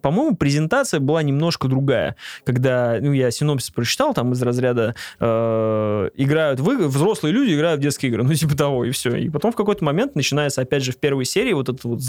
по-моему, 0.01 0.37
презентация 0.37 1.01
была 1.01 1.23
немножко 1.23 1.69
другая. 1.69 2.17
Когда, 2.45 2.99
ну, 3.01 3.13
я 3.13 3.31
синопсис 3.31 3.71
прочитал, 3.71 4.15
там 4.15 4.33
из 4.33 4.43
разряда 4.43 4.95
э, 5.19 6.11
играют 6.17 6.61
в 6.61 6.71
игры, 6.71 6.89
взрослые 6.89 7.33
люди 7.33 7.55
играют 7.55 7.81
в 7.81 7.83
детские 7.83 8.11
игры, 8.11 8.23
ну, 8.25 8.35
типа 8.35 8.57
того, 8.57 8.85
и 8.85 8.91
все. 8.91 9.15
И 9.17 9.29
потом 9.29 9.53
в 9.53 9.57
какой-то 9.57 9.85
момент 9.85 10.15
начинается, 10.15 10.63
опять 10.63 10.85
же, 10.85 10.93
в 10.93 10.97
первой 10.99 11.25
серии 11.25 11.53
вот 11.53 11.69
эта 11.69 11.87
вот 11.87 12.01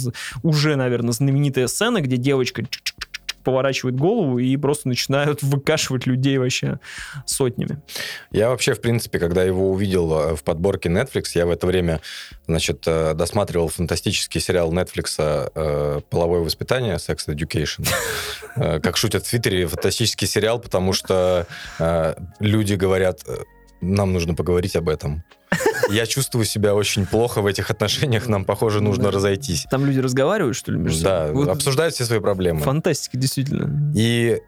уже, 0.44 0.76
наверное, 0.76 1.12
знаменитая 1.12 1.68
сцена, 1.68 2.02
где 2.02 2.18
девочка 2.18 2.64
поворачивает 3.44 3.96
голову 3.96 4.40
и 4.40 4.56
просто 4.58 4.88
начинают 4.88 5.44
выкашивать 5.44 6.06
людей 6.06 6.38
вообще 6.38 6.80
сотнями. 7.26 7.82
Я 8.32 8.50
вообще, 8.50 8.74
в 8.74 8.82
принципе, 8.82 9.20
когда 9.20 9.44
его 9.44 9.72
увидел 9.72 10.12
э, 10.14 10.36
в 10.36 10.44
подборке 10.44 10.90
Netflix, 10.90 11.32
я 11.36 11.46
в 11.46 11.52
это 11.52 11.68
время, 11.68 12.02
значит, 12.48 12.84
э, 12.86 13.14
досматривал 13.14 13.68
фантастический 13.68 14.42
сериал 14.42 14.72
Netflix 14.74 15.16
э, 15.18 16.02
«Половое 16.10 16.42
воспитание», 16.42 16.96
«Sex 16.96 17.28
Education». 17.28 17.88
Как 18.56 18.98
шутят 18.98 19.26
в 19.26 19.30
Твиттере, 19.30 19.66
фантастический 19.68 20.28
сериал, 20.28 20.60
потому 20.60 20.92
что 20.92 21.48
люди 22.40 22.74
говорят, 22.74 23.22
нам 23.80 24.14
нужно 24.14 24.36
поговорить 24.36 24.76
об 24.76 24.90
этом. 24.90 25.24
Я 25.90 26.06
чувствую 26.06 26.46
себя 26.46 26.74
очень 26.74 27.06
плохо 27.06 27.42
в 27.42 27.46
этих 27.46 27.70
отношениях, 27.70 28.28
нам, 28.28 28.46
похоже, 28.46 28.82
нужно 28.82 29.06
Да. 29.06 29.12
разойтись. 29.12 29.66
Там 29.70 29.86
люди 29.86 30.00
разговаривают, 30.00 30.56
что 30.56 30.72
ли, 30.72 30.78
между 30.78 31.04
Да, 31.04 31.28
собой? 31.28 31.46
Вот 31.46 31.52
обсуждают 31.52 31.94
все 31.94 32.06
свои 32.06 32.20
проблемы. 32.20 32.62
Фантастика, 32.62 33.18
действительно. 33.18 33.92
И 33.96 34.40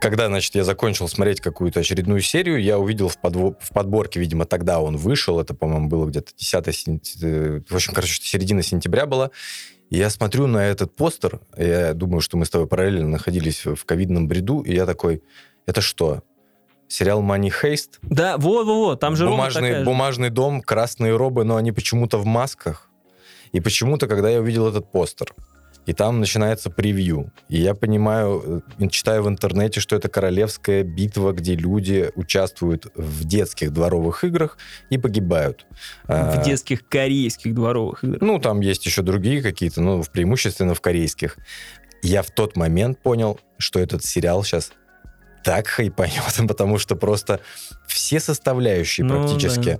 когда, 0.00 0.26
значит, 0.28 0.54
я 0.54 0.64
закончил 0.64 1.08
смотреть 1.08 1.40
какую-то 1.40 1.80
очередную 1.80 2.20
серию, 2.22 2.62
я 2.62 2.78
увидел 2.78 3.08
в, 3.08 3.18
подво- 3.22 3.56
в 3.60 3.70
подборке, 3.70 4.20
видимо, 4.20 4.44
тогда 4.46 4.80
он 4.80 4.96
вышел, 4.96 5.38
это, 5.40 5.54
по-моему, 5.54 5.88
было 5.88 6.06
где-то 6.06 6.32
10 6.36 6.72
сентября, 6.74 7.62
в 7.68 7.74
общем, 7.74 7.92
короче, 7.92 8.20
середина 8.22 8.62
сентября 8.62 9.06
была, 9.06 9.30
и 9.90 9.96
я 9.98 10.08
смотрю 10.10 10.46
на 10.46 10.64
этот 10.66 10.94
постер, 10.96 11.40
я 11.56 11.92
думаю, 11.94 12.20
что 12.20 12.36
мы 12.38 12.46
с 12.46 12.50
тобой 12.50 12.66
параллельно 12.66 13.08
находились 13.08 13.64
в 13.66 13.84
ковидном 13.84 14.28
бреду, 14.28 14.60
и 14.60 14.74
я 14.74 14.86
такой, 14.86 15.22
это 15.66 15.80
что, 15.80 16.22
сериал 16.94 17.22
Money 17.22 17.52
Heist? 17.62 17.98
Да, 18.02 18.36
вот-вот-вот, 18.38 19.00
там 19.00 19.16
же 19.16 19.26
бумажный, 19.28 19.76
же. 19.78 19.84
бумажный 19.84 20.30
дом, 20.30 20.62
красные 20.62 21.16
робы, 21.16 21.44
но 21.44 21.56
они 21.56 21.72
почему-то 21.72 22.18
в 22.18 22.24
масках. 22.26 22.88
И 23.52 23.60
почему-то, 23.60 24.06
когда 24.06 24.30
я 24.30 24.40
увидел 24.40 24.68
этот 24.68 24.90
постер, 24.90 25.34
и 25.86 25.92
там 25.92 26.18
начинается 26.18 26.70
превью, 26.70 27.30
и 27.50 27.58
я 27.60 27.74
понимаю, 27.74 28.62
э, 28.80 28.88
читаю 28.88 29.22
в 29.22 29.28
интернете, 29.28 29.80
что 29.80 29.94
это 29.96 30.08
королевская 30.08 30.82
битва, 30.82 31.32
где 31.32 31.54
люди 31.56 32.10
участвуют 32.14 32.86
в 32.94 33.24
детских 33.24 33.70
дворовых 33.70 34.24
играх 34.24 34.56
и 34.88 34.96
погибают. 34.96 35.66
А, 36.08 36.40
В 36.40 36.44
детских 36.44 36.88
корейских 36.88 37.54
дворовых 37.54 38.02
играх. 38.02 38.22
Ну, 38.22 38.38
там 38.38 38.60
есть 38.60 38.86
еще 38.86 39.02
другие 39.02 39.42
какие-то, 39.42 39.82
но 39.82 40.00
в- 40.02 40.10
преимущественно 40.10 40.74
в 40.74 40.80
корейских. 40.80 41.36
Я 42.02 42.22
в 42.22 42.30
тот 42.30 42.56
момент 42.56 43.02
понял, 43.02 43.38
что 43.58 43.78
этот 43.78 44.04
сериал 44.04 44.42
сейчас 44.42 44.72
так 45.44 45.68
хайпанет, 45.68 46.22
потому 46.48 46.78
что 46.78 46.96
просто 46.96 47.38
все 47.86 48.18
составляющие 48.18 49.06
Ну, 49.06 49.22
практически. 49.22 49.78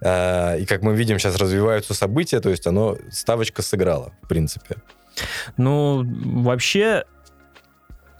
э, 0.00 0.58
и 0.60 0.66
как 0.66 0.82
мы 0.82 0.96
видим, 0.96 1.18
сейчас 1.18 1.36
развиваются 1.36 1.94
события, 1.94 2.40
то 2.40 2.50
есть 2.50 2.66
оно, 2.66 2.96
ставочка 3.12 3.62
сыграла, 3.62 4.12
в 4.22 4.28
принципе. 4.28 4.76
Ну, 5.56 6.04
вообще, 6.42 7.04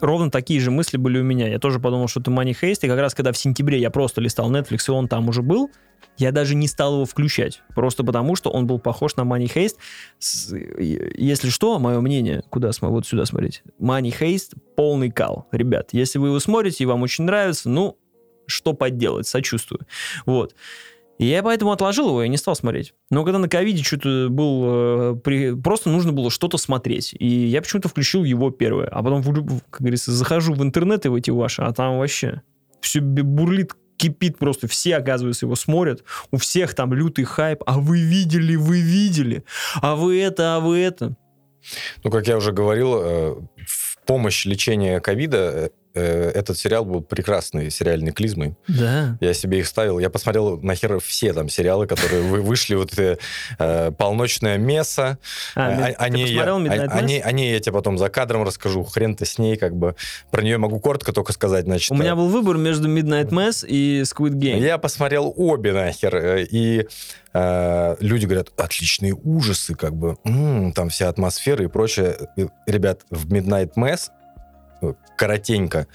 ровно 0.00 0.30
такие 0.30 0.60
же 0.60 0.70
мысли 0.70 0.96
были 0.96 1.18
у 1.18 1.24
меня. 1.24 1.48
Я 1.48 1.58
тоже 1.58 1.80
подумал, 1.80 2.08
что 2.08 2.20
это 2.20 2.30
Money 2.30 2.56
Heist, 2.60 2.80
и 2.82 2.88
как 2.88 2.98
раз 2.98 3.14
когда 3.14 3.32
в 3.32 3.38
сентябре 3.38 3.78
я 3.78 3.90
просто 3.90 4.20
листал 4.20 4.50
Netflix, 4.50 4.84
и 4.88 4.90
он 4.90 5.08
там 5.08 5.28
уже 5.28 5.42
был, 5.42 5.70
я 6.18 6.32
даже 6.32 6.54
не 6.54 6.68
стал 6.68 6.94
его 6.94 7.04
включать. 7.04 7.62
Просто 7.74 8.04
потому, 8.04 8.36
что 8.36 8.50
он 8.50 8.66
был 8.66 8.78
похож 8.78 9.16
на 9.16 9.22
Money 9.22 9.52
Heist. 9.52 9.76
Если 11.16 11.50
что, 11.50 11.78
мое 11.78 12.00
мнение, 12.00 12.42
куда 12.50 12.70
смо- 12.70 12.88
вот 12.88 13.06
сюда 13.06 13.26
смотреть. 13.26 13.62
Money 13.80 14.14
Heist 14.18 14.56
полный 14.76 15.10
кал. 15.10 15.46
Ребят, 15.52 15.90
если 15.92 16.18
вы 16.18 16.28
его 16.28 16.40
смотрите 16.40 16.84
и 16.84 16.86
вам 16.86 17.02
очень 17.02 17.24
нравится, 17.24 17.68
ну, 17.68 17.98
что 18.46 18.72
поделать, 18.72 19.26
сочувствую. 19.26 19.80
Вот. 20.24 20.54
И 21.18 21.26
я 21.26 21.42
поэтому 21.42 21.72
отложил 21.72 22.08
его 22.08 22.22
и 22.22 22.28
не 22.28 22.36
стал 22.36 22.54
смотреть. 22.54 22.94
Но 23.10 23.24
когда 23.24 23.38
на 23.38 23.48
ковиде 23.48 23.82
что-то 23.82 24.28
был... 24.30 24.62
э, 24.64 25.16
при- 25.16 25.54
Просто 25.54 25.88
нужно 25.90 26.12
было 26.12 26.30
что-то 26.30 26.58
смотреть. 26.58 27.14
И 27.18 27.26
я 27.26 27.62
почему-то 27.62 27.88
включил 27.88 28.24
его 28.24 28.50
первое. 28.50 28.88
А 28.88 29.02
потом, 29.02 29.22
как 29.70 29.80
говорится, 29.80 30.12
захожу 30.12 30.52
в 30.54 30.62
интернет 30.62 31.06
и 31.06 31.08
в 31.08 31.14
эти 31.14 31.30
ваши, 31.30 31.62
а 31.62 31.72
там 31.72 31.98
вообще 31.98 32.42
все 32.80 33.00
бурлит, 33.00 33.72
кипит 33.96 34.38
просто. 34.38 34.68
Все, 34.68 34.96
оказывается, 34.96 35.46
его 35.46 35.54
смотрят. 35.56 36.04
У 36.30 36.36
всех 36.36 36.74
там 36.74 36.92
лютый 36.92 37.24
хайп. 37.24 37.62
А 37.66 37.78
вы 37.78 38.00
видели, 38.00 38.56
вы 38.56 38.80
видели. 38.80 39.44
А 39.80 39.96
вы 39.96 40.20
это, 40.20 40.56
а 40.56 40.60
вы 40.60 40.78
это. 40.78 41.16
Ну, 42.04 42.10
как 42.10 42.28
я 42.28 42.36
уже 42.36 42.52
говорил, 42.52 42.94
э, 42.94 43.34
в 43.66 43.98
помощь 44.06 44.44
лечения 44.46 45.00
ковида 45.00 45.38
э, 45.38 45.66
э, 45.66 45.70
этот 46.00 46.58
сериал 46.58 46.84
был 46.84 47.00
прекрасной 47.02 47.70
сериальной 47.70 48.12
клизмой. 48.12 48.56
Да. 48.68 49.16
Я 49.20 49.34
себе 49.34 49.58
их 49.60 49.66
ставил. 49.66 49.98
Я 49.98 50.10
посмотрел 50.10 50.58
нахер 50.60 51.00
все 51.00 51.32
там 51.32 51.48
сериалы, 51.48 51.86
которые 51.86 52.22
вы- 52.22 52.42
вышли. 52.42 52.74
Вот 52.74 52.98
э, 52.98 53.18
э, 53.58 53.90
«Полночное 53.96 54.58
место». 54.58 55.18
А, 55.54 55.70
Э, 55.70 55.76
Мид- 55.76 55.82
о- 55.82 55.86
ты 55.88 55.94
о 56.04 56.08
ней 56.08 56.26
я- 56.26 56.26
посмотрел 56.44 56.56
о- 56.56 56.60
Midnight 56.60 56.88
о 56.92 56.98
Mass? 56.98 57.04
ней- 57.04 57.20
о 57.20 57.32
ней 57.32 57.52
я 57.52 57.60
тебе 57.60 57.72
потом 57.72 57.98
за 57.98 58.08
кадром 58.08 58.42
расскажу. 58.44 58.84
Хрен-то 58.84 59.24
с 59.24 59.38
ней, 59.38 59.56
как 59.56 59.74
бы. 59.76 59.94
Про 60.30 60.42
нее 60.42 60.58
могу 60.58 60.78
коротко 60.80 61.12
только 61.12 61.32
сказать. 61.32 61.64
Значит, 61.64 61.90
У 61.90 61.94
меня 61.94 62.12
э, 62.12 62.14
был 62.14 62.28
выбор 62.28 62.56
между 62.56 62.88
Midnight 62.88 63.30
Mass 63.30 63.66
и 63.66 64.02
Squid 64.02 64.32
Game. 64.34 64.58
Я 64.60 64.78
посмотрел 64.78 65.32
обе 65.36 65.72
нахер, 65.72 66.14
э, 66.16 66.44
и 66.50 66.86
э, 67.38 67.96
люди 68.00 68.24
говорят, 68.24 68.48
отличные 68.56 69.14
ужасы, 69.14 69.74
как 69.74 69.94
бы, 69.94 70.16
М, 70.24 70.72
там 70.72 70.88
вся 70.88 71.08
атмосфера 71.08 71.62
и 71.64 71.66
прочее. 71.66 72.16
И, 72.36 72.46
Ребят, 72.66 73.02
в 73.10 73.26
Midnight 73.32 73.72
Mass, 73.76 74.08
э, 74.08 74.25
коротенько, 75.16 75.86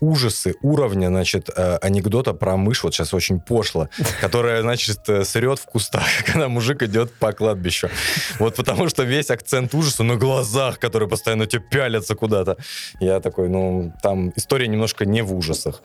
ужасы 0.00 0.54
уровня, 0.62 1.08
значит, 1.08 1.50
э, 1.54 1.76
анекдота 1.76 2.34
про 2.34 2.56
мышь, 2.56 2.82
вот 2.84 2.94
сейчас 2.94 3.14
очень 3.14 3.40
пошло, 3.40 3.88
которая, 4.20 4.62
значит, 4.62 5.08
э, 5.08 5.24
срет 5.24 5.58
в 5.58 5.66
кустах, 5.66 6.04
когда 6.26 6.48
мужик 6.48 6.82
идет 6.82 7.12
по 7.12 7.32
кладбищу. 7.32 7.88
Вот 8.38 8.56
потому 8.56 8.88
что 8.88 9.04
весь 9.04 9.30
акцент 9.30 9.74
ужаса 9.74 10.02
на 10.02 10.16
глазах, 10.16 10.78
которые 10.78 11.08
постоянно 11.08 11.46
тебе 11.46 11.62
пялятся 11.62 12.14
куда-то. 12.14 12.56
Я 13.00 13.20
такой, 13.20 13.48
ну, 13.48 13.92
там 14.02 14.32
история 14.36 14.68
немножко 14.68 15.06
не 15.06 15.22
в 15.22 15.34
ужасах. 15.34 15.82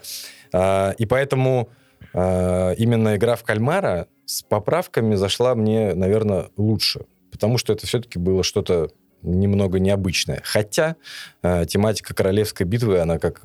А, 0.51 0.91
И 0.97 1.05
поэтому 1.05 1.69
а, 2.13 2.71
именно 2.71 3.15
игра 3.15 3.35
в 3.35 3.43
кальмара 3.43 4.07
с 4.25 4.41
поправками 4.41 5.15
зашла 5.15 5.55
мне, 5.55 5.93
наверное, 5.93 6.49
лучше. 6.57 7.01
потому 7.31 7.57
что 7.57 7.73
это 7.73 7.85
все-таки 7.87 8.19
было 8.19 8.43
что-то 8.43 8.89
немного 9.21 9.79
необычное. 9.79 10.41
Хотя 10.43 10.95
э, 11.43 11.65
тематика 11.67 12.13
королевской 12.13 12.65
битвы, 12.65 12.99
она 12.99 13.19
как 13.19 13.41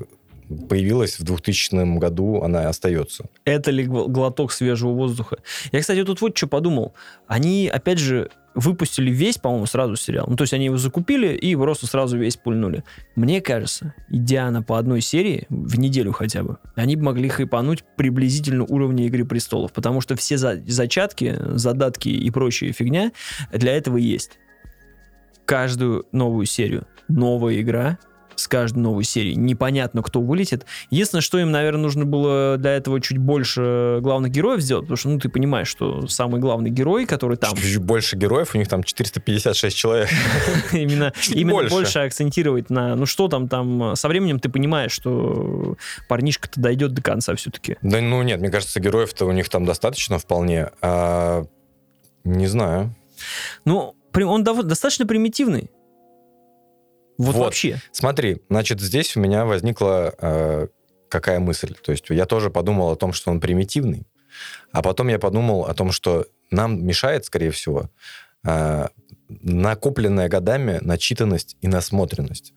появилась 0.68 1.18
в 1.18 1.24
2000 1.24 1.98
году, 1.98 2.42
она 2.42 2.68
остается. 2.68 3.24
Это 3.44 3.70
ли 3.70 3.84
гл- 3.84 4.08
глоток 4.08 4.52
свежего 4.52 4.92
воздуха? 4.92 5.38
Я, 5.72 5.80
кстати, 5.80 6.04
тут 6.04 6.20
вот 6.20 6.36
что 6.36 6.46
подумал. 6.46 6.94
Они, 7.26 7.68
опять 7.72 7.98
же, 7.98 8.30
выпустили 8.54 9.10
весь, 9.10 9.38
по-моему, 9.38 9.66
сразу 9.66 9.96
сериал. 9.96 10.26
Ну, 10.28 10.36
то 10.36 10.42
есть 10.42 10.52
они 10.52 10.66
его 10.66 10.76
закупили 10.76 11.34
и 11.34 11.56
просто 11.56 11.86
сразу 11.86 12.18
весь 12.18 12.36
пульнули. 12.36 12.84
Мне 13.16 13.40
кажется, 13.40 13.94
идя 14.10 14.50
на 14.50 14.62
по 14.62 14.78
одной 14.78 15.00
серии 15.00 15.46
в 15.48 15.78
неделю 15.78 16.12
хотя 16.12 16.44
бы, 16.44 16.58
они 16.76 16.94
бы 16.96 17.02
могли 17.04 17.28
хайпануть 17.30 17.82
приблизительно 17.96 18.64
уровня 18.64 19.06
Игры 19.06 19.24
Престолов, 19.24 19.72
потому 19.72 20.00
что 20.02 20.14
все 20.14 20.36
за- 20.36 20.62
зачатки, 20.66 21.36
задатки 21.56 22.10
и 22.10 22.30
прочая 22.30 22.72
фигня 22.72 23.10
для 23.52 23.72
этого 23.72 23.96
есть. 23.96 24.38
Каждую 25.44 26.06
новую 26.12 26.46
серию 26.46 26.86
новая 27.08 27.60
игра, 27.60 27.98
с 28.36 28.48
каждой 28.48 28.78
новой 28.78 29.04
серии. 29.04 29.34
Непонятно, 29.34 30.02
кто 30.02 30.20
вылетит. 30.20 30.66
Единственное, 30.90 31.22
что 31.22 31.38
им, 31.38 31.52
наверное, 31.52 31.82
нужно 31.82 32.04
было 32.04 32.56
для 32.58 32.72
этого 32.72 33.00
чуть 33.00 33.18
больше 33.18 33.98
главных 34.00 34.32
героев 34.32 34.60
сделать, 34.60 34.86
потому 34.86 34.96
что, 34.96 35.08
ну, 35.10 35.20
ты 35.20 35.28
понимаешь, 35.28 35.68
что 35.68 36.08
самый 36.08 36.40
главный 36.40 36.70
герой, 36.70 37.06
который 37.06 37.36
там, 37.36 37.54
Чуть 37.56 37.78
больше 37.78 38.16
героев, 38.16 38.56
у 38.56 38.58
них 38.58 38.66
там 38.66 38.82
456 38.82 39.76
человек. 39.76 40.08
именно, 40.72 41.12
Чуть 41.20 41.46
больше. 41.46 42.00
акцентировать 42.00 42.70
на, 42.70 42.96
ну, 42.96 43.06
что 43.06 43.28
там, 43.28 43.48
там, 43.48 43.94
со 43.94 44.08
временем 44.08 44.40
ты 44.40 44.48
понимаешь, 44.48 44.90
что 44.90 45.76
парнишка-то 46.08 46.60
дойдет 46.60 46.92
до 46.92 47.02
конца 47.02 47.36
все-таки. 47.36 47.76
Да 47.82 48.00
ну 48.00 48.20
нет, 48.22 48.40
мне 48.40 48.50
кажется, 48.50 48.80
героев-то 48.80 49.26
у 49.26 49.32
них 49.32 49.48
там 49.48 49.64
достаточно 49.64 50.18
вполне. 50.18 50.70
А, 50.82 51.44
не 52.24 52.48
знаю. 52.48 52.96
Ну, 53.64 53.94
он 54.22 54.44
достаточно 54.44 55.06
примитивный. 55.06 55.70
Вот, 57.18 57.34
Вот. 57.34 57.44
вообще. 57.44 57.80
Смотри, 57.92 58.42
значит, 58.48 58.80
здесь 58.80 59.16
у 59.16 59.20
меня 59.20 59.44
возникла 59.44 60.14
э, 60.18 60.68
какая 61.08 61.40
мысль. 61.40 61.74
То 61.74 61.92
есть 61.92 62.06
я 62.10 62.26
тоже 62.26 62.50
подумал 62.50 62.90
о 62.90 62.96
том, 62.96 63.12
что 63.12 63.30
он 63.30 63.40
примитивный, 63.40 64.06
а 64.72 64.82
потом 64.82 65.08
я 65.08 65.18
подумал 65.18 65.66
о 65.66 65.74
том, 65.74 65.92
что 65.92 66.26
нам 66.50 66.84
мешает, 66.84 67.24
скорее 67.24 67.50
всего, 67.50 67.90
э, 68.44 68.88
накопленная 69.28 70.28
годами 70.28 70.78
начитанность 70.80 71.56
и 71.60 71.68
насмотренность. 71.68 72.52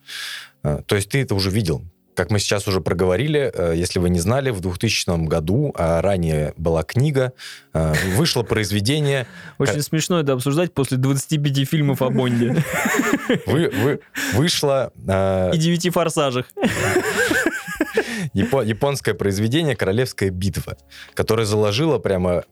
Э, 0.62 0.82
то 0.86 0.96
есть 0.96 1.08
ты 1.10 1.22
это 1.22 1.34
уже 1.34 1.50
видел. 1.50 1.82
Как 2.18 2.32
мы 2.32 2.40
сейчас 2.40 2.66
уже 2.66 2.80
проговорили, 2.80 3.52
э, 3.54 3.74
если 3.76 4.00
вы 4.00 4.10
не 4.10 4.18
знали, 4.18 4.50
в 4.50 4.60
2000 4.60 5.28
году, 5.28 5.72
а 5.76 6.02
ранее 6.02 6.52
была 6.56 6.82
книга, 6.82 7.32
э, 7.72 7.94
вышло 8.16 8.42
произведение 8.42 9.28
Очень 9.58 9.82
смешно 9.82 10.18
это 10.18 10.32
обсуждать 10.32 10.74
после 10.74 10.96
25 10.96 11.64
фильмов 11.64 12.02
о 12.02 12.10
Бонде 12.10 12.64
вы, 13.46 13.70
вы, 13.70 14.00
вышло 14.34 14.92
э, 15.06 15.52
и 15.54 15.58
9 15.58 15.92
форсажах. 15.92 16.46
Япо- 18.34 18.66
японское 18.66 19.14
произведение 19.14 19.76
«Королевская 19.76 20.30
битва», 20.30 20.76
которое 21.14 21.46
заложило 21.46 21.98
прямо 21.98 22.42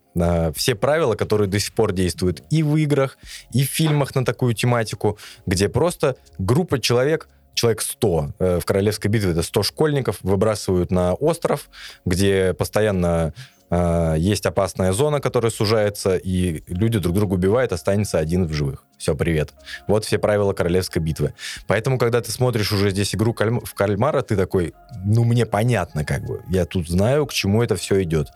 все 0.55 0.77
правила, 0.77 1.17
которые 1.17 1.49
до 1.49 1.59
сих 1.59 1.75
пор 1.75 1.93
действуют 1.93 2.43
и 2.51 2.63
в 2.63 2.77
играх, 2.77 3.19
и 3.53 3.65
в 3.65 3.69
фильмах 3.69 4.15
на 4.15 4.25
такую 4.25 4.55
тематику, 4.55 5.19
где 5.45 5.69
просто 5.69 6.17
группа 6.39 6.79
человек, 6.79 7.29
человек 7.57 7.81
100, 7.81 8.35
э, 8.39 8.61
в 8.61 8.65
«Королевской 8.65 9.11
битве» 9.11 9.33
это 9.33 9.43
100 9.43 9.63
школьников, 9.65 10.19
выбрасывают 10.23 10.93
на 10.93 11.15
остров, 11.15 11.69
где 12.05 12.55
постоянно 12.55 13.33
э, 13.71 14.15
есть 14.19 14.47
опасная 14.47 14.93
зона, 14.93 15.21
которая 15.21 15.51
сужается, 15.51 16.17
и 16.17 16.63
люди 16.69 16.99
друг 16.99 17.15
друга 17.15 17.35
убивают, 17.35 17.73
останется 17.73 18.19
один 18.19 18.47
в 18.47 18.53
живых. 18.53 18.85
Все, 18.99 19.15
привет. 19.15 19.53
Вот 19.89 20.05
все 20.05 20.19
правила 20.19 20.53
королевской 20.53 21.03
битвы. 21.03 21.35
Поэтому, 21.67 21.99
когда 21.99 22.21
ты 22.21 22.31
смотришь 22.31 22.73
уже 22.73 22.91
здесь 22.91 23.15
игру 23.15 23.33
кальм- 23.33 23.65
в 23.65 23.75
кальмара, 23.75 24.23
ты 24.23 24.37
такой, 24.37 24.75
ну, 25.05 25.25
мне 25.25 25.47
понятно, 25.47 26.05
как 26.05 26.25
бы. 26.25 26.43
Я 26.49 26.67
тут 26.67 26.89
знаю, 26.89 27.27
к 27.27 27.33
чему 27.33 27.63
это 27.63 27.77
все 27.77 28.03
идет. 28.03 28.29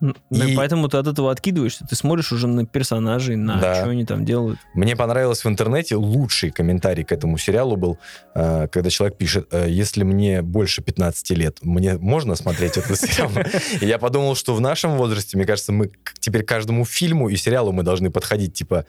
Ну, 0.00 0.14
и 0.30 0.54
поэтому 0.54 0.88
ты 0.88 0.96
от 0.96 1.06
этого 1.06 1.30
откидываешься. 1.32 1.84
Ты 1.88 1.96
смотришь 1.96 2.32
уже 2.32 2.46
на 2.46 2.64
персонажей, 2.66 3.36
на 3.36 3.60
Да. 3.60 3.74
что 3.74 3.90
они 3.90 4.04
там 4.04 4.24
делают. 4.24 4.58
Мне 4.74 4.94
понравилось 4.94 5.44
в 5.44 5.48
интернете, 5.48 5.96
лучший 5.96 6.50
комментарий 6.50 7.04
к 7.04 7.12
этому 7.12 7.36
сериалу 7.38 7.76
был, 7.76 7.98
э, 8.34 8.68
когда 8.68 8.90
человек 8.90 9.18
пишет, 9.18 9.48
э, 9.50 9.66
если 9.68 10.04
мне 10.04 10.42
больше 10.42 10.82
15 10.82 11.34
лет, 11.34 11.58
мне 11.62 11.98
можно 11.98 12.36
смотреть 12.36 12.76
этот 12.76 12.98
сериал? 12.98 13.30
И 13.80 13.86
я 13.86 13.98
подумал, 13.98 14.34
что 14.36 14.54
в 14.54 14.60
нашем 14.60 14.96
возрасте, 14.96 15.36
мне 15.36 15.46
кажется, 15.46 15.72
мы 15.72 15.90
теперь 16.20 16.44
каждому 16.44 16.84
фильму 16.84 17.28
и 17.28 17.36
сериалу 17.36 17.72
мы 17.72 17.82
должны 17.82 18.10
подходить, 18.10 18.54
типа, 18.54 18.84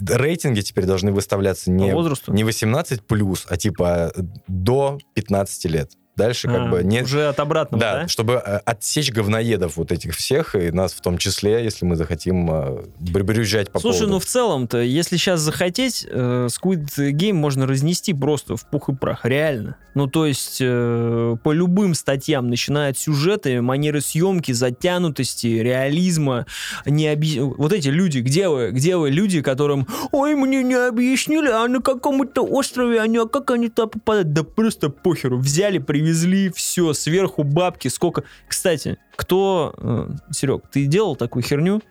рейтинги 0.00 0.60
теперь 0.60 0.84
должны 0.84 1.12
выставляться 1.12 1.66
По 1.66 1.70
не, 1.70 1.92
возрасту. 1.94 2.32
не 2.32 2.44
18 2.44 3.06
плюс, 3.06 3.46
а 3.48 3.56
типа 3.56 4.12
до 4.46 4.98
15 5.14 5.64
лет. 5.66 5.92
Дальше 6.20 6.48
как 6.48 6.60
А, 6.60 6.66
бы 6.66 6.84
не... 6.84 7.02
Уже 7.02 7.28
от 7.28 7.40
обратного, 7.40 7.80
Да, 7.80 7.94
да? 8.02 8.08
чтобы 8.08 8.34
э, 8.34 8.60
отсечь 8.64 9.10
говноедов 9.10 9.76
вот 9.76 9.90
этих 9.92 10.14
всех, 10.14 10.54
и 10.54 10.70
нас 10.70 10.92
в 10.92 11.00
том 11.00 11.16
числе, 11.18 11.64
если 11.64 11.84
мы 11.86 11.96
захотим 11.96 12.50
э, 12.50 12.84
бр- 13.00 13.24
брюзжать 13.24 13.70
по 13.70 13.80
Слушай, 13.80 13.98
поводу... 14.00 14.12
ну 14.14 14.18
в 14.20 14.26
целом-то, 14.26 14.78
если 14.78 15.16
сейчас 15.16 15.40
захотеть, 15.40 16.06
э, 16.08 16.48
Squid 16.50 16.86
Game 17.12 17.32
можно 17.34 17.66
разнести 17.66 18.12
просто 18.12 18.56
в 18.56 18.68
пух 18.68 18.88
и 18.90 18.94
прах, 18.94 19.24
реально. 19.24 19.76
Ну, 19.94 20.06
то 20.06 20.24
есть, 20.26 20.58
э, 20.60 21.36
по 21.42 21.52
любым 21.52 21.94
статьям, 21.94 22.48
начиная 22.48 22.90
от 22.90 22.98
сюжета, 22.98 23.60
манеры 23.60 24.00
съемки, 24.00 24.52
затянутости, 24.52 25.46
реализма, 25.48 26.46
не 26.86 27.06
объ- 27.12 27.54
вот 27.56 27.72
эти 27.72 27.88
люди, 27.88 28.18
где 28.18 28.48
вы, 28.48 28.70
где 28.70 28.96
вы, 28.96 29.10
люди, 29.10 29.42
которым, 29.42 29.86
ой, 30.12 30.34
мне 30.36 30.62
не 30.62 30.74
объяснили, 30.74 31.48
а 31.48 31.66
на 31.66 31.80
каком-то 31.80 32.42
острове 32.42 33.00
они, 33.00 33.18
а 33.18 33.26
как 33.26 33.50
они 33.50 33.68
туда 33.68 33.86
попадают? 33.88 34.32
Да 34.32 34.44
просто 34.44 34.90
похеру, 34.90 35.38
взяли, 35.38 35.78
привезли, 35.78 36.09
все, 36.54 36.92
сверху 36.92 37.42
бабки, 37.42 37.88
сколько... 37.88 38.24
Кстати, 38.48 38.98
кто... 39.16 40.08
Серег, 40.30 40.64
ты 40.70 40.86
делал 40.86 41.16
такую 41.16 41.42
херню? 41.42 41.82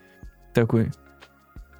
Такой, 0.53 0.91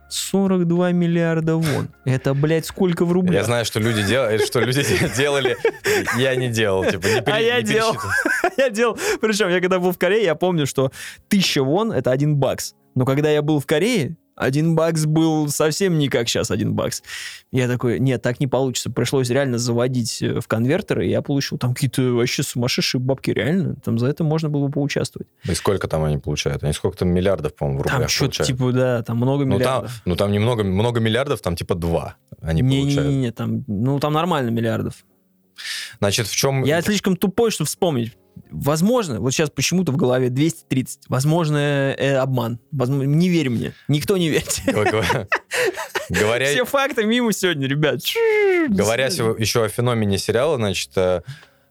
42 0.10 0.92
миллиарда 0.92 1.56
вон. 1.56 1.90
Это, 2.04 2.34
блядь, 2.34 2.66
сколько 2.66 3.06
в 3.06 3.12
рублях? 3.12 3.42
Я 3.42 3.44
знаю, 3.46 3.66
что 3.66 3.80
люди 3.80 4.04
делали, 4.04 4.44
что 4.44 4.60
люди 4.60 4.84
делали, 5.18 5.56
я 6.18 6.36
не 6.36 6.50
делал, 6.50 6.84
типа, 6.84 7.06
не 7.08 7.22
пере- 7.22 7.34
А 7.34 7.40
я 7.40 7.58
не 7.62 7.68
делал. 7.68 7.96
я 8.58 8.70
делал. 8.70 8.98
Причем, 9.22 9.50
я 9.50 9.62
когда 9.62 9.80
был 9.80 9.92
в 9.92 9.98
Корее, 9.98 10.24
я 10.24 10.36
помню, 10.36 10.66
что 10.66 10.92
1000 11.28 11.64
вон 11.64 11.92
это 11.92 12.12
1 12.12 12.36
бакс. 12.38 12.76
Но 12.96 13.06
когда 13.06 13.30
я 13.30 13.42
был 13.42 13.60
в 13.60 13.66
Корее, 13.66 14.18
один 14.40 14.74
бакс 14.74 15.06
был 15.06 15.50
совсем 15.50 16.00
не 16.00 16.08
как 16.08 16.30
сейчас 16.30 16.50
один 16.50 16.74
бакс. 16.74 17.04
Я 17.52 17.68
такой, 17.68 18.00
нет, 18.00 18.22
так 18.22 18.40
не 18.40 18.48
получится. 18.48 18.90
Пришлось 18.90 19.30
реально 19.30 19.58
заводить 19.58 20.22
э, 20.22 20.40
в 20.40 20.48
конвертеры, 20.48 21.06
и 21.06 21.10
я 21.10 21.22
получил 21.22 21.58
там 21.58 21.74
какие-то 21.74 22.02
вообще 22.14 22.42
сумасшедшие 22.42 23.02
бабки, 23.02 23.32
реально. 23.32 23.76
Там 23.84 24.00
за 24.00 24.08
это 24.08 24.24
можно 24.24 24.50
было 24.50 24.68
бы 24.68 24.72
поучаствовать. 24.72 25.28
И 25.44 25.54
сколько 25.54 25.88
там 25.88 26.04
они 26.04 26.18
получают? 26.18 26.64
Они 26.64 26.74
сколько 26.74 26.98
там 26.98 27.10
миллиардов, 27.10 27.54
по-моему, 27.54 27.82
в 27.82 27.84
Там 27.84 27.94
рублях 27.96 28.10
что-то 28.10 28.38
получают? 28.38 28.48
типа, 28.48 28.72
да, 28.72 29.04
там 29.04 29.18
много 29.18 29.46
ну, 29.46 29.52
там, 29.52 29.60
миллиардов. 29.60 30.02
ну, 30.06 30.16
там 30.16 30.32
немного, 30.32 30.64
много 30.64 31.00
миллиардов, 31.00 31.42
там 31.42 31.56
типа 31.56 31.76
два 31.76 32.16
они 32.42 32.64
получают. 32.64 33.10
Не-не-не, 33.10 33.32
там, 33.32 33.64
ну 33.68 34.00
там 34.00 34.14
нормально 34.14 34.50
миллиардов. 34.50 35.06
Значит, 36.00 36.28
в 36.28 36.36
чем... 36.36 36.64
Я 36.64 36.82
слишком 36.82 37.18
тупой, 37.18 37.52
чтобы 37.52 37.68
вспомнить. 37.68 38.14
Возможно, 38.52 39.20
вот 39.20 39.32
сейчас 39.32 39.50
почему-то 39.50 39.92
в 39.92 39.98
голове 39.98 40.30
230. 40.30 41.02
Возможно, 41.08 41.58
э, 41.58 42.16
обман. 42.16 42.60
Возможно, 42.72 43.04
не 43.04 43.30
верь 43.30 43.50
мне. 43.50 43.74
Никто 43.88 44.18
не 44.18 44.30
верит. 44.30 44.62
Говоря, 46.10 46.48
Все 46.48 46.66
факты 46.66 47.06
мимо 47.06 47.32
сегодня, 47.34 47.68
ребят. 47.68 48.02
говоря 48.70 49.06
еще 49.06 49.64
о 49.64 49.70
феномене 49.70 50.18
сериала, 50.18 50.56
значит, 50.58 50.90
э, 50.96 51.22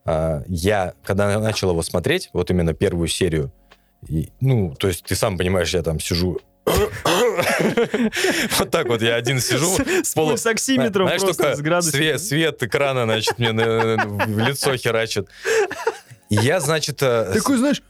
э, 0.07 0.43
я, 0.47 0.93
когда 1.05 1.39
начал 1.41 1.71
его 1.71 1.83
смотреть, 1.83 2.31
вот 2.33 2.49
именно 2.51 2.73
первую 2.73 3.09
серию, 3.09 3.53
и, 4.07 4.29
ну, 4.41 4.77
то 4.79 4.87
есть 4.87 5.05
ты 5.05 5.17
сам 5.17 5.37
понимаешь, 5.39 5.75
я 5.75 5.83
там 5.83 5.99
сижу... 5.99 6.39
Вот 8.59 8.71
так 8.71 8.89
вот 8.89 9.03
я 9.03 9.15
один 9.15 9.41
сижу. 9.41 9.77
С 10.03 10.15
полу- 10.15 10.31
пульсоксиметром 10.31 11.07
Знаешь, 11.07 11.23
просто, 11.23 11.57
с 11.57 11.61
градусником. 11.61 12.19
свет, 12.19 12.63
экрана, 12.63 13.05
значит, 13.05 13.39
мне 13.39 13.53
в 13.53 14.39
лицо 14.39 14.77
херачит. 14.77 15.29
Я, 16.29 16.61
значит... 16.61 17.03
э, 17.03 17.33
знаешь, 17.59 17.83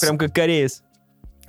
прям 0.00 0.18
как 0.18 0.34
кореец. 0.34 0.82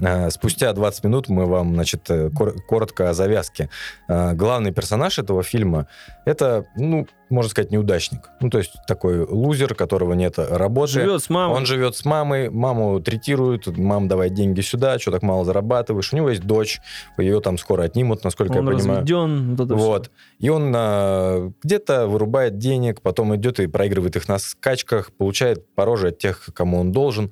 Э, 0.01 0.29
Спустя 0.31 0.73
20 0.73 1.03
минут 1.03 1.29
мы 1.29 1.45
вам, 1.45 1.73
значит, 1.75 2.09
э, 2.09 2.29
кор- 2.31 2.55
коротко 2.67 3.09
о 3.09 3.13
завязке. 3.13 3.69
Э, 4.07 4.33
Главный 4.33 4.71
персонаж 4.71 5.19
этого 5.19 5.43
фильма— 5.43 5.87
это, 6.25 6.65
ну, 6.75 7.07
можно 7.29 7.49
сказать, 7.49 7.71
неудачник. 7.71 8.29
Ну, 8.41 8.49
то 8.49 8.57
есть 8.57 8.73
такой 8.87 9.19
лузер, 9.25 9.73
которого 9.75 10.13
нет 10.13 10.37
работы. 10.37 10.93
Живет 10.93 11.23
с 11.23 11.29
мамой. 11.29 11.55
Он 11.55 11.65
живет 11.65 11.95
с 11.95 12.03
мамой, 12.03 12.49
маму 12.49 12.99
третируют, 12.99 13.67
мам, 13.77 14.07
давай 14.07 14.29
деньги 14.29 14.59
сюда, 14.61 14.99
что 14.99 15.11
так 15.11 15.21
мало 15.21 15.45
зарабатываешь. 15.45 16.11
У 16.11 16.17
него 16.17 16.29
есть 16.29 16.43
дочь, 16.43 16.81
ее 17.17 17.39
там 17.39 17.57
скоро 17.57 17.83
отнимут, 17.83 18.23
насколько 18.23 18.51
Он 18.57 18.65
я 18.69 18.75
понимаю. 18.75 18.99
разведен. 19.01 19.55
Вот 19.55 19.65
это. 19.65 19.75
Вот. 19.75 20.11
И 20.39 20.49
он 20.49 20.73
а, 20.75 21.51
где-то 21.63 22.07
вырубает 22.07 22.57
денег, 22.57 23.01
потом 23.01 23.33
идет 23.35 23.59
и 23.59 23.67
проигрывает 23.67 24.15
их 24.17 24.27
на 24.27 24.37
скачках, 24.39 25.11
получает 25.13 25.73
по 25.75 25.85
роже 25.85 26.09
от 26.09 26.17
тех, 26.17 26.49
кому 26.53 26.79
он 26.79 26.91
должен. 26.91 27.31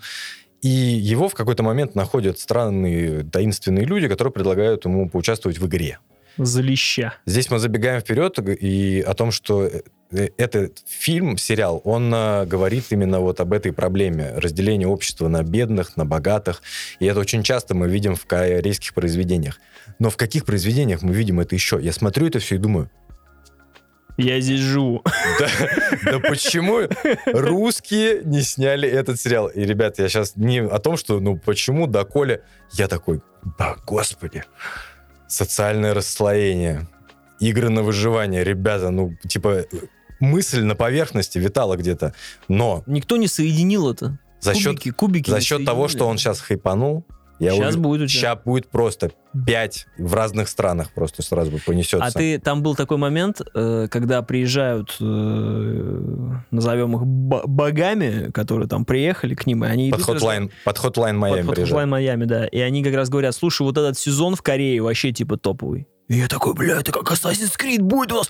И 0.62 0.68
его 0.68 1.30
в 1.30 1.34
какой-то 1.34 1.64
момент 1.64 1.95
находят 1.95 2.39
странные 2.39 3.24
таинственные 3.24 3.86
люди, 3.86 4.07
которые 4.07 4.34
предлагают 4.34 4.86
ему 4.86 5.10
поучаствовать 5.10 5.57
в 5.57 5.68
игре. 5.68 5.99
За 6.38 6.62
леща. 6.62 7.16
Здесь 7.26 7.49
мы 7.49 7.60
забегаем 7.60 7.99
вперед 8.01 8.39
и 8.39 9.01
о 9.05 9.14
том, 9.14 9.32
что 9.32 9.66
э, 9.66 10.30
этот 10.38 10.84
фильм, 10.88 11.38
сериал, 11.38 11.82
он 11.84 12.14
э, 12.14 12.45
говорит 12.45 12.86
именно 12.91 13.20
вот 13.20 13.41
об 13.41 13.51
этой 13.51 13.74
проблеме 13.74 14.32
разделения 14.36 14.88
общества 14.88 15.28
на 15.28 15.43
бедных, 15.43 15.97
на 15.97 16.05
богатых. 16.05 16.62
И 16.99 17.05
это 17.05 17.20
очень 17.20 17.43
часто 17.43 17.76
мы 17.76 17.89
видим 17.89 18.16
в 18.16 18.26
корейских 18.26 18.93
произведениях. 18.93 19.60
Но 19.97 20.10
в 20.10 20.16
каких 20.16 20.45
произведениях 20.45 21.01
мы 21.01 21.14
видим 21.14 21.41
это 21.41 21.55
еще? 21.55 21.78
Я 21.82 21.91
смотрю 21.91 22.28
это 22.28 22.39
все 22.39 22.55
и 22.55 22.57
думаю, 22.57 22.89
Я 24.20 24.41
здесь 24.41 24.59
живу. 24.59 25.01
да, 25.39 25.47
да 26.03 26.20
почему 26.20 26.82
русские 27.26 28.22
не 28.26 28.41
сняли 28.41 28.88
этот 28.88 29.20
сериал? 29.20 29.47
И, 29.47 29.61
ребят, 29.61 29.97
я 29.97 30.09
сейчас 30.09 30.36
не 30.36 30.59
о 30.61 30.80
том, 30.80 30.97
что, 30.97 31.20
ну, 31.22 31.38
почему 31.38 31.88
доколе... 31.88 32.43
Я 32.74 32.88
такой, 32.88 33.22
да, 33.57 33.78
господи, 33.86 34.43
социальное 35.28 35.93
расслоение, 35.93 36.88
игры 37.39 37.70
на 37.70 37.82
выживание, 37.82 38.43
ребята, 38.43 38.89
ну, 38.89 39.15
типа, 39.26 39.63
мысль 40.20 40.63
на 40.63 40.76
поверхности 40.76 41.38
витала 41.38 41.78
где-то, 41.78 42.13
но 42.49 42.84
Никто 42.88 43.15
не 43.15 43.28
соединил 43.28 43.89
это. 43.89 44.20
за 44.41 44.53
счет, 44.53 44.74
кубики, 44.74 44.91
кубики 44.91 45.30
за 45.30 45.39
счет 45.39 45.65
того, 45.65 45.88
что 45.88 46.05
он 46.07 46.17
сейчас 46.17 46.41
хайпанул, 46.41 47.05
я 47.39 47.51
Щас 47.55 47.75
увид- 47.75 47.79
будет 47.81 48.01
у 48.01 48.07
тебя. 48.07 48.19
ща 48.19 48.35
будет 48.35 48.67
просто 48.67 49.11
пять 49.45 49.85
в 49.97 50.13
разных 50.13 50.47
странах 50.49 50.91
просто 50.93 51.21
сразу 51.21 51.51
понесется. 51.65 52.05
А 52.05 52.11
ты 52.11 52.39
там 52.39 52.61
был 52.63 52.75
такой 52.75 52.97
момент, 52.97 53.41
э, 53.53 53.87
когда 53.89 54.21
приезжают, 54.21 54.97
э, 54.99 55.03
назовем 56.51 56.95
их 56.95 57.05
бо- 57.05 57.43
богами, 57.47 58.31
которые 58.31 58.67
там 58.67 58.85
приехали 58.85 59.35
к 59.35 59.45
ним, 59.47 59.63
и 59.63 59.67
они 59.67 59.91
под 59.91 60.01
Hotline, 60.01 60.51
под 60.65 60.77
Hotline 60.77 61.17
Miami 61.19 61.45
под. 61.45 61.59
Hotline 61.59 61.85
Майами, 61.87 62.25
да. 62.25 62.45
И 62.47 62.59
они 62.59 62.83
как 62.83 62.93
раз 62.95 63.09
говорят, 63.09 63.35
слушай, 63.35 63.61
вот 63.63 63.77
этот 63.77 63.97
сезон 63.97 64.35
в 64.35 64.41
Корее 64.41 64.81
вообще 64.81 65.11
типа 65.11 65.37
топовый. 65.37 65.87
И 66.10 66.18
я 66.18 66.28
такой, 66.28 66.55
бля, 66.55 66.80
это 66.80 66.91
как 66.91 67.12
Assassin's 67.12 67.55
Creed 67.55 67.84
будет 67.84 68.12
у 68.12 68.16
нас. 68.16 68.30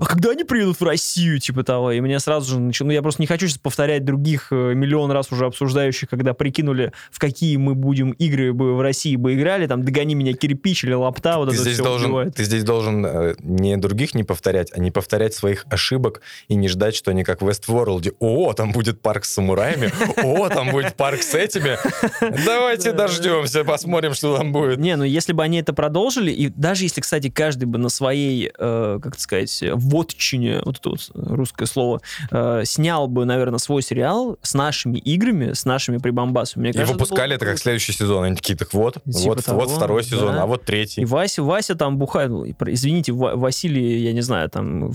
А 0.00 0.04
когда 0.06 0.30
они 0.30 0.44
приедут 0.44 0.80
в 0.80 0.82
Россию, 0.82 1.38
типа 1.38 1.62
того? 1.62 1.92
И 1.92 2.00
мне 2.00 2.18
сразу 2.20 2.54
же 2.54 2.58
начало... 2.58 2.88
Ну, 2.88 2.94
я 2.94 3.02
просто 3.02 3.20
не 3.20 3.26
хочу 3.26 3.46
сейчас 3.46 3.58
повторять 3.58 4.02
других 4.06 4.48
э, 4.50 4.72
миллион 4.72 5.10
раз 5.10 5.30
уже 5.30 5.44
обсуждающих, 5.44 6.08
когда 6.08 6.32
прикинули, 6.32 6.92
в 7.10 7.18
какие 7.18 7.58
мы 7.58 7.74
будем 7.74 8.12
игры 8.12 8.54
бы 8.54 8.74
в 8.74 8.80
России 8.80 9.14
бы 9.16 9.34
играли, 9.34 9.66
там, 9.66 9.84
догони 9.84 10.14
меня 10.14 10.32
кирпич 10.32 10.84
или 10.84 10.94
лапта, 10.94 11.36
вот 11.36 11.50
ты, 11.50 11.56
это 11.56 11.62
здесь 11.64 11.74
всё 11.74 11.84
должен, 11.84 12.06
убивает. 12.06 12.34
ты 12.34 12.44
здесь 12.44 12.64
должен 12.64 13.04
э, 13.04 13.34
не 13.40 13.76
других 13.76 14.14
не 14.14 14.24
повторять, 14.24 14.72
а 14.72 14.80
не 14.80 14.90
повторять 14.90 15.34
своих 15.34 15.66
ошибок 15.68 16.22
и 16.48 16.54
не 16.54 16.68
ждать, 16.68 16.94
что 16.94 17.10
они 17.10 17.24
как 17.24 17.42
в 17.42 17.48
Westworld. 17.48 18.10
О, 18.20 18.54
там 18.54 18.72
будет 18.72 19.02
парк 19.02 19.26
с 19.26 19.34
самураями, 19.34 19.92
о, 20.24 20.48
там 20.48 20.70
будет 20.70 20.94
парк 20.94 21.22
с 21.22 21.34
этими. 21.34 21.76
Давайте 22.46 22.92
дождемся, 22.92 23.64
посмотрим, 23.64 24.14
что 24.14 24.34
там 24.34 24.50
будет. 24.50 24.78
Не, 24.78 24.96
ну 24.96 25.04
если 25.04 25.34
бы 25.34 25.42
они 25.42 25.58
это 25.58 25.74
продолжили, 25.74 26.30
и 26.30 26.48
даже 26.48 26.84
если, 26.84 27.02
кстати, 27.02 27.17
каждый 27.26 27.64
бы 27.64 27.78
на 27.78 27.88
своей, 27.88 28.50
э, 28.56 28.98
как 29.02 29.14
это 29.14 29.20
сказать, 29.20 29.64
вотчине, 29.74 30.62
вот 30.64 30.78
это 30.78 30.90
вот 30.90 31.10
русское 31.14 31.66
слово, 31.66 32.00
э, 32.30 32.62
снял 32.64 33.08
бы, 33.08 33.24
наверное, 33.24 33.58
свой 33.58 33.82
сериал 33.82 34.38
с 34.42 34.54
нашими 34.54 34.98
играми, 34.98 35.52
с 35.52 35.64
нашими 35.64 35.98
прибамбасами. 35.98 36.62
Мне 36.62 36.70
И 36.70 36.72
кажется, 36.74 36.92
выпускали 36.94 37.30
было 37.30 37.36
это 37.36 37.44
бы 37.44 37.50
как 37.50 37.58
следующий 37.58 37.92
сезон. 37.92 38.24
Они 38.24 38.36
такие, 38.36 38.56
так 38.56 38.72
вот, 38.72 38.94
Типа 39.04 39.34
вот, 39.34 39.44
того, 39.44 39.60
вот 39.62 39.70
второй 39.70 40.04
сезон, 40.04 40.34
да. 40.34 40.42
а 40.42 40.46
вот 40.46 40.62
И 40.62 40.66
третий. 40.66 41.04
Вася, 41.04 41.42
Вася 41.42 41.74
там 41.74 41.98
бухает, 41.98 42.30
ну, 42.30 42.44
и 42.44 42.54
извините, 42.66 43.12
Ва- 43.12 43.34
Василий, 43.34 44.02
я 44.02 44.12
не 44.12 44.20
знаю, 44.20 44.48
там, 44.50 44.92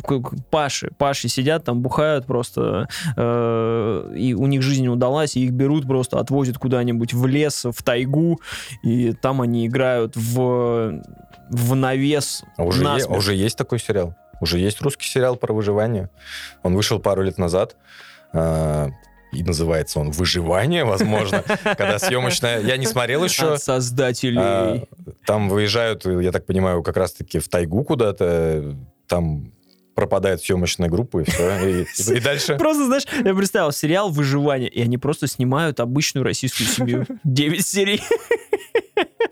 Паши, 0.49 0.91
Паши 0.97 1.28
сидят 1.28 1.65
там, 1.65 1.82
бухают 1.82 2.26
просто, 2.26 2.88
э, 3.17 4.13
и 4.15 4.34
у 4.34 4.45
них 4.47 4.61
жизнь 4.61 4.84
не 4.84 4.89
удалась, 4.89 5.36
и 5.36 5.43
их 5.45 5.51
берут 5.51 5.88
просто, 5.88 6.19
отвозят 6.19 6.57
куда-нибудь 6.57 7.13
в 7.13 7.26
лес, 7.26 7.65
в 7.65 7.84
тайгу, 7.84 8.39
и 8.84 9.13
там 9.13 9.41
они 9.41 9.67
играют 9.67 10.15
в, 10.15 11.01
в 11.49 11.76
навес 11.76 12.12
А 12.57 12.64
уже, 12.64 12.84
е- 12.84 13.05
уже 13.05 13.36
есть 13.36 13.57
такой 13.57 13.80
сериал. 13.80 14.16
Уже 14.41 14.59
есть 14.59 14.82
русский 14.82 15.07
сериал 15.07 15.36
про 15.36 15.53
выживание. 15.53 16.09
Он 16.64 16.76
вышел 16.76 16.99
пару 16.99 17.22
лет 17.22 17.38
назад. 17.38 17.76
а, 18.34 18.89
и 19.32 19.41
называется 19.43 19.99
он 19.99 20.11
«Выживание», 20.11 20.86
возможно. 20.86 21.43
Когда 21.64 21.97
съемочная... 21.97 22.61
Я 22.61 22.78
не 22.78 22.86
смотрел 22.86 23.24
еще. 23.24 23.53
от 23.53 23.64
создателей. 23.64 24.38
А, 24.39 24.84
Там 25.26 25.49
выезжают, 25.49 26.05
я 26.05 26.32
так 26.32 26.45
понимаю, 26.45 26.84
как 26.84 26.97
раз-таки 26.97 27.39
в 27.39 27.47
тайгу 27.49 27.84
куда-то. 27.84 28.76
Там 29.07 29.51
пропадает 29.95 30.41
съемочная 30.41 30.89
группа, 30.89 31.20
и 31.20 31.24
все. 31.24 31.68
И, 31.68 31.86
и 32.16 32.20
дальше... 32.20 32.55
Просто, 32.59 32.86
знаешь, 32.86 33.05
я 33.24 33.34
представил 33.34 33.72
сериал 33.72 34.09
«Выживание», 34.09 34.70
и 34.70 34.82
они 34.82 34.97
просто 34.97 35.28
снимают 35.28 35.80
обычную 35.80 36.24
российскую 36.24 36.68
семью. 36.68 37.05
9 37.24 37.66
серий. 37.66 38.01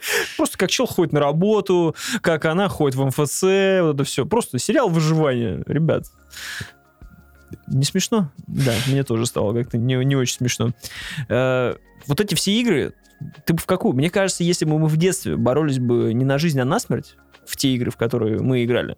Просто 0.37 0.57
как 0.57 0.69
чел 0.69 0.85
ходит 0.85 1.13
на 1.13 1.19
работу, 1.19 1.95
как 2.21 2.45
она 2.45 2.67
ходит 2.67 2.95
в 2.95 3.05
МФЦ, 3.05 3.43
вот 3.83 3.95
это 3.95 4.03
все. 4.03 4.25
Просто 4.25 4.59
сериал 4.59 4.89
«Выживание», 4.89 5.63
ребят. 5.67 6.05
Не 7.67 7.83
смешно? 7.83 8.31
Да, 8.47 8.73
мне 8.87 9.03
тоже 9.03 9.25
стало 9.25 9.53
как-то 9.53 9.77
не, 9.77 9.95
не 10.05 10.15
очень 10.15 10.35
смешно. 10.35 10.71
Э, 11.27 11.75
вот 12.07 12.21
эти 12.21 12.35
все 12.35 12.53
игры, 12.53 12.93
ты 13.45 13.53
бы 13.53 13.59
в 13.59 13.65
какую? 13.65 13.93
Мне 13.93 14.09
кажется, 14.09 14.43
если 14.43 14.65
бы 14.65 14.79
мы 14.79 14.87
в 14.87 14.97
детстве 14.97 15.35
боролись 15.35 15.79
бы 15.79 16.13
не 16.13 16.25
на 16.25 16.37
жизнь, 16.37 16.59
а 16.59 16.65
на 16.65 16.79
смерть, 16.79 17.15
в 17.45 17.57
те 17.57 17.69
игры, 17.69 17.91
в 17.91 17.97
которые 17.97 18.39
мы 18.39 18.63
играли, 18.63 18.97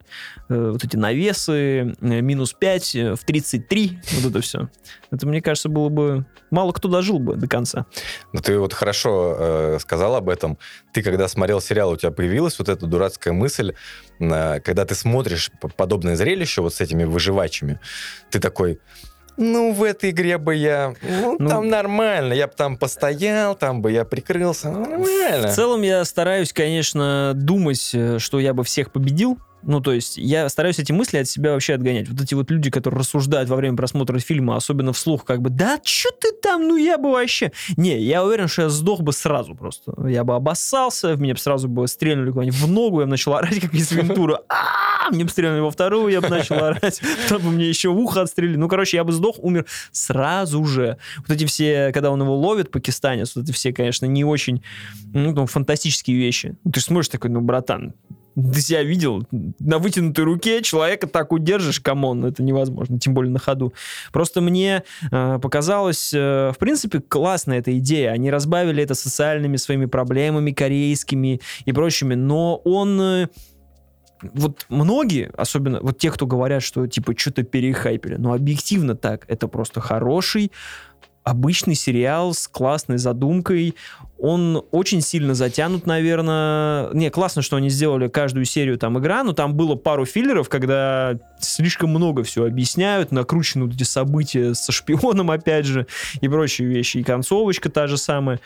э, 0.49 0.69
вот 0.71 0.83
эти 0.83 0.95
навесы, 0.95 1.95
э, 1.99 2.21
минус 2.21 2.53
5, 2.53 2.95
э, 2.95 3.15
в 3.15 3.23
33, 3.23 3.99
вот 4.13 4.31
это 4.31 4.41
все. 4.41 4.69
Это, 5.11 5.27
мне 5.27 5.41
кажется, 5.41 5.69
было 5.69 5.89
бы... 5.89 6.25
Мало 6.51 6.71
кто 6.71 6.87
дожил 6.87 7.19
бы 7.19 7.35
до 7.35 7.47
конца. 7.47 7.85
Ну, 8.31 8.39
ты 8.41 8.59
вот 8.59 8.73
хорошо 8.73 9.35
э, 9.37 9.77
сказал 9.79 10.15
об 10.15 10.29
этом. 10.29 10.57
Ты, 10.91 11.01
когда 11.01 11.27
смотрел 11.27 11.61
сериал, 11.61 11.91
у 11.91 11.97
тебя 11.97 12.11
появилась 12.11 12.59
вот 12.59 12.69
эта 12.69 12.85
дурацкая 12.85 13.33
мысль, 13.33 13.73
э, 14.19 14.59
когда 14.59 14.85
ты 14.85 14.95
смотришь 14.95 15.51
подобное 15.77 16.15
зрелище 16.15 16.61
вот 16.61 16.73
с 16.73 16.81
этими 16.81 17.03
выживачами, 17.03 17.79
ты 18.29 18.39
такой... 18.39 18.79
Ну, 19.37 19.73
в 19.73 19.83
этой 19.83 20.11
игре 20.11 20.37
бы 20.37 20.55
я... 20.55 20.93
Ну, 21.01 21.37
Ну, 21.39 21.49
там 21.49 21.67
нормально. 21.69 22.33
Я 22.33 22.47
бы 22.47 22.53
там 22.55 22.77
постоял, 22.77 23.55
там 23.55 23.81
бы 23.81 23.91
я 23.91 24.05
прикрылся. 24.05 24.69
ну, 24.69 24.81
Нормально. 24.81 25.47
В 25.47 25.55
целом 25.55 25.81
я 25.81 26.05
стараюсь, 26.05 26.53
конечно, 26.53 27.33
думать, 27.35 27.91
э, 27.93 28.19
что 28.19 28.39
я 28.39 28.53
бы 28.53 28.63
всех 28.63 28.91
победил. 28.91 29.37
Ну, 29.65 29.81
то 29.81 29.93
есть 29.93 30.17
я 30.17 30.47
стараюсь 30.49 30.79
эти 30.79 30.91
мысли 30.91 31.17
от 31.17 31.27
себя 31.27 31.53
вообще 31.53 31.75
отгонять. 31.75 32.09
Вот 32.09 32.21
эти 32.21 32.33
вот 32.33 32.51
люди, 32.51 32.69
которые 32.69 32.99
рассуждают 32.99 33.49
во 33.49 33.55
время 33.55 33.77
просмотра 33.77 34.19
фильма, 34.19 34.55
особенно 34.55 34.93
вслух, 34.93 35.25
как 35.25 35.41
бы, 35.41 35.49
да 35.49 35.79
что 35.83 36.09
ты 36.11 36.31
там, 36.31 36.67
ну 36.67 36.75
я 36.75 36.97
бы 36.97 37.11
вообще... 37.11 37.51
Не, 37.77 37.99
я 37.99 38.23
уверен, 38.23 38.47
что 38.47 38.63
я 38.63 38.69
сдох 38.69 39.01
бы 39.01 39.13
сразу 39.13 39.55
просто. 39.55 39.93
Я 40.07 40.23
бы 40.23 40.35
обоссался, 40.35 41.15
в 41.15 41.21
меня 41.21 41.33
бы 41.33 41.39
сразу 41.39 41.67
бы 41.67 41.87
стрельнули 41.87 42.31
куда-нибудь 42.31 42.59
в 42.59 42.67
ногу, 42.69 42.99
я 42.99 43.05
бы 43.05 43.11
начал 43.11 43.33
орать, 43.33 43.59
как 43.59 43.73
из 43.73 43.91
Вентура. 43.91 44.41
А, 44.49 45.11
Мне 45.11 45.23
бы 45.23 45.29
стрельнули 45.29 45.61
во 45.61 45.71
вторую, 45.71 46.11
я 46.11 46.21
бы 46.21 46.29
начал 46.29 46.55
орать. 46.63 47.01
Потом 47.23 47.43
бы 47.43 47.51
мне 47.51 47.67
еще 47.67 47.89
ухо 47.89 48.21
отстрелили. 48.21 48.57
Ну, 48.57 48.67
короче, 48.67 48.97
я 48.97 49.03
бы 49.03 49.11
сдох, 49.11 49.39
умер 49.39 49.65
сразу 49.91 50.63
же. 50.65 50.97
Вот 51.17 51.31
эти 51.31 51.45
все, 51.45 51.91
когда 51.93 52.11
он 52.11 52.21
его 52.21 52.35
ловит, 52.35 52.71
пакистанец, 52.71 53.35
вот 53.35 53.45
эти 53.45 53.51
все, 53.51 53.73
конечно, 53.73 54.05
не 54.05 54.23
очень, 54.23 54.63
ну, 55.13 55.33
там, 55.33 55.47
фантастические 55.47 56.17
вещи. 56.17 56.55
Ну, 56.63 56.71
Ты 56.71 56.79
же 56.79 56.85
смотришь 56.85 57.09
такой, 57.09 57.29
ну, 57.29 57.41
братан, 57.41 57.93
ты 58.35 58.61
себя 58.61 58.83
видел? 58.83 59.27
На 59.59 59.79
вытянутой 59.79 60.25
руке 60.25 60.61
человека 60.61 61.07
так 61.07 61.31
удержишь, 61.31 61.79
come 61.79 62.06
on, 62.06 62.25
это 62.25 62.43
невозможно, 62.43 62.99
тем 62.99 63.13
более 63.13 63.31
на 63.31 63.39
ходу. 63.39 63.73
Просто 64.11 64.41
мне 64.41 64.83
э, 65.11 65.39
показалось, 65.41 66.13
э, 66.13 66.51
в 66.53 66.57
принципе, 66.57 66.99
классная 66.99 67.59
эта 67.59 67.77
идея. 67.77 68.11
Они 68.11 68.31
разбавили 68.31 68.83
это 68.83 68.95
социальными 68.95 69.57
своими 69.57 69.85
проблемами, 69.85 70.51
корейскими 70.51 71.41
и 71.65 71.71
прочими, 71.71 72.15
но 72.15 72.55
он... 72.63 72.99
э, 73.01 73.27
вот 74.21 74.65
многие, 74.69 75.29
особенно 75.35 75.81
вот 75.81 75.97
те, 75.97 76.09
кто 76.09 76.25
говорят, 76.25 76.63
что 76.63 76.87
типа 76.87 77.13
что-то 77.17 77.43
перехайпили, 77.43 78.15
но 78.15 78.31
объективно 78.31 78.95
так, 78.95 79.25
это 79.27 79.49
просто 79.49 79.81
хороший, 79.81 80.49
обычный 81.23 81.75
сериал 81.75 82.33
с 82.33 82.47
классной 82.47 82.97
задумкой. 82.97 83.75
Он 84.19 84.63
очень 84.71 85.01
сильно 85.01 85.33
затянут, 85.33 85.85
наверное. 85.85 86.89
Не, 86.93 87.09
классно, 87.09 87.41
что 87.41 87.57
они 87.57 87.69
сделали 87.69 88.07
каждую 88.07 88.45
серию 88.45 88.77
там 88.77 88.97
игра, 88.99 89.23
но 89.23 89.33
там 89.33 89.53
было 89.53 89.75
пару 89.75 90.05
филлеров, 90.05 90.49
когда 90.49 91.17
слишком 91.39 91.89
много 91.89 92.23
все 92.23 92.45
объясняют, 92.45 93.11
накручены 93.11 93.69
эти 93.69 93.83
события 93.83 94.53
со 94.53 94.71
шпионом, 94.71 95.31
опять 95.31 95.65
же, 95.65 95.87
и 96.21 96.27
прочие 96.27 96.67
вещи. 96.67 96.97
И 96.97 97.03
концовочка 97.03 97.69
та 97.69 97.87
же 97.87 97.97
самая. 97.97 98.39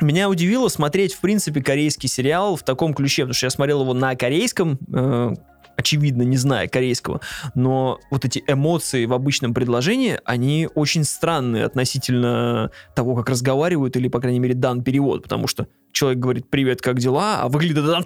Меня 0.00 0.28
удивило 0.28 0.68
смотреть, 0.68 1.14
в 1.14 1.20
принципе, 1.20 1.62
корейский 1.62 2.08
сериал 2.08 2.56
в 2.56 2.62
таком 2.62 2.94
ключе, 2.94 3.22
потому 3.22 3.34
что 3.34 3.46
я 3.46 3.50
смотрел 3.50 3.82
его 3.82 3.94
на 3.94 4.16
корейском, 4.16 4.78
э, 4.92 5.34
очевидно, 5.76 6.22
не 6.22 6.36
зная 6.36 6.68
корейского, 6.68 7.20
но 7.54 8.00
вот 8.10 8.24
эти 8.24 8.42
эмоции 8.46 9.06
в 9.06 9.12
обычном 9.12 9.54
предложении, 9.54 10.18
они 10.24 10.68
очень 10.74 11.04
странные 11.04 11.64
относительно 11.64 12.70
того, 12.94 13.14
как 13.16 13.30
разговаривают, 13.30 13.96
или, 13.96 14.08
по 14.08 14.20
крайней 14.20 14.40
мере, 14.40 14.54
дан 14.54 14.82
перевод, 14.82 15.22
потому 15.22 15.46
что 15.46 15.66
человек 15.92 16.18
говорит 16.18 16.50
«Привет, 16.50 16.80
как 16.80 16.98
дела?», 16.98 17.40
а 17.42 17.48
выглядит 17.48 17.84
там 17.86 18.02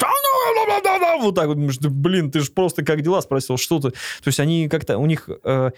вот 1.22 1.34
так 1.34 1.46
вот, 1.46 1.54
думаешь, 1.54 1.78
«Да, 1.78 1.88
блин, 1.88 2.30
ты 2.30 2.40
же 2.40 2.50
просто 2.50 2.84
как 2.84 3.02
дела 3.02 3.20
спросил, 3.20 3.56
что 3.56 3.80
ты? 3.80 3.90
То 3.90 4.26
есть 4.26 4.40
они 4.40 4.68
как-то, 4.68 4.98
у 4.98 5.06
них 5.06 5.28
э, 5.44 5.70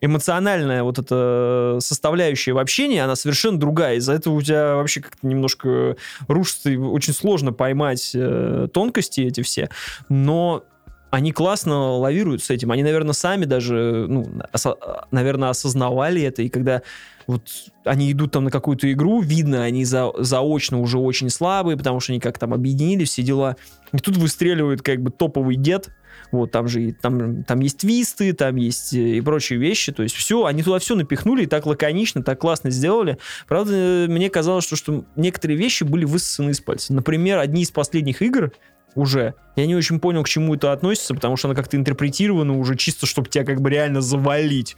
эмоциональная 0.00 0.82
вот 0.82 0.98
эта 0.98 1.78
составляющая 1.80 2.52
в 2.52 2.58
общении, 2.58 2.98
она 2.98 3.16
совершенно 3.16 3.58
другая. 3.58 3.96
Из-за 3.96 4.14
этого 4.14 4.34
у 4.34 4.42
тебя 4.42 4.76
вообще 4.76 5.00
как-то 5.00 5.26
немножко 5.26 5.96
рушится, 6.28 6.70
и 6.70 6.76
очень 6.76 7.12
сложно 7.12 7.52
поймать 7.52 8.12
э, 8.14 8.68
тонкости 8.72 9.20
эти 9.22 9.42
все. 9.42 9.68
Но 10.08 10.64
они 11.10 11.32
классно 11.32 11.96
лавируют 11.96 12.42
с 12.42 12.50
этим. 12.50 12.70
Они, 12.70 12.82
наверное, 12.82 13.12
сами 13.12 13.44
даже, 13.44 14.06
ну, 14.08 14.26
осо- 14.52 15.06
наверное, 15.10 15.50
осознавали 15.50 16.22
это. 16.22 16.42
И 16.42 16.48
когда 16.48 16.82
вот 17.26 17.42
они 17.84 18.10
идут 18.12 18.32
там 18.32 18.44
на 18.44 18.50
какую-то 18.50 18.90
игру, 18.92 19.20
видно, 19.20 19.62
они 19.64 19.84
за- 19.84 20.12
заочно 20.18 20.80
уже 20.80 20.98
очень 20.98 21.30
слабые, 21.30 21.76
потому 21.76 22.00
что 22.00 22.12
они 22.12 22.20
как 22.20 22.38
там 22.38 22.54
объединили 22.54 23.04
все 23.04 23.22
дела. 23.22 23.56
И 23.92 23.98
тут 23.98 24.16
выстреливает 24.16 24.82
как 24.82 25.00
бы 25.02 25.10
топовый 25.10 25.56
дед. 25.56 25.90
Вот, 26.32 26.52
там 26.52 26.68
же 26.68 26.92
там, 26.92 27.42
там 27.44 27.60
есть 27.60 27.78
твисты, 27.78 28.32
там 28.32 28.54
есть 28.56 28.94
э, 28.94 29.16
и 29.16 29.20
прочие 29.20 29.58
вещи. 29.58 29.92
То 29.92 30.02
есть 30.04 30.14
все, 30.14 30.44
они 30.44 30.62
туда 30.62 30.78
все 30.78 30.94
напихнули 30.94 31.44
и 31.44 31.46
так 31.46 31.66
лаконично, 31.66 32.22
так 32.22 32.40
классно 32.40 32.70
сделали. 32.70 33.18
Правда, 33.48 34.06
мне 34.08 34.30
казалось, 34.30 34.64
что, 34.64 34.76
что 34.76 35.04
некоторые 35.16 35.56
вещи 35.56 35.82
были 35.82 36.04
высосаны 36.04 36.50
из 36.50 36.60
пальца. 36.60 36.92
Например, 36.92 37.38
одни 37.38 37.62
из 37.62 37.70
последних 37.70 38.22
игр 38.22 38.52
уже. 38.94 39.34
Я 39.56 39.66
не 39.66 39.74
очень 39.74 40.00
понял, 40.00 40.22
к 40.22 40.28
чему 40.28 40.54
это 40.54 40.72
относится, 40.72 41.14
потому 41.14 41.36
что 41.36 41.48
она 41.48 41.54
как-то 41.54 41.76
интерпретирована 41.76 42.58
уже 42.58 42.76
чисто, 42.76 43.06
чтобы 43.06 43.28
тебя 43.28 43.44
как 43.44 43.60
бы 43.60 43.70
реально 43.70 44.00
завалить. 44.00 44.76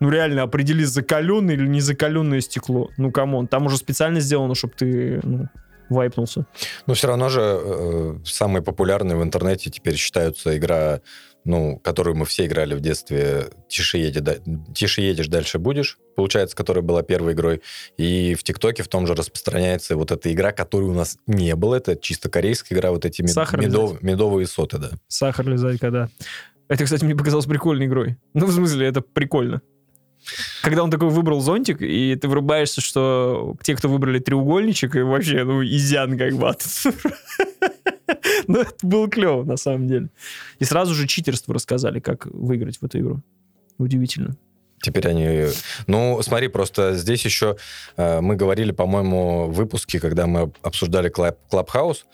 Ну 0.00 0.10
реально 0.10 0.42
определи, 0.42 0.84
закаленное 0.84 1.54
или 1.54 1.66
не 1.66 1.80
закаленное 1.80 2.40
стекло. 2.40 2.90
Ну 2.96 3.10
come 3.10 3.32
on, 3.32 3.48
там 3.48 3.66
уже 3.66 3.76
специально 3.76 4.20
сделано, 4.20 4.54
чтобы 4.54 4.74
ты 4.76 5.20
ну, 5.22 5.48
вайпнулся. 5.88 6.46
Но 6.86 6.94
все 6.94 7.08
равно 7.08 7.28
же 7.28 7.40
э, 7.42 8.18
самой 8.24 8.62
популярной 8.62 9.16
в 9.16 9.22
интернете 9.22 9.70
теперь 9.70 9.96
считаются 9.96 10.56
игра, 10.56 11.00
ну, 11.48 11.78
которую 11.78 12.14
мы 12.14 12.26
все 12.26 12.44
играли 12.46 12.74
в 12.74 12.80
детстве, 12.80 13.46
«Тише, 13.68 13.96
едешь, 13.98 14.22
да- 14.22 14.36
«Тише 14.74 15.00
едешь, 15.00 15.28
дальше 15.28 15.58
будешь», 15.58 15.98
получается, 16.14 16.54
которая 16.54 16.82
была 16.82 17.02
первой 17.02 17.32
игрой. 17.32 17.62
И 17.96 18.34
в 18.34 18.42
ТикТоке 18.42 18.82
в 18.82 18.88
том 18.88 19.06
же 19.06 19.14
распространяется 19.14 19.96
вот 19.96 20.12
эта 20.12 20.30
игра, 20.32 20.52
которой 20.52 20.84
у 20.84 20.92
нас 20.94 21.16
не 21.26 21.56
было. 21.56 21.76
Это 21.76 21.96
чисто 21.96 22.28
корейская 22.28 22.74
игра, 22.74 22.90
вот 22.90 23.04
эти 23.06 23.22
мед- 23.22 23.30
медов- 23.66 23.98
медовые 24.02 24.46
соты, 24.46 24.76
да. 24.78 24.90
Сахар 25.08 25.48
лизайка, 25.48 25.90
да. 25.90 26.08
Это, 26.68 26.84
кстати, 26.84 27.02
мне 27.04 27.16
показалось 27.16 27.46
прикольной 27.46 27.86
игрой. 27.86 28.16
Ну, 28.34 28.44
в 28.44 28.52
смысле, 28.52 28.86
это 28.86 29.00
прикольно. 29.00 29.62
Когда 30.62 30.82
он 30.82 30.90
такой 30.90 31.08
выбрал 31.08 31.40
зонтик, 31.40 31.82
и 31.82 32.14
ты 32.16 32.28
врубаешься, 32.28 32.80
что 32.80 33.56
те, 33.62 33.74
кто 33.74 33.88
выбрали 33.88 34.18
треугольничек, 34.18 34.96
и 34.96 35.00
вообще, 35.00 35.44
ну, 35.44 35.64
изян 35.64 36.18
как 36.18 36.34
бы. 36.34 36.48
Ну, 38.46 38.60
это 38.60 38.74
было 38.82 39.08
клево, 39.08 39.44
на 39.44 39.58
самом 39.58 39.86
деле. 39.86 40.08
И 40.58 40.64
сразу 40.64 40.94
же 40.94 41.06
читерство 41.06 41.52
рассказали, 41.52 42.00
как 42.00 42.24
выиграть 42.26 42.78
в 42.78 42.84
эту 42.84 42.98
игру. 43.00 43.20
Удивительно. 43.76 44.36
Теперь 44.80 45.08
они... 45.08 45.46
Ну, 45.86 46.20
смотри, 46.22 46.48
просто 46.48 46.94
здесь 46.94 47.24
еще 47.24 47.56
э, 47.96 48.20
мы 48.20 48.36
говорили, 48.36 48.70
по-моему, 48.70 49.46
в 49.46 49.54
выпуске, 49.54 49.98
когда 49.98 50.26
мы 50.26 50.52
обсуждали 50.62 51.10
Клаб- 51.10 51.38
Клабхаус, 51.50 52.06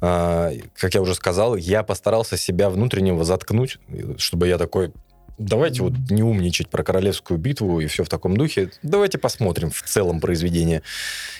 э, 0.00 0.60
как 0.74 0.94
я 0.94 1.00
уже 1.00 1.14
сказал, 1.14 1.56
я 1.56 1.82
постарался 1.82 2.36
себя 2.36 2.70
внутреннего 2.70 3.24
заткнуть, 3.24 3.78
чтобы 4.16 4.48
я 4.48 4.58
такой, 4.58 4.92
давайте 5.38 5.82
вот 5.82 5.92
не 6.10 6.22
умничать 6.22 6.68
про 6.68 6.82
королевскую 6.82 7.38
битву 7.38 7.80
и 7.80 7.86
все 7.86 8.04
в 8.04 8.08
таком 8.08 8.36
духе, 8.36 8.70
давайте 8.82 9.18
посмотрим 9.18 9.70
в 9.70 9.82
целом 9.82 10.20
произведение. 10.20 10.82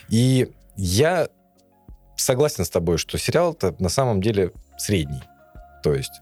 И 0.09 0.51
я 0.77 1.29
согласен 2.17 2.65
с 2.65 2.71
тобой, 2.71 2.99
что 2.99 3.19
сериал-то 3.19 3.75
на 3.79 3.89
самом 3.89 4.21
деле 4.23 4.53
средний. 4.77 5.23
То 5.83 5.95
есть, 5.95 6.21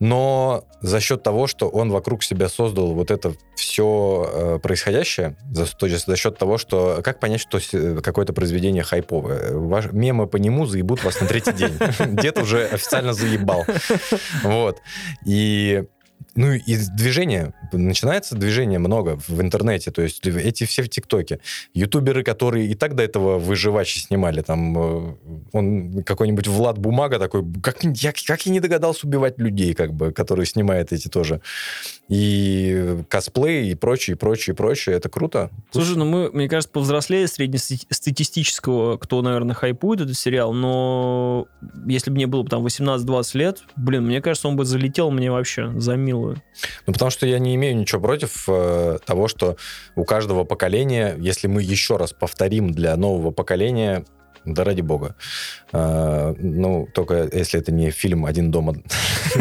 но 0.00 0.66
за 0.82 1.00
счет 1.00 1.22
того, 1.22 1.46
что 1.46 1.68
он 1.68 1.90
вокруг 1.90 2.22
себя 2.22 2.50
создал 2.50 2.92
вот 2.92 3.10
это 3.10 3.32
все 3.56 4.60
происходящее, 4.62 5.36
за, 5.50 5.66
то 5.66 5.86
есть 5.86 6.06
за 6.06 6.16
счет 6.16 6.36
того, 6.36 6.58
что 6.58 7.00
как 7.02 7.18
понять, 7.18 7.40
что 7.40 7.58
какое-то 8.02 8.34
произведение 8.34 8.82
хайповое? 8.82 9.56
Ваш, 9.56 9.92
мемы 9.92 10.26
по 10.26 10.36
нему 10.36 10.66
заебут 10.66 11.02
вас 11.04 11.20
на 11.20 11.26
третий 11.26 11.52
день. 11.52 11.72
Дед 12.20 12.38
уже 12.38 12.66
официально 12.66 13.14
заебал. 13.14 13.64
Вот. 14.42 14.78
И 15.24 15.84
ну 16.34 16.52
и 16.52 16.76
движение, 16.96 17.52
начинается 17.72 18.34
движение 18.34 18.78
много 18.78 19.18
в 19.28 19.40
интернете, 19.40 19.90
то 19.90 20.02
есть 20.02 20.26
эти 20.26 20.64
все 20.64 20.82
в 20.82 20.88
ТикТоке. 20.88 21.40
Ютуберы, 21.74 22.22
которые 22.22 22.68
и 22.68 22.74
так 22.74 22.94
до 22.94 23.02
этого 23.02 23.38
выживачи 23.38 23.98
снимали, 23.98 24.40
там 24.40 24.78
э, 24.78 25.14
он 25.52 26.02
какой-нибудь 26.04 26.48
Влад 26.48 26.78
Бумага 26.78 27.18
такой, 27.18 27.44
как, 27.62 27.82
я, 27.82 28.12
как 28.12 28.46
я 28.46 28.52
не 28.52 28.60
догадался 28.60 29.06
убивать 29.06 29.38
людей, 29.38 29.74
как 29.74 29.92
бы, 29.92 30.12
которые 30.12 30.46
снимают 30.46 30.92
эти 30.92 31.08
тоже. 31.08 31.40
И 32.08 33.02
косплей, 33.08 33.70
и 33.70 33.74
прочее, 33.74 34.16
и 34.16 34.18
прочее, 34.18 34.54
и 34.54 34.56
прочее, 34.56 34.96
это 34.96 35.08
круто. 35.08 35.50
Слушай, 35.70 35.96
ну 35.96 36.04
мы, 36.04 36.30
мне 36.30 36.48
кажется, 36.48 36.72
повзрослее 36.72 37.28
среднестатистического, 37.28 38.96
кто, 38.96 39.22
наверное, 39.22 39.54
хайпует 39.54 40.00
этот 40.00 40.16
сериал, 40.16 40.52
но 40.52 41.46
если 41.86 42.10
бы 42.10 42.16
мне 42.16 42.26
было 42.26 42.42
бы 42.42 42.48
там 42.48 42.64
18-20 42.64 43.38
лет, 43.38 43.62
блин, 43.76 44.06
мне 44.06 44.20
кажется, 44.20 44.48
он 44.48 44.56
бы 44.56 44.64
залетел 44.64 45.10
мне 45.10 45.30
вообще 45.30 45.72
за 45.78 45.96
милую. 46.22 46.42
Ну, 46.86 46.92
потому 46.92 47.10
что 47.10 47.26
я 47.26 47.38
не 47.38 47.54
имею 47.54 47.76
ничего 47.76 48.00
против 48.00 48.44
э, 48.48 48.98
того, 49.04 49.28
что 49.28 49.56
у 49.96 50.04
каждого 50.04 50.44
поколения, 50.44 51.16
если 51.18 51.48
мы 51.48 51.62
еще 51.62 51.96
раз 51.96 52.12
повторим 52.12 52.72
для 52.72 52.96
нового 52.96 53.30
поколения, 53.30 54.04
да 54.44 54.64
ради 54.64 54.80
бога. 54.80 55.14
Э, 55.72 56.34
ну, 56.38 56.88
только 56.94 57.28
если 57.32 57.60
это 57.60 57.72
не 57.72 57.90
фильм 57.90 58.24
«Один 58.24 58.50
дома», 58.50 58.74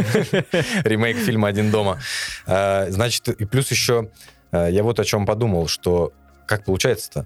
ремейк 0.83 1.17
фильма 1.17 1.47
«Один 1.47 1.71
дома». 1.71 1.99
Э, 2.47 2.89
значит, 2.89 3.29
и 3.29 3.45
плюс 3.45 3.71
еще 3.71 4.09
э, 4.51 4.69
я 4.71 4.83
вот 4.83 4.99
о 4.99 5.05
чем 5.05 5.25
подумал, 5.25 5.67
что 5.67 6.13
как 6.47 6.65
получается-то? 6.65 7.25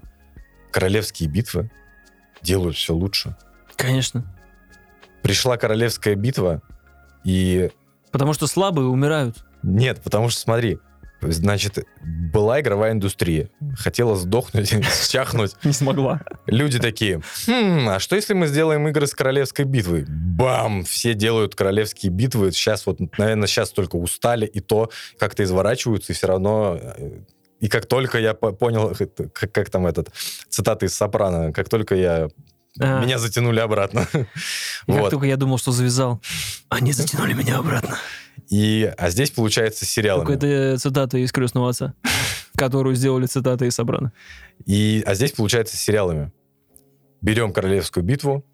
Королевские 0.70 1.28
битвы 1.28 1.70
делают 2.42 2.76
все 2.76 2.94
лучше. 2.94 3.34
Конечно. 3.76 4.24
Пришла 5.22 5.56
королевская 5.56 6.14
битва, 6.14 6.62
и 7.24 7.70
Потому 8.16 8.32
что 8.32 8.46
слабые 8.46 8.88
умирают. 8.88 9.44
Нет, 9.66 10.00
потому 10.02 10.28
что 10.28 10.40
смотри, 10.40 10.78
значит, 11.20 11.84
была 12.32 12.60
игровая 12.60 12.92
индустрия, 12.92 13.50
хотела 13.76 14.14
сдохнуть, 14.16 14.72
счахнуть. 15.10 15.52
Не 15.64 15.72
смогла. 15.72 16.20
Люди 16.46 16.78
такие, 16.78 17.20
«Хм, 17.46 17.88
а 17.88 17.98
что 17.98 18.14
если 18.16 18.34
мы 18.34 18.46
сделаем 18.46 18.86
игры 18.88 19.06
с 19.06 19.14
королевской 19.14 19.64
битвой? 19.64 20.04
Бам! 20.08 20.84
Все 20.84 21.14
делают 21.14 21.54
королевские 21.54 22.12
битвы. 22.12 22.52
Сейчас 22.52 22.86
вот, 22.86 22.98
наверное, 23.18 23.48
сейчас 23.48 23.70
только 23.70 23.96
устали, 23.96 24.46
и 24.46 24.60
то 24.60 24.90
как-то 25.18 25.42
изворачиваются, 25.42 26.12
и 26.12 26.14
все 26.14 26.26
равно... 26.28 26.78
э, 26.80 27.20
И 27.60 27.68
как 27.68 27.86
только 27.86 28.18
я 28.18 28.34
по- 28.34 28.52
понял, 28.52 28.94
как, 29.32 29.50
как 29.52 29.70
там 29.70 29.86
этот, 29.86 30.12
цитаты 30.48 30.86
из 30.86 30.94
Сопрано, 30.94 31.52
как 31.52 31.68
только 31.68 31.94
я... 31.96 32.28
А, 32.78 33.00
Меня 33.02 33.18
затянули 33.18 33.58
обратно. 33.60 34.06
и 34.12 34.16
Как 34.16 34.26
Вот. 35.00 35.10
только 35.10 35.26
я 35.26 35.36
думал, 35.38 35.56
что 35.58 35.72
завязал, 35.72 36.20
они 36.68 36.92
затянули 36.92 37.32
меня 37.32 37.56
обратно. 37.58 37.96
И, 38.48 38.92
а 38.96 39.10
здесь, 39.10 39.30
получается, 39.30 39.84
с 39.84 39.88
сериалами. 39.88 40.26
Только 40.26 40.46
это 40.46 40.78
цитата 40.78 41.18
из 41.18 41.32
«Крестного 41.32 41.70
отца», 41.70 41.94
которую 42.56 42.94
сделали 42.94 43.26
цитаты 43.26 43.66
из 43.66 43.74
Собрана. 43.74 44.12
И, 44.64 45.02
а 45.06 45.14
здесь 45.14 45.32
получается 45.32 45.76
с 45.76 45.80
сериалами. 45.80 46.32
Берем 47.20 47.52
королевскую 47.52 48.04
битву 48.04 48.44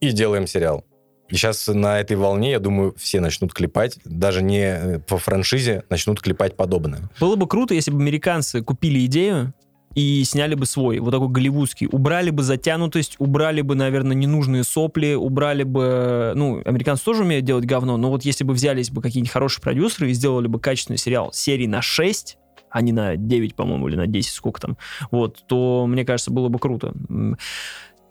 и 0.00 0.12
делаем 0.12 0.46
сериал. 0.46 0.84
И 1.28 1.36
сейчас 1.36 1.66
на 1.68 2.00
этой 2.00 2.16
волне, 2.16 2.52
я 2.52 2.60
думаю, 2.60 2.94
все 2.98 3.18
начнут 3.20 3.54
клепать, 3.54 3.98
даже 4.04 4.42
не 4.42 4.60
э, 4.60 4.98
по 5.00 5.16
франшизе, 5.16 5.84
начнут 5.88 6.20
клепать 6.20 6.54
подобное. 6.54 7.10
Было 7.18 7.36
бы 7.36 7.48
круто, 7.48 7.74
если 7.74 7.90
бы 7.90 8.00
американцы 8.00 8.62
купили 8.62 9.04
идею 9.06 9.54
и 9.94 10.24
сняли 10.24 10.54
бы 10.54 10.66
свой, 10.66 10.98
вот 10.98 11.10
такой 11.10 11.28
голливудский. 11.28 11.88
Убрали 11.90 12.30
бы 12.30 12.42
затянутость, 12.42 13.16
убрали 13.18 13.60
бы, 13.60 13.74
наверное, 13.74 14.16
ненужные 14.16 14.64
сопли, 14.64 15.14
убрали 15.14 15.62
бы... 15.62 16.32
Ну, 16.34 16.60
американцы 16.64 17.04
тоже 17.04 17.22
умеют 17.22 17.44
делать 17.44 17.64
говно, 17.64 17.96
но 17.96 18.10
вот 18.10 18.24
если 18.24 18.44
бы 18.44 18.54
взялись 18.54 18.90
бы 18.90 19.02
какие-нибудь 19.02 19.32
хорошие 19.32 19.62
продюсеры 19.62 20.10
и 20.10 20.14
сделали 20.14 20.46
бы 20.46 20.58
качественный 20.58 20.98
сериал 20.98 21.32
серии 21.32 21.66
на 21.66 21.80
6, 21.80 22.38
а 22.70 22.80
не 22.80 22.92
на 22.92 23.16
9, 23.16 23.54
по-моему, 23.54 23.88
или 23.88 23.96
на 23.96 24.06
10, 24.06 24.32
сколько 24.32 24.60
там, 24.60 24.76
вот, 25.12 25.44
то, 25.46 25.86
мне 25.86 26.04
кажется, 26.04 26.32
было 26.32 26.48
бы 26.48 26.58
круто. 26.58 26.92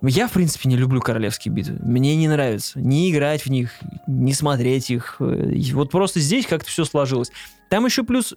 Я, 0.05 0.27
в 0.27 0.33
принципе, 0.33 0.67
не 0.67 0.75
люблю 0.75 0.99
королевские 0.99 1.53
битвы. 1.53 1.77
Мне 1.81 2.15
не 2.17 2.27
нравится 2.27 2.79
ни 2.79 3.09
играть 3.09 3.45
в 3.45 3.49
них, 3.49 3.71
ни 4.05 4.33
смотреть 4.33 4.89
их. 4.89 5.15
Э, 5.19 5.53
Вот 5.73 5.91
просто 5.91 6.19
здесь 6.19 6.45
как-то 6.45 6.69
все 6.69 6.83
сложилось. 6.83 7.31
Там 7.69 7.85
еще 7.85 8.03
плюс 8.03 8.35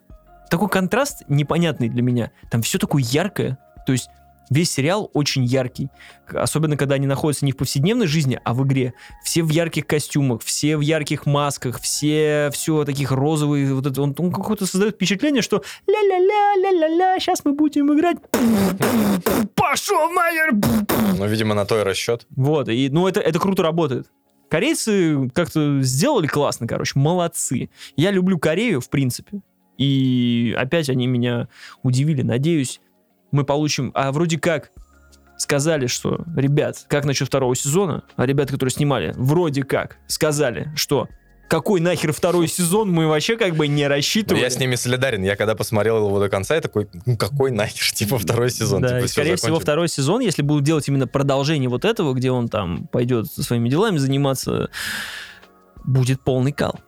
такой 0.51 0.69
контраст 0.69 1.23
непонятный 1.29 1.89
для 1.89 2.03
меня. 2.03 2.31
Там 2.51 2.63
все 2.63 2.79
такое 2.79 3.03
яркое. 3.03 3.59
То 3.87 3.93
есть 3.93 4.09
весь 4.51 4.71
сериал 4.71 5.11
очень 5.13 5.45
яркий. 5.45 5.91
Особенно, 6.29 6.77
когда 6.77 6.97
они 6.97 7.07
находятся 7.07 7.45
не 7.45 7.53
в 7.53 7.57
повседневной 7.57 8.07
жизни, 8.07 8.41
а 8.45 8.55
в 8.55 8.65
игре. 8.65 8.95
Все 9.25 9.43
в 9.43 9.49
ярких 9.49 9.87
костюмах, 9.87 10.43
все 10.43 10.77
в 10.77 10.81
ярких 10.81 11.27
масках, 11.27 11.81
все 11.81 12.51
все 12.53 12.85
таких 12.85 13.13
розовые. 13.13 13.75
Вот 13.75 13.87
это, 13.87 14.03
он, 14.03 14.15
он 14.19 14.33
какое-то 14.33 14.67
создает 14.67 14.95
впечатление, 14.95 15.43
что 15.43 15.63
ля-ля-ля, 15.87 16.71
ля-ля-ля, 16.71 17.19
сейчас 17.19 17.45
мы 17.45 17.53
будем 17.53 17.93
играть. 17.93 18.19
Пошел 19.55 20.11
нахер! 20.11 20.53
Ну, 21.19 21.27
видимо, 21.27 21.55
на 21.55 21.65
то 21.65 21.81
и 21.81 21.83
расчет. 21.83 22.27
Вот, 22.31 22.69
и, 22.69 22.89
ну, 22.91 23.09
это, 23.09 23.21
это 23.21 23.39
круто 23.39 23.63
работает. 23.63 24.07
Корейцы 24.49 25.29
как-то 25.35 25.83
сделали 25.83 26.29
классно, 26.29 26.69
короче, 26.69 26.93
молодцы. 26.97 27.69
Я 27.97 28.13
люблю 28.13 28.39
Корею, 28.39 28.81
в 28.81 28.89
принципе. 28.89 29.41
И 29.79 30.55
опять 30.57 30.89
они 30.89 31.07
меня 31.07 31.49
удивили. 31.83 32.23
Надеюсь, 32.23 32.81
мы 33.31 33.45
получим... 33.45 33.93
А 33.95 34.13
вроде 34.13 34.39
как 34.39 34.71
сказали, 35.39 35.87
что, 35.87 36.25
ребят, 36.35 36.85
как 36.89 37.05
насчет 37.05 37.29
второго 37.29 37.55
сезона? 37.55 38.05
А 38.17 38.27
ребята, 38.27 38.55
которые 38.55 38.73
снимали, 38.73 39.13
вроде 39.17 39.63
как 39.63 39.99
сказали, 40.07 40.73
что 40.77 41.09
какой 41.49 41.81
нахер 41.81 42.13
второй 42.13 42.49
сезон, 42.49 42.91
мы 42.91 43.07
вообще 43.07 43.37
как 43.37 43.55
бы 43.55 43.69
не 43.69 43.87
рассчитывали. 43.87 44.43
я 44.43 44.51
с 44.51 44.59
ними 44.59 44.75
солидарен. 44.75 45.23
Я 45.23 45.37
когда 45.37 45.55
посмотрел 45.55 45.99
его 46.09 46.19
до 46.19 46.29
конца, 46.29 46.57
я 46.57 46.61
такой, 46.61 46.89
ну 47.07 47.17
какой 47.17 47.51
нахер, 47.51 47.93
типа 47.93 48.19
второй 48.19 48.51
сезон. 48.51 48.83
Да, 48.83 48.97
типа, 48.97 49.05
и, 49.05 49.09
скорее 49.09 49.37
всего, 49.37 49.49
закончили. 49.49 49.63
второй 49.63 49.89
сезон, 49.89 50.21
если 50.21 50.43
будут 50.43 50.65
делать 50.65 50.89
именно 50.89 51.07
продолжение 51.07 51.69
вот 51.69 51.85
этого, 51.85 52.15
где 52.15 52.31
он 52.31 52.49
там 52.49 52.89
пойдет 52.89 53.27
со 53.27 53.43
своими 53.43 53.69
делами 53.69 53.99
заниматься, 53.99 54.71
будет 55.85 56.21
полный 56.21 56.53
кал. 56.53 56.81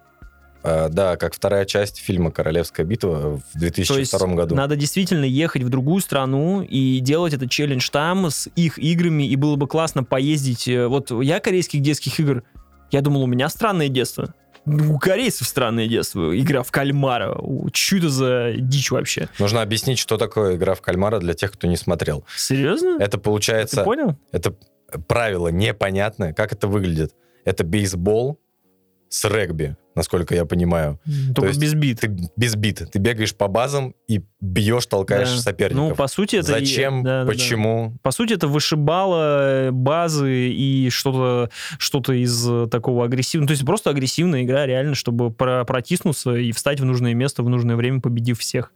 А, 0.62 0.88
да, 0.88 1.16
как 1.16 1.34
вторая 1.34 1.64
часть 1.64 1.98
фильма 1.98 2.30
«Королевская 2.30 2.84
битва» 2.84 3.36
в 3.36 3.52
То 3.52 3.58
2002 3.60 3.96
есть 3.98 4.12
году. 4.14 4.54
надо 4.54 4.76
действительно 4.76 5.24
ехать 5.24 5.62
в 5.62 5.68
другую 5.68 6.00
страну 6.00 6.62
и 6.62 6.98
делать 7.00 7.32
этот 7.32 7.50
челлендж 7.50 7.88
там 7.90 8.28
с 8.30 8.48
их 8.56 8.78
играми, 8.78 9.22
и 9.28 9.36
было 9.36 9.56
бы 9.56 9.66
классно 9.68 10.02
поездить. 10.04 10.66
э, 10.66 10.86
Вот 10.88 11.10
я 11.22 11.40
корейских 11.40 11.80
детских 11.80 12.18
игр, 12.18 12.42
я 12.90 13.00
думал, 13.02 13.22
у 13.22 13.26
меня 13.26 13.48
странное 13.48 13.88
детство. 13.88 14.34
У 14.66 14.98
корейцев 14.98 15.46
странное 15.48 15.86
детство. 15.86 16.38
Игра 16.38 16.62
в 16.62 16.70
кальмара. 16.70 17.34
Это 17.72 18.08
за 18.10 18.52
дичь 18.58 18.90
вообще? 18.90 19.28
Нужно 19.38 19.62
объяснить, 19.62 19.98
что 19.98 20.18
такое 20.18 20.56
игра 20.56 20.74
в 20.74 20.82
кальмара 20.82 21.20
для 21.20 21.32
тех, 21.34 21.52
кто 21.52 21.66
не 21.68 21.76
смотрел. 21.76 22.24
Серьезно? 22.36 22.96
Это 23.00 23.12
Ты 23.12 23.18
получается... 23.18 23.82
понял? 23.84 24.16
Это 24.32 24.54
правило 25.06 25.48
непонятное. 25.48 26.32
Как 26.34 26.52
это 26.52 26.68
выглядит? 26.68 27.14
Это 27.44 27.64
бейсбол 27.64 28.38
с 29.10 29.24
регби, 29.28 29.76
насколько 29.94 30.34
я 30.34 30.44
понимаю. 30.44 31.00
Только 31.34 31.48
есть 31.48 31.60
без 31.60 31.74
бит. 31.74 32.00
Ты 32.00 32.14
без 32.36 32.54
бита. 32.56 32.86
Ты 32.86 32.98
бегаешь 32.98 33.34
по 33.34 33.48
базам 33.48 33.94
и 34.06 34.20
бьешь, 34.40 34.86
толкаешь 34.86 35.30
Да. 35.30 35.36
соперников. 35.38 35.88
Ну, 35.90 35.94
по 35.94 36.06
сути, 36.06 36.36
это... 36.36 36.52
и- 36.56 36.60
Зачем? 36.60 37.02
да, 37.02 37.20
да, 37.20 37.24
да. 37.24 37.32
Почему? 37.32 37.96
По 38.02 38.10
сути, 38.10 38.34
это 38.34 38.46
вышибало 38.48 39.68
э, 39.68 39.70
базы 39.70 40.50
и 40.50 40.90
что-то 40.90 41.50
что 41.78 42.00
из 42.12 42.48
э, 42.48 42.66
такого 42.70 43.04
агрессивного. 43.06 43.48
То 43.48 43.52
есть 43.52 43.64
просто 43.66 43.90
агрессивная 43.90 44.42
игра, 44.44 44.66
реально, 44.66 44.94
чтобы 44.94 45.30
про- 45.32 45.64
протиснуться 45.64 46.34
и 46.36 46.52
встать 46.52 46.80
в 46.80 46.84
нужное 46.84 47.14
место 47.14 47.42
в 47.42 47.48
нужное 47.48 47.76
время, 47.76 48.00
победив 48.00 48.38
всех. 48.38 48.72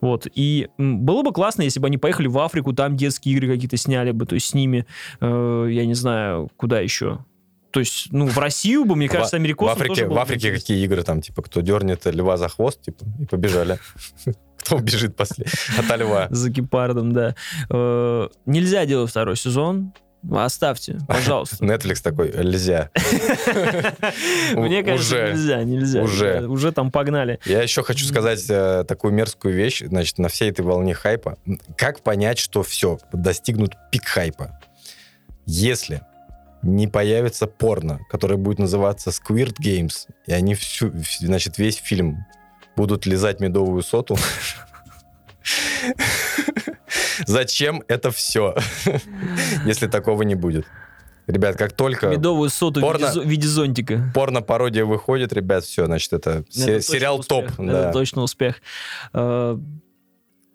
Вот. 0.00 0.26
И 0.34 0.68
было 0.78 1.22
бы 1.22 1.32
классно, 1.32 1.62
если 1.62 1.80
бы 1.80 1.88
они 1.88 1.98
поехали 1.98 2.28
в 2.28 2.38
Африку, 2.38 2.72
там 2.72 2.96
детские 2.96 3.34
игры 3.36 3.48
какие-то 3.48 3.76
сняли 3.76 4.12
бы, 4.12 4.26
то 4.26 4.34
есть 4.36 4.46
с 4.46 4.54
ними, 4.54 4.86
э, 5.20 5.68
я 5.70 5.84
не 5.86 5.94
знаю, 5.94 6.50
куда 6.56 6.80
еще. 6.80 7.24
То 7.72 7.80
есть, 7.80 8.08
ну, 8.12 8.26
в 8.26 8.38
Россию 8.38 8.84
бы, 8.84 8.94
мне 8.96 9.08
В- 9.08 9.12
кажется, 9.12 9.36
В 9.36 9.40
американцам 9.40 9.72
Африке, 9.76 9.88
тоже 9.94 10.06
было 10.06 10.14
в 10.14 10.18
Африке 10.20 10.52
какие 10.52 10.84
игры 10.84 11.02
там, 11.02 11.22
типа, 11.22 11.42
кто 11.42 11.60
дернет 11.62 12.04
льва 12.06 12.36
за 12.36 12.48
хвост, 12.48 12.82
типа, 12.82 13.04
и 13.18 13.24
побежали. 13.26 13.78
Кто 14.58 14.76
убежит 14.76 15.16
после 15.16 15.46
от 15.78 15.98
льва? 15.98 16.28
За 16.30 16.48
гепардом, 16.48 17.12
да. 17.12 17.34
Э, 17.68 18.28
нельзя 18.46 18.86
делать 18.86 19.10
второй 19.10 19.36
сезон. 19.36 19.92
Оставьте, 20.30 20.98
пожалуйста. 21.08 21.56
Netflix 21.64 22.00
такой, 22.00 22.28
нельзя. 22.32 22.90
Мне 24.54 24.82
кажется, 24.84 25.30
нельзя, 25.32 25.64
нельзя. 25.64 26.02
Уже. 26.02 26.46
Уже 26.46 26.70
там 26.70 26.90
погнали. 26.92 27.40
Я 27.44 27.62
еще 27.62 27.82
хочу 27.82 28.04
сказать 28.06 28.44
э, 28.48 28.84
такую 28.86 29.12
мерзкую 29.12 29.54
вещь, 29.54 29.82
значит, 29.84 30.18
на 30.18 30.28
всей 30.28 30.50
этой 30.50 30.60
волне 30.64 30.94
хайпа. 30.94 31.38
Как 31.76 32.00
понять, 32.00 32.38
что 32.38 32.62
все, 32.62 32.98
достигнут 33.12 33.72
пик 33.90 34.04
хайпа? 34.04 34.60
Если 35.44 36.02
не 36.62 36.86
появится 36.88 37.46
порно, 37.46 38.00
которое 38.10 38.36
будет 38.36 38.58
называться 38.58 39.10
Squirt 39.10 39.56
Games, 39.60 40.06
и 40.26 40.32
они 40.32 40.54
всю, 40.54 40.92
значит, 41.20 41.58
весь 41.58 41.76
фильм 41.76 42.24
будут 42.76 43.04
лизать 43.06 43.40
медовую 43.40 43.82
соту, 43.82 44.16
зачем 47.26 47.82
это 47.88 48.10
все, 48.10 48.54
если 49.64 49.86
такого 49.88 50.22
не 50.22 50.34
будет? 50.34 50.66
Ребят, 51.28 51.56
как 51.56 51.72
только 51.72 52.08
Медовую 52.08 52.50
соту 52.50 52.80
в 52.80 52.82
виде 52.82 53.04
порно- 53.06 53.20
в 53.22 53.26
виде 53.28 53.46
зонтика. 53.46 54.10
порно-пародия 54.12 54.84
выходит, 54.84 55.32
ребят, 55.32 55.62
все, 55.64 55.86
значит, 55.86 56.12
это, 56.12 56.44
се- 56.50 56.62
Это 56.62 56.72
точно 56.78 56.94
сериал 56.94 57.18
успех. 57.20 57.46
топ. 57.56 57.60
Это 57.60 57.72
да. 57.72 57.92
точно 57.92 58.22
успех. 58.22 58.56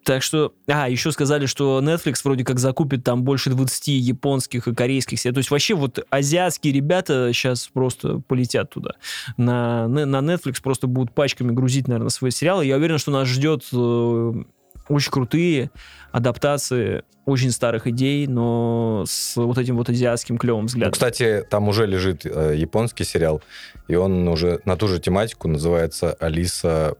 Так 0.08 0.22
что... 0.22 0.54
А, 0.66 0.88
еще 0.88 1.12
сказали, 1.12 1.44
что 1.44 1.80
Netflix 1.82 2.20
вроде 2.24 2.42
как 2.42 2.58
закупит 2.58 3.04
там 3.04 3.24
больше 3.24 3.50
20 3.50 3.88
японских 3.88 4.66
и 4.66 4.74
корейских 4.74 5.20
сериалов. 5.20 5.34
То 5.34 5.38
есть 5.40 5.50
вообще 5.50 5.74
вот 5.74 5.98
азиатские 6.08 6.72
ребята 6.72 7.30
сейчас 7.34 7.68
просто 7.68 8.20
полетят 8.26 8.70
туда. 8.70 8.92
На, 9.36 9.86
на 9.86 10.16
Netflix 10.20 10.62
просто 10.62 10.86
будут 10.86 11.14
пачками 11.14 11.52
грузить, 11.52 11.88
наверное, 11.88 12.08
свои 12.08 12.30
сериалы. 12.30 12.64
Я 12.64 12.76
уверен, 12.76 12.96
что 12.96 13.10
нас 13.10 13.28
ждет 13.28 13.64
э, 13.70 14.32
очень 14.88 15.10
крутые 15.10 15.70
адаптации 16.10 17.02
очень 17.26 17.50
старых 17.50 17.86
идей, 17.86 18.26
но 18.26 19.04
с 19.06 19.36
вот 19.36 19.58
этим 19.58 19.76
вот 19.76 19.90
азиатским 19.90 20.38
клевым 20.38 20.62
Ну, 20.62 20.66
взглядом. 20.68 20.92
кстати, 20.92 21.44
там 21.50 21.68
уже 21.68 21.84
лежит 21.84 22.24
э, 22.24 22.54
японский 22.56 23.04
сериал, 23.04 23.42
и 23.88 23.94
он 23.94 24.26
уже 24.26 24.60
на 24.64 24.76
ту 24.78 24.88
же 24.88 24.98
тематику 24.98 25.48
называется 25.48 26.14
«Алиса 26.14 26.96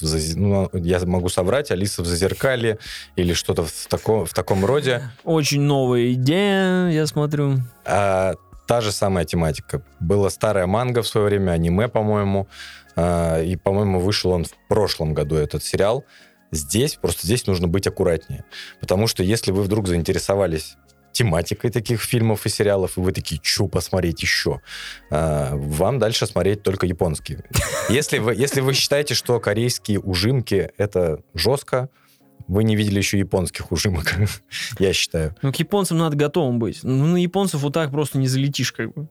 в 0.00 0.02
зази- 0.02 0.36
ну, 0.36 0.70
я 0.74 1.00
могу 1.06 1.28
соврать, 1.28 1.70
Алиса 1.70 2.02
в 2.02 2.06
Зазеркалье 2.06 2.78
или 3.16 3.32
что-то 3.32 3.64
в, 3.64 3.86
тако- 3.88 4.24
в 4.24 4.32
таком 4.34 4.64
роде. 4.64 5.02
Очень 5.24 5.60
новая 5.62 6.12
идея, 6.12 6.88
я 6.88 7.06
смотрю. 7.06 7.58
А, 7.84 8.34
та 8.66 8.80
же 8.80 8.92
самая 8.92 9.24
тематика. 9.24 9.82
Была 10.00 10.30
старая 10.30 10.66
манга 10.66 11.02
в 11.02 11.08
свое 11.08 11.26
время, 11.26 11.52
аниме, 11.52 11.88
по-моему, 11.88 12.48
а, 12.96 13.40
и, 13.42 13.56
по-моему, 13.56 14.00
вышел 14.00 14.30
он 14.32 14.44
в 14.44 14.52
прошлом 14.68 15.14
году, 15.14 15.36
этот 15.36 15.62
сериал. 15.64 16.04
Здесь, 16.54 16.96
просто 17.00 17.26
здесь 17.26 17.46
нужно 17.46 17.66
быть 17.66 17.86
аккуратнее. 17.86 18.44
Потому 18.78 19.06
что 19.06 19.22
если 19.22 19.52
вы 19.52 19.62
вдруг 19.62 19.88
заинтересовались 19.88 20.76
тематикой 21.12 21.70
таких 21.70 22.00
фильмов 22.00 22.46
и 22.46 22.48
сериалов, 22.48 22.96
и 22.96 23.00
вы 23.00 23.12
такие, 23.12 23.40
что 23.42 23.68
посмотреть 23.68 24.22
еще, 24.22 24.60
а, 25.10 25.54
вам 25.54 25.98
дальше 25.98 26.26
смотреть 26.26 26.62
только 26.62 26.86
японские. 26.86 27.44
Если 27.88 28.18
вы, 28.18 28.34
если 28.34 28.60
вы 28.60 28.74
считаете, 28.74 29.14
что 29.14 29.38
корейские 29.40 30.00
ужимки 30.00 30.70
это 30.78 31.20
жестко, 31.34 31.88
вы 32.48 32.64
не 32.64 32.76
видели 32.76 32.98
еще 32.98 33.18
японских 33.18 33.72
ужимок, 33.72 34.14
я 34.78 34.92
считаю. 34.92 35.34
Ну, 35.42 35.52
к 35.52 35.56
японцам 35.56 35.98
надо 35.98 36.16
готовым 36.16 36.58
быть. 36.58 36.80
Ну, 36.82 37.06
на 37.06 37.16
японцев 37.16 37.60
вот 37.60 37.74
так 37.74 37.90
просто 37.90 38.18
не 38.18 38.28
залетишь, 38.28 38.72
как 38.72 38.94
бы. 38.94 39.08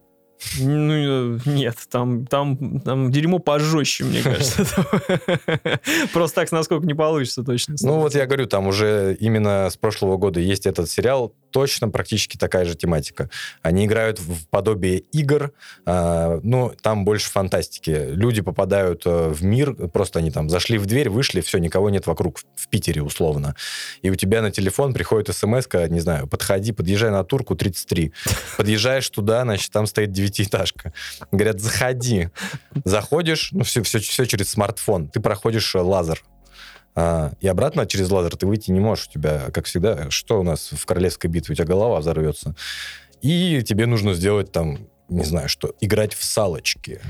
Ну, 0.58 1.36
э, 1.36 1.38
нет, 1.46 1.76
там, 1.90 2.26
там, 2.26 2.80
там 2.80 3.10
дерьмо 3.10 3.38
пожестче, 3.38 4.04
мне 4.04 4.22
кажется. 4.22 4.66
Просто 6.12 6.40
так 6.40 6.52
насколько 6.52 6.84
не 6.84 6.94
получится 6.94 7.44
точно. 7.44 7.76
Ну 7.80 8.00
вот 8.00 8.14
я 8.14 8.26
говорю, 8.26 8.46
там 8.46 8.66
уже 8.66 9.16
именно 9.20 9.70
с 9.70 9.76
прошлого 9.76 10.16
года 10.16 10.40
есть 10.40 10.66
этот 10.66 10.90
сериал, 10.90 11.32
точно 11.52 11.88
практически 11.88 12.36
такая 12.36 12.64
же 12.64 12.74
тематика. 12.74 13.30
Они 13.62 13.86
играют 13.86 14.18
в 14.18 14.48
подобие 14.48 14.98
игр, 14.98 15.52
а, 15.86 16.40
ну 16.42 16.72
там 16.80 17.04
больше 17.04 17.30
фантастики. 17.30 17.90
Люди 17.90 18.40
попадают 18.40 19.02
э, 19.04 19.28
в 19.28 19.44
мир, 19.44 19.74
просто 19.88 20.18
они 20.18 20.30
там 20.30 20.48
зашли 20.48 20.78
в 20.78 20.86
дверь, 20.86 21.10
вышли, 21.10 21.40
все, 21.40 21.58
никого 21.58 21.90
нет 21.90 22.06
вокруг 22.06 22.38
в, 22.38 22.44
в 22.56 22.68
Питере 22.68 23.02
условно. 23.02 23.54
И 24.02 24.10
у 24.10 24.14
тебя 24.14 24.42
на 24.42 24.50
телефон 24.50 24.94
приходит 24.94 25.34
смс 25.34 25.66
не 25.88 26.00
знаю, 26.00 26.26
подходи, 26.26 26.72
подъезжай 26.72 27.10
на 27.10 27.24
Турку 27.24 27.54
33. 27.54 28.12
Подъезжаешь 28.56 29.08
туда, 29.10 29.42
значит, 29.42 29.70
там 29.70 29.86
стоит 29.86 30.12
девятиэтажка. 30.12 30.92
Говорят, 31.30 31.60
заходи. 31.60 32.28
Заходишь, 32.84 33.50
ну 33.52 33.64
все, 33.64 33.82
все, 33.82 33.98
все 33.98 34.24
через 34.24 34.50
смартфон. 34.50 35.08
Ты 35.08 35.20
проходишь 35.20 35.74
э, 35.74 35.78
лазер. 35.78 36.22
А, 36.94 37.32
и 37.40 37.48
обратно 37.48 37.86
через 37.86 38.10
лазер 38.10 38.36
ты 38.36 38.46
выйти 38.46 38.70
не 38.70 38.80
можешь. 38.80 39.08
У 39.08 39.12
тебя, 39.12 39.50
как 39.52 39.66
всегда, 39.66 40.10
что 40.10 40.40
у 40.40 40.42
нас 40.42 40.70
в 40.72 40.84
королевской 40.84 41.30
битве? 41.30 41.52
У 41.52 41.56
тебя 41.56 41.66
голова 41.66 42.00
взорвется. 42.00 42.54
И 43.22 43.62
тебе 43.62 43.86
нужно 43.86 44.14
сделать 44.14 44.52
там, 44.52 44.88
не 45.08 45.24
знаю 45.24 45.48
что, 45.48 45.74
играть 45.80 46.14
в 46.14 46.24
салочки, 46.24 47.00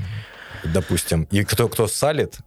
допустим. 0.63 1.27
И 1.31 1.43
кто, 1.43 1.67
кто 1.67 1.87
салит, 1.87 2.37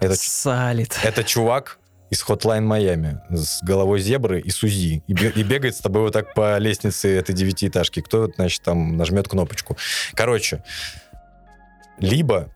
это, 0.00 0.14
Салит. 0.16 0.96
это 1.02 1.24
чувак 1.24 1.78
из 2.08 2.22
Hotline 2.22 2.66
Miami 2.66 3.18
с 3.36 3.62
головой 3.62 4.00
зебры 4.00 4.40
и 4.40 4.50
Сузи. 4.50 5.02
И, 5.06 5.12
и 5.12 5.42
бегает 5.42 5.74
с 5.76 5.80
тобой 5.80 6.02
вот 6.02 6.12
так 6.12 6.34
по 6.34 6.56
лестнице 6.58 7.14
этой 7.16 7.34
девятиэтажки. 7.34 8.00
Кто, 8.00 8.30
значит, 8.36 8.62
там 8.62 8.96
нажмет 8.96 9.28
кнопочку. 9.28 9.76
Короче, 10.14 10.62
либо 11.98 12.48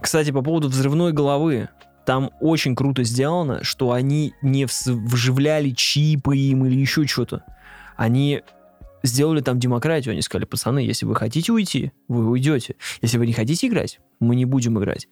Кстати, 0.00 0.30
по 0.30 0.42
поводу 0.42 0.68
взрывной 0.68 1.12
головы. 1.12 1.68
Там 2.06 2.30
очень 2.40 2.74
круто 2.74 3.02
сделано, 3.02 3.64
что 3.64 3.92
они 3.92 4.34
не 4.42 4.66
вживляли 4.66 5.70
чипы 5.70 6.36
им 6.36 6.66
или 6.66 6.78
еще 6.78 7.06
что-то. 7.06 7.44
Они 7.96 8.42
сделали 9.02 9.40
там 9.40 9.58
демократию. 9.58 10.12
Они 10.12 10.22
сказали, 10.22 10.46
пацаны, 10.46 10.80
если 10.80 11.06
вы 11.06 11.14
хотите 11.14 11.52
уйти, 11.52 11.92
вы 12.08 12.28
уйдете. 12.28 12.76
Если 13.02 13.18
вы 13.18 13.26
не 13.26 13.32
хотите 13.32 13.66
играть, 13.66 14.00
мы 14.20 14.36
не 14.36 14.44
будем 14.44 14.78
играть. 14.78 15.08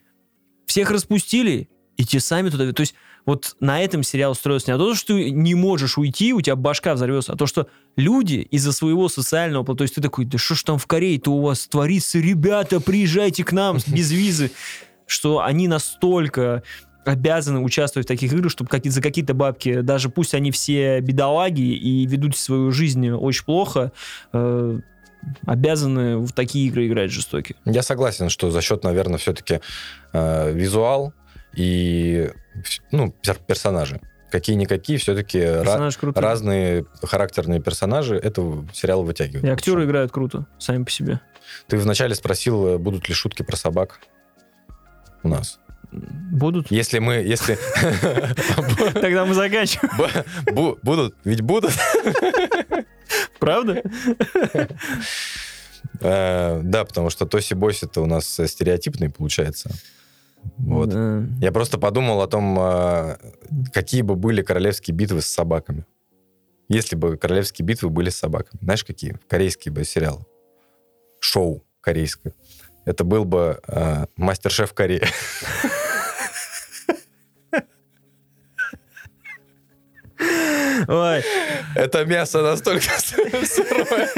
Всех 0.66 0.90
распустили, 0.90 1.68
и 1.96 2.04
те 2.04 2.20
сами 2.20 2.48
туда... 2.48 2.72
То 2.72 2.80
есть 2.80 2.94
вот 3.24 3.56
на 3.60 3.80
этом 3.80 4.02
сериал 4.02 4.34
строится 4.34 4.72
не 4.72 4.78
то, 4.78 4.94
что 4.94 5.14
ты 5.14 5.30
не 5.30 5.54
можешь 5.54 5.98
уйти, 5.98 6.32
у 6.32 6.40
тебя 6.40 6.56
башка 6.56 6.94
взорвется, 6.94 7.32
а 7.32 7.36
то, 7.36 7.46
что 7.46 7.68
люди 7.96 8.46
из-за 8.50 8.72
своего 8.72 9.08
социального... 9.08 9.76
То 9.76 9.84
есть 9.84 9.94
ты 9.94 10.00
такой, 10.00 10.24
да 10.24 10.38
что 10.38 10.54
ж 10.54 10.62
там 10.62 10.78
в 10.78 10.86
Корее-то 10.86 11.30
у 11.30 11.42
вас 11.42 11.66
творится? 11.66 12.18
Ребята, 12.18 12.80
приезжайте 12.80 13.44
к 13.44 13.52
нам 13.52 13.78
без 13.86 14.10
визы. 14.10 14.50
Что 15.06 15.40
они 15.40 15.68
настолько 15.68 16.62
обязаны 17.04 17.60
участвовать 17.60 18.06
в 18.06 18.08
таких 18.08 18.32
играх, 18.32 18.50
чтобы 18.50 18.70
какие 18.70 18.90
за 18.90 19.02
какие-то 19.02 19.34
бабки, 19.34 19.80
даже 19.80 20.08
пусть 20.08 20.34
они 20.34 20.50
все 20.50 21.00
бедолаги 21.00 21.74
и 21.74 22.06
ведут 22.06 22.36
свою 22.36 22.70
жизнь 22.70 23.10
очень 23.10 23.44
плохо, 23.44 23.92
э, 24.32 24.78
обязаны 25.46 26.18
в 26.18 26.32
такие 26.32 26.68
игры 26.68 26.86
играть 26.86 27.10
жестокие. 27.10 27.56
Я 27.64 27.82
согласен, 27.82 28.28
что 28.28 28.50
за 28.50 28.60
счет, 28.60 28.84
наверное, 28.84 29.18
все-таки 29.18 29.60
э, 30.12 30.52
визуал 30.52 31.12
и 31.54 32.30
ну, 32.90 33.14
пер- 33.22 33.40
персонажи. 33.46 34.00
Какие-никакие, 34.30 34.98
все-таки 34.98 35.40
крутой. 35.98 36.22
разные 36.22 36.86
характерные 37.02 37.60
персонажи 37.60 38.16
это 38.16 38.64
сериал 38.72 39.04
вытягивает. 39.04 39.44
И 39.44 39.48
актеры 39.48 39.84
играют 39.84 40.10
круто, 40.10 40.46
сами 40.58 40.84
по 40.84 40.90
себе. 40.90 41.20
Ты 41.66 41.76
вначале 41.76 42.14
спросил, 42.14 42.66
э, 42.66 42.78
будут 42.78 43.08
ли 43.08 43.14
шутки 43.14 43.42
про 43.42 43.56
собак 43.56 44.00
у 45.22 45.28
нас. 45.28 45.58
Будут? 45.92 46.70
Если 46.70 46.98
мы, 47.00 47.14
если 47.16 47.58
Тогда 48.94 49.26
мы 49.26 49.34
заканчиваем. 49.34 49.92
бу- 49.98 50.26
бу- 50.54 50.78
будут, 50.82 51.16
ведь 51.24 51.42
будут, 51.42 51.72
Правда? 53.38 53.82
Э, 56.00 56.60
да, 56.62 56.84
потому 56.84 57.10
что 57.10 57.26
Тоси 57.26 57.54
Бойс 57.54 57.82
это 57.82 58.00
у 58.00 58.06
нас 58.06 58.38
э, 58.40 58.46
стереотипный 58.46 59.10
получается. 59.10 59.70
Вот. 60.58 60.92
Я 61.40 61.52
просто 61.52 61.78
подумал 61.78 62.20
о 62.22 62.26
том, 62.26 62.58
э, 62.58 63.16
какие 63.72 64.02
бы 64.02 64.16
были 64.16 64.42
королевские 64.42 64.94
битвы 64.94 65.20
с 65.20 65.26
собаками. 65.26 65.84
Если 66.68 66.96
бы 66.96 67.16
королевские 67.16 67.66
битвы 67.66 67.90
были 67.90 68.10
с 68.10 68.16
собаками. 68.16 68.58
Знаешь, 68.62 68.84
какие? 68.84 69.18
Корейские 69.28 69.72
бы 69.72 69.84
сериалы. 69.84 70.24
Шоу 71.20 71.62
корейское. 71.80 72.32
Это 72.84 73.04
был 73.04 73.24
бы 73.24 73.60
э, 73.68 74.06
мастер-шеф 74.16 74.72
Кореи. 74.74 75.02
Ой, 80.88 81.22
Это 81.74 82.04
мясо 82.04 82.42
настолько 82.42 82.88
сырое, 83.44 84.08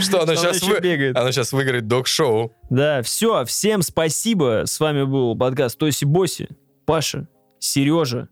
что 0.00 0.22
оно 0.22 0.34
сейчас 0.34 0.62
еще 0.62 0.80
бегает. 0.80 1.16
оно 1.16 1.30
сейчас 1.30 1.52
выиграет 1.52 1.86
док-шоу. 1.86 2.52
Да, 2.70 3.02
все, 3.02 3.44
всем 3.44 3.82
спасибо. 3.82 4.62
С 4.66 4.78
вами 4.80 5.04
был 5.04 5.36
подкаст 5.36 5.78
Тоси 5.78 6.04
Боси, 6.04 6.48
Паша, 6.86 7.28
Сережа. 7.58 8.28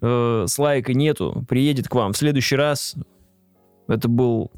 Э, 0.00 0.44
Слайка 0.48 0.94
нету, 0.94 1.44
приедет 1.48 1.88
к 1.88 1.94
вам 1.94 2.12
в 2.12 2.16
следующий 2.16 2.56
раз. 2.56 2.94
Это 3.88 4.08
был... 4.08 4.50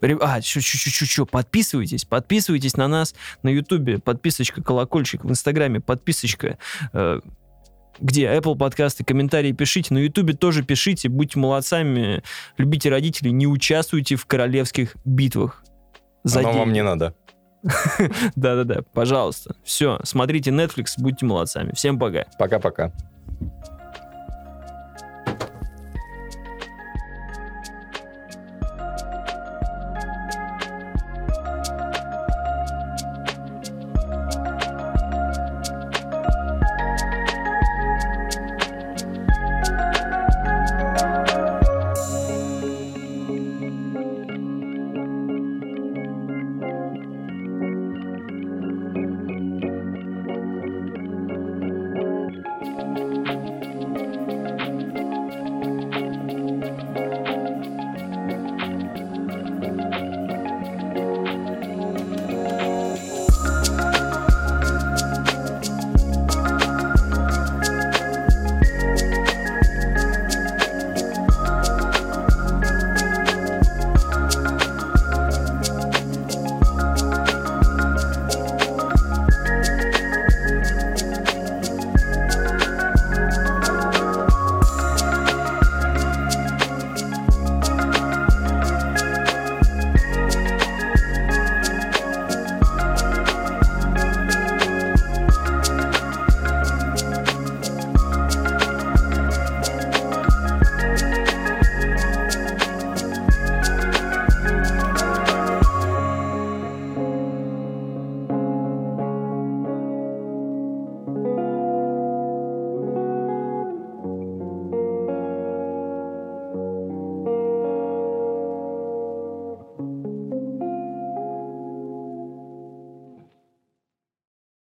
А, 0.00 0.40
чё-чё-чё-чё, 0.40 1.26
подписывайтесь, 1.26 2.04
подписывайтесь 2.04 2.76
на 2.76 2.88
нас 2.88 3.14
на 3.42 3.48
Ютубе, 3.48 3.98
подписочка, 3.98 4.62
колокольчик, 4.62 5.24
в 5.24 5.30
Инстаграме, 5.30 5.80
подписочка, 5.80 6.58
э, 6.92 7.20
где 8.00 8.26
Apple 8.26 8.56
подкасты, 8.56 9.04
комментарии 9.04 9.52
пишите, 9.52 9.92
на 9.92 9.98
Ютубе 9.98 10.34
тоже 10.34 10.62
пишите, 10.62 11.08
будьте 11.08 11.38
молодцами, 11.38 12.22
любите 12.56 12.90
родителей, 12.90 13.32
не 13.32 13.46
участвуйте 13.46 14.16
в 14.16 14.26
королевских 14.26 14.96
битвах. 15.04 15.64
За 16.24 16.40
Оно 16.40 16.48
вам 16.52 16.58
деньги. 16.66 16.74
не 16.74 16.82
надо. 16.82 17.14
Да-да-да, 18.36 18.82
пожалуйста. 18.92 19.56
Все, 19.64 19.98
смотрите 20.04 20.50
Netflix, 20.50 20.92
будьте 20.98 21.26
молодцами. 21.26 21.72
Всем 21.74 21.98
пока. 21.98 22.26
Пока-пока. 22.38 22.92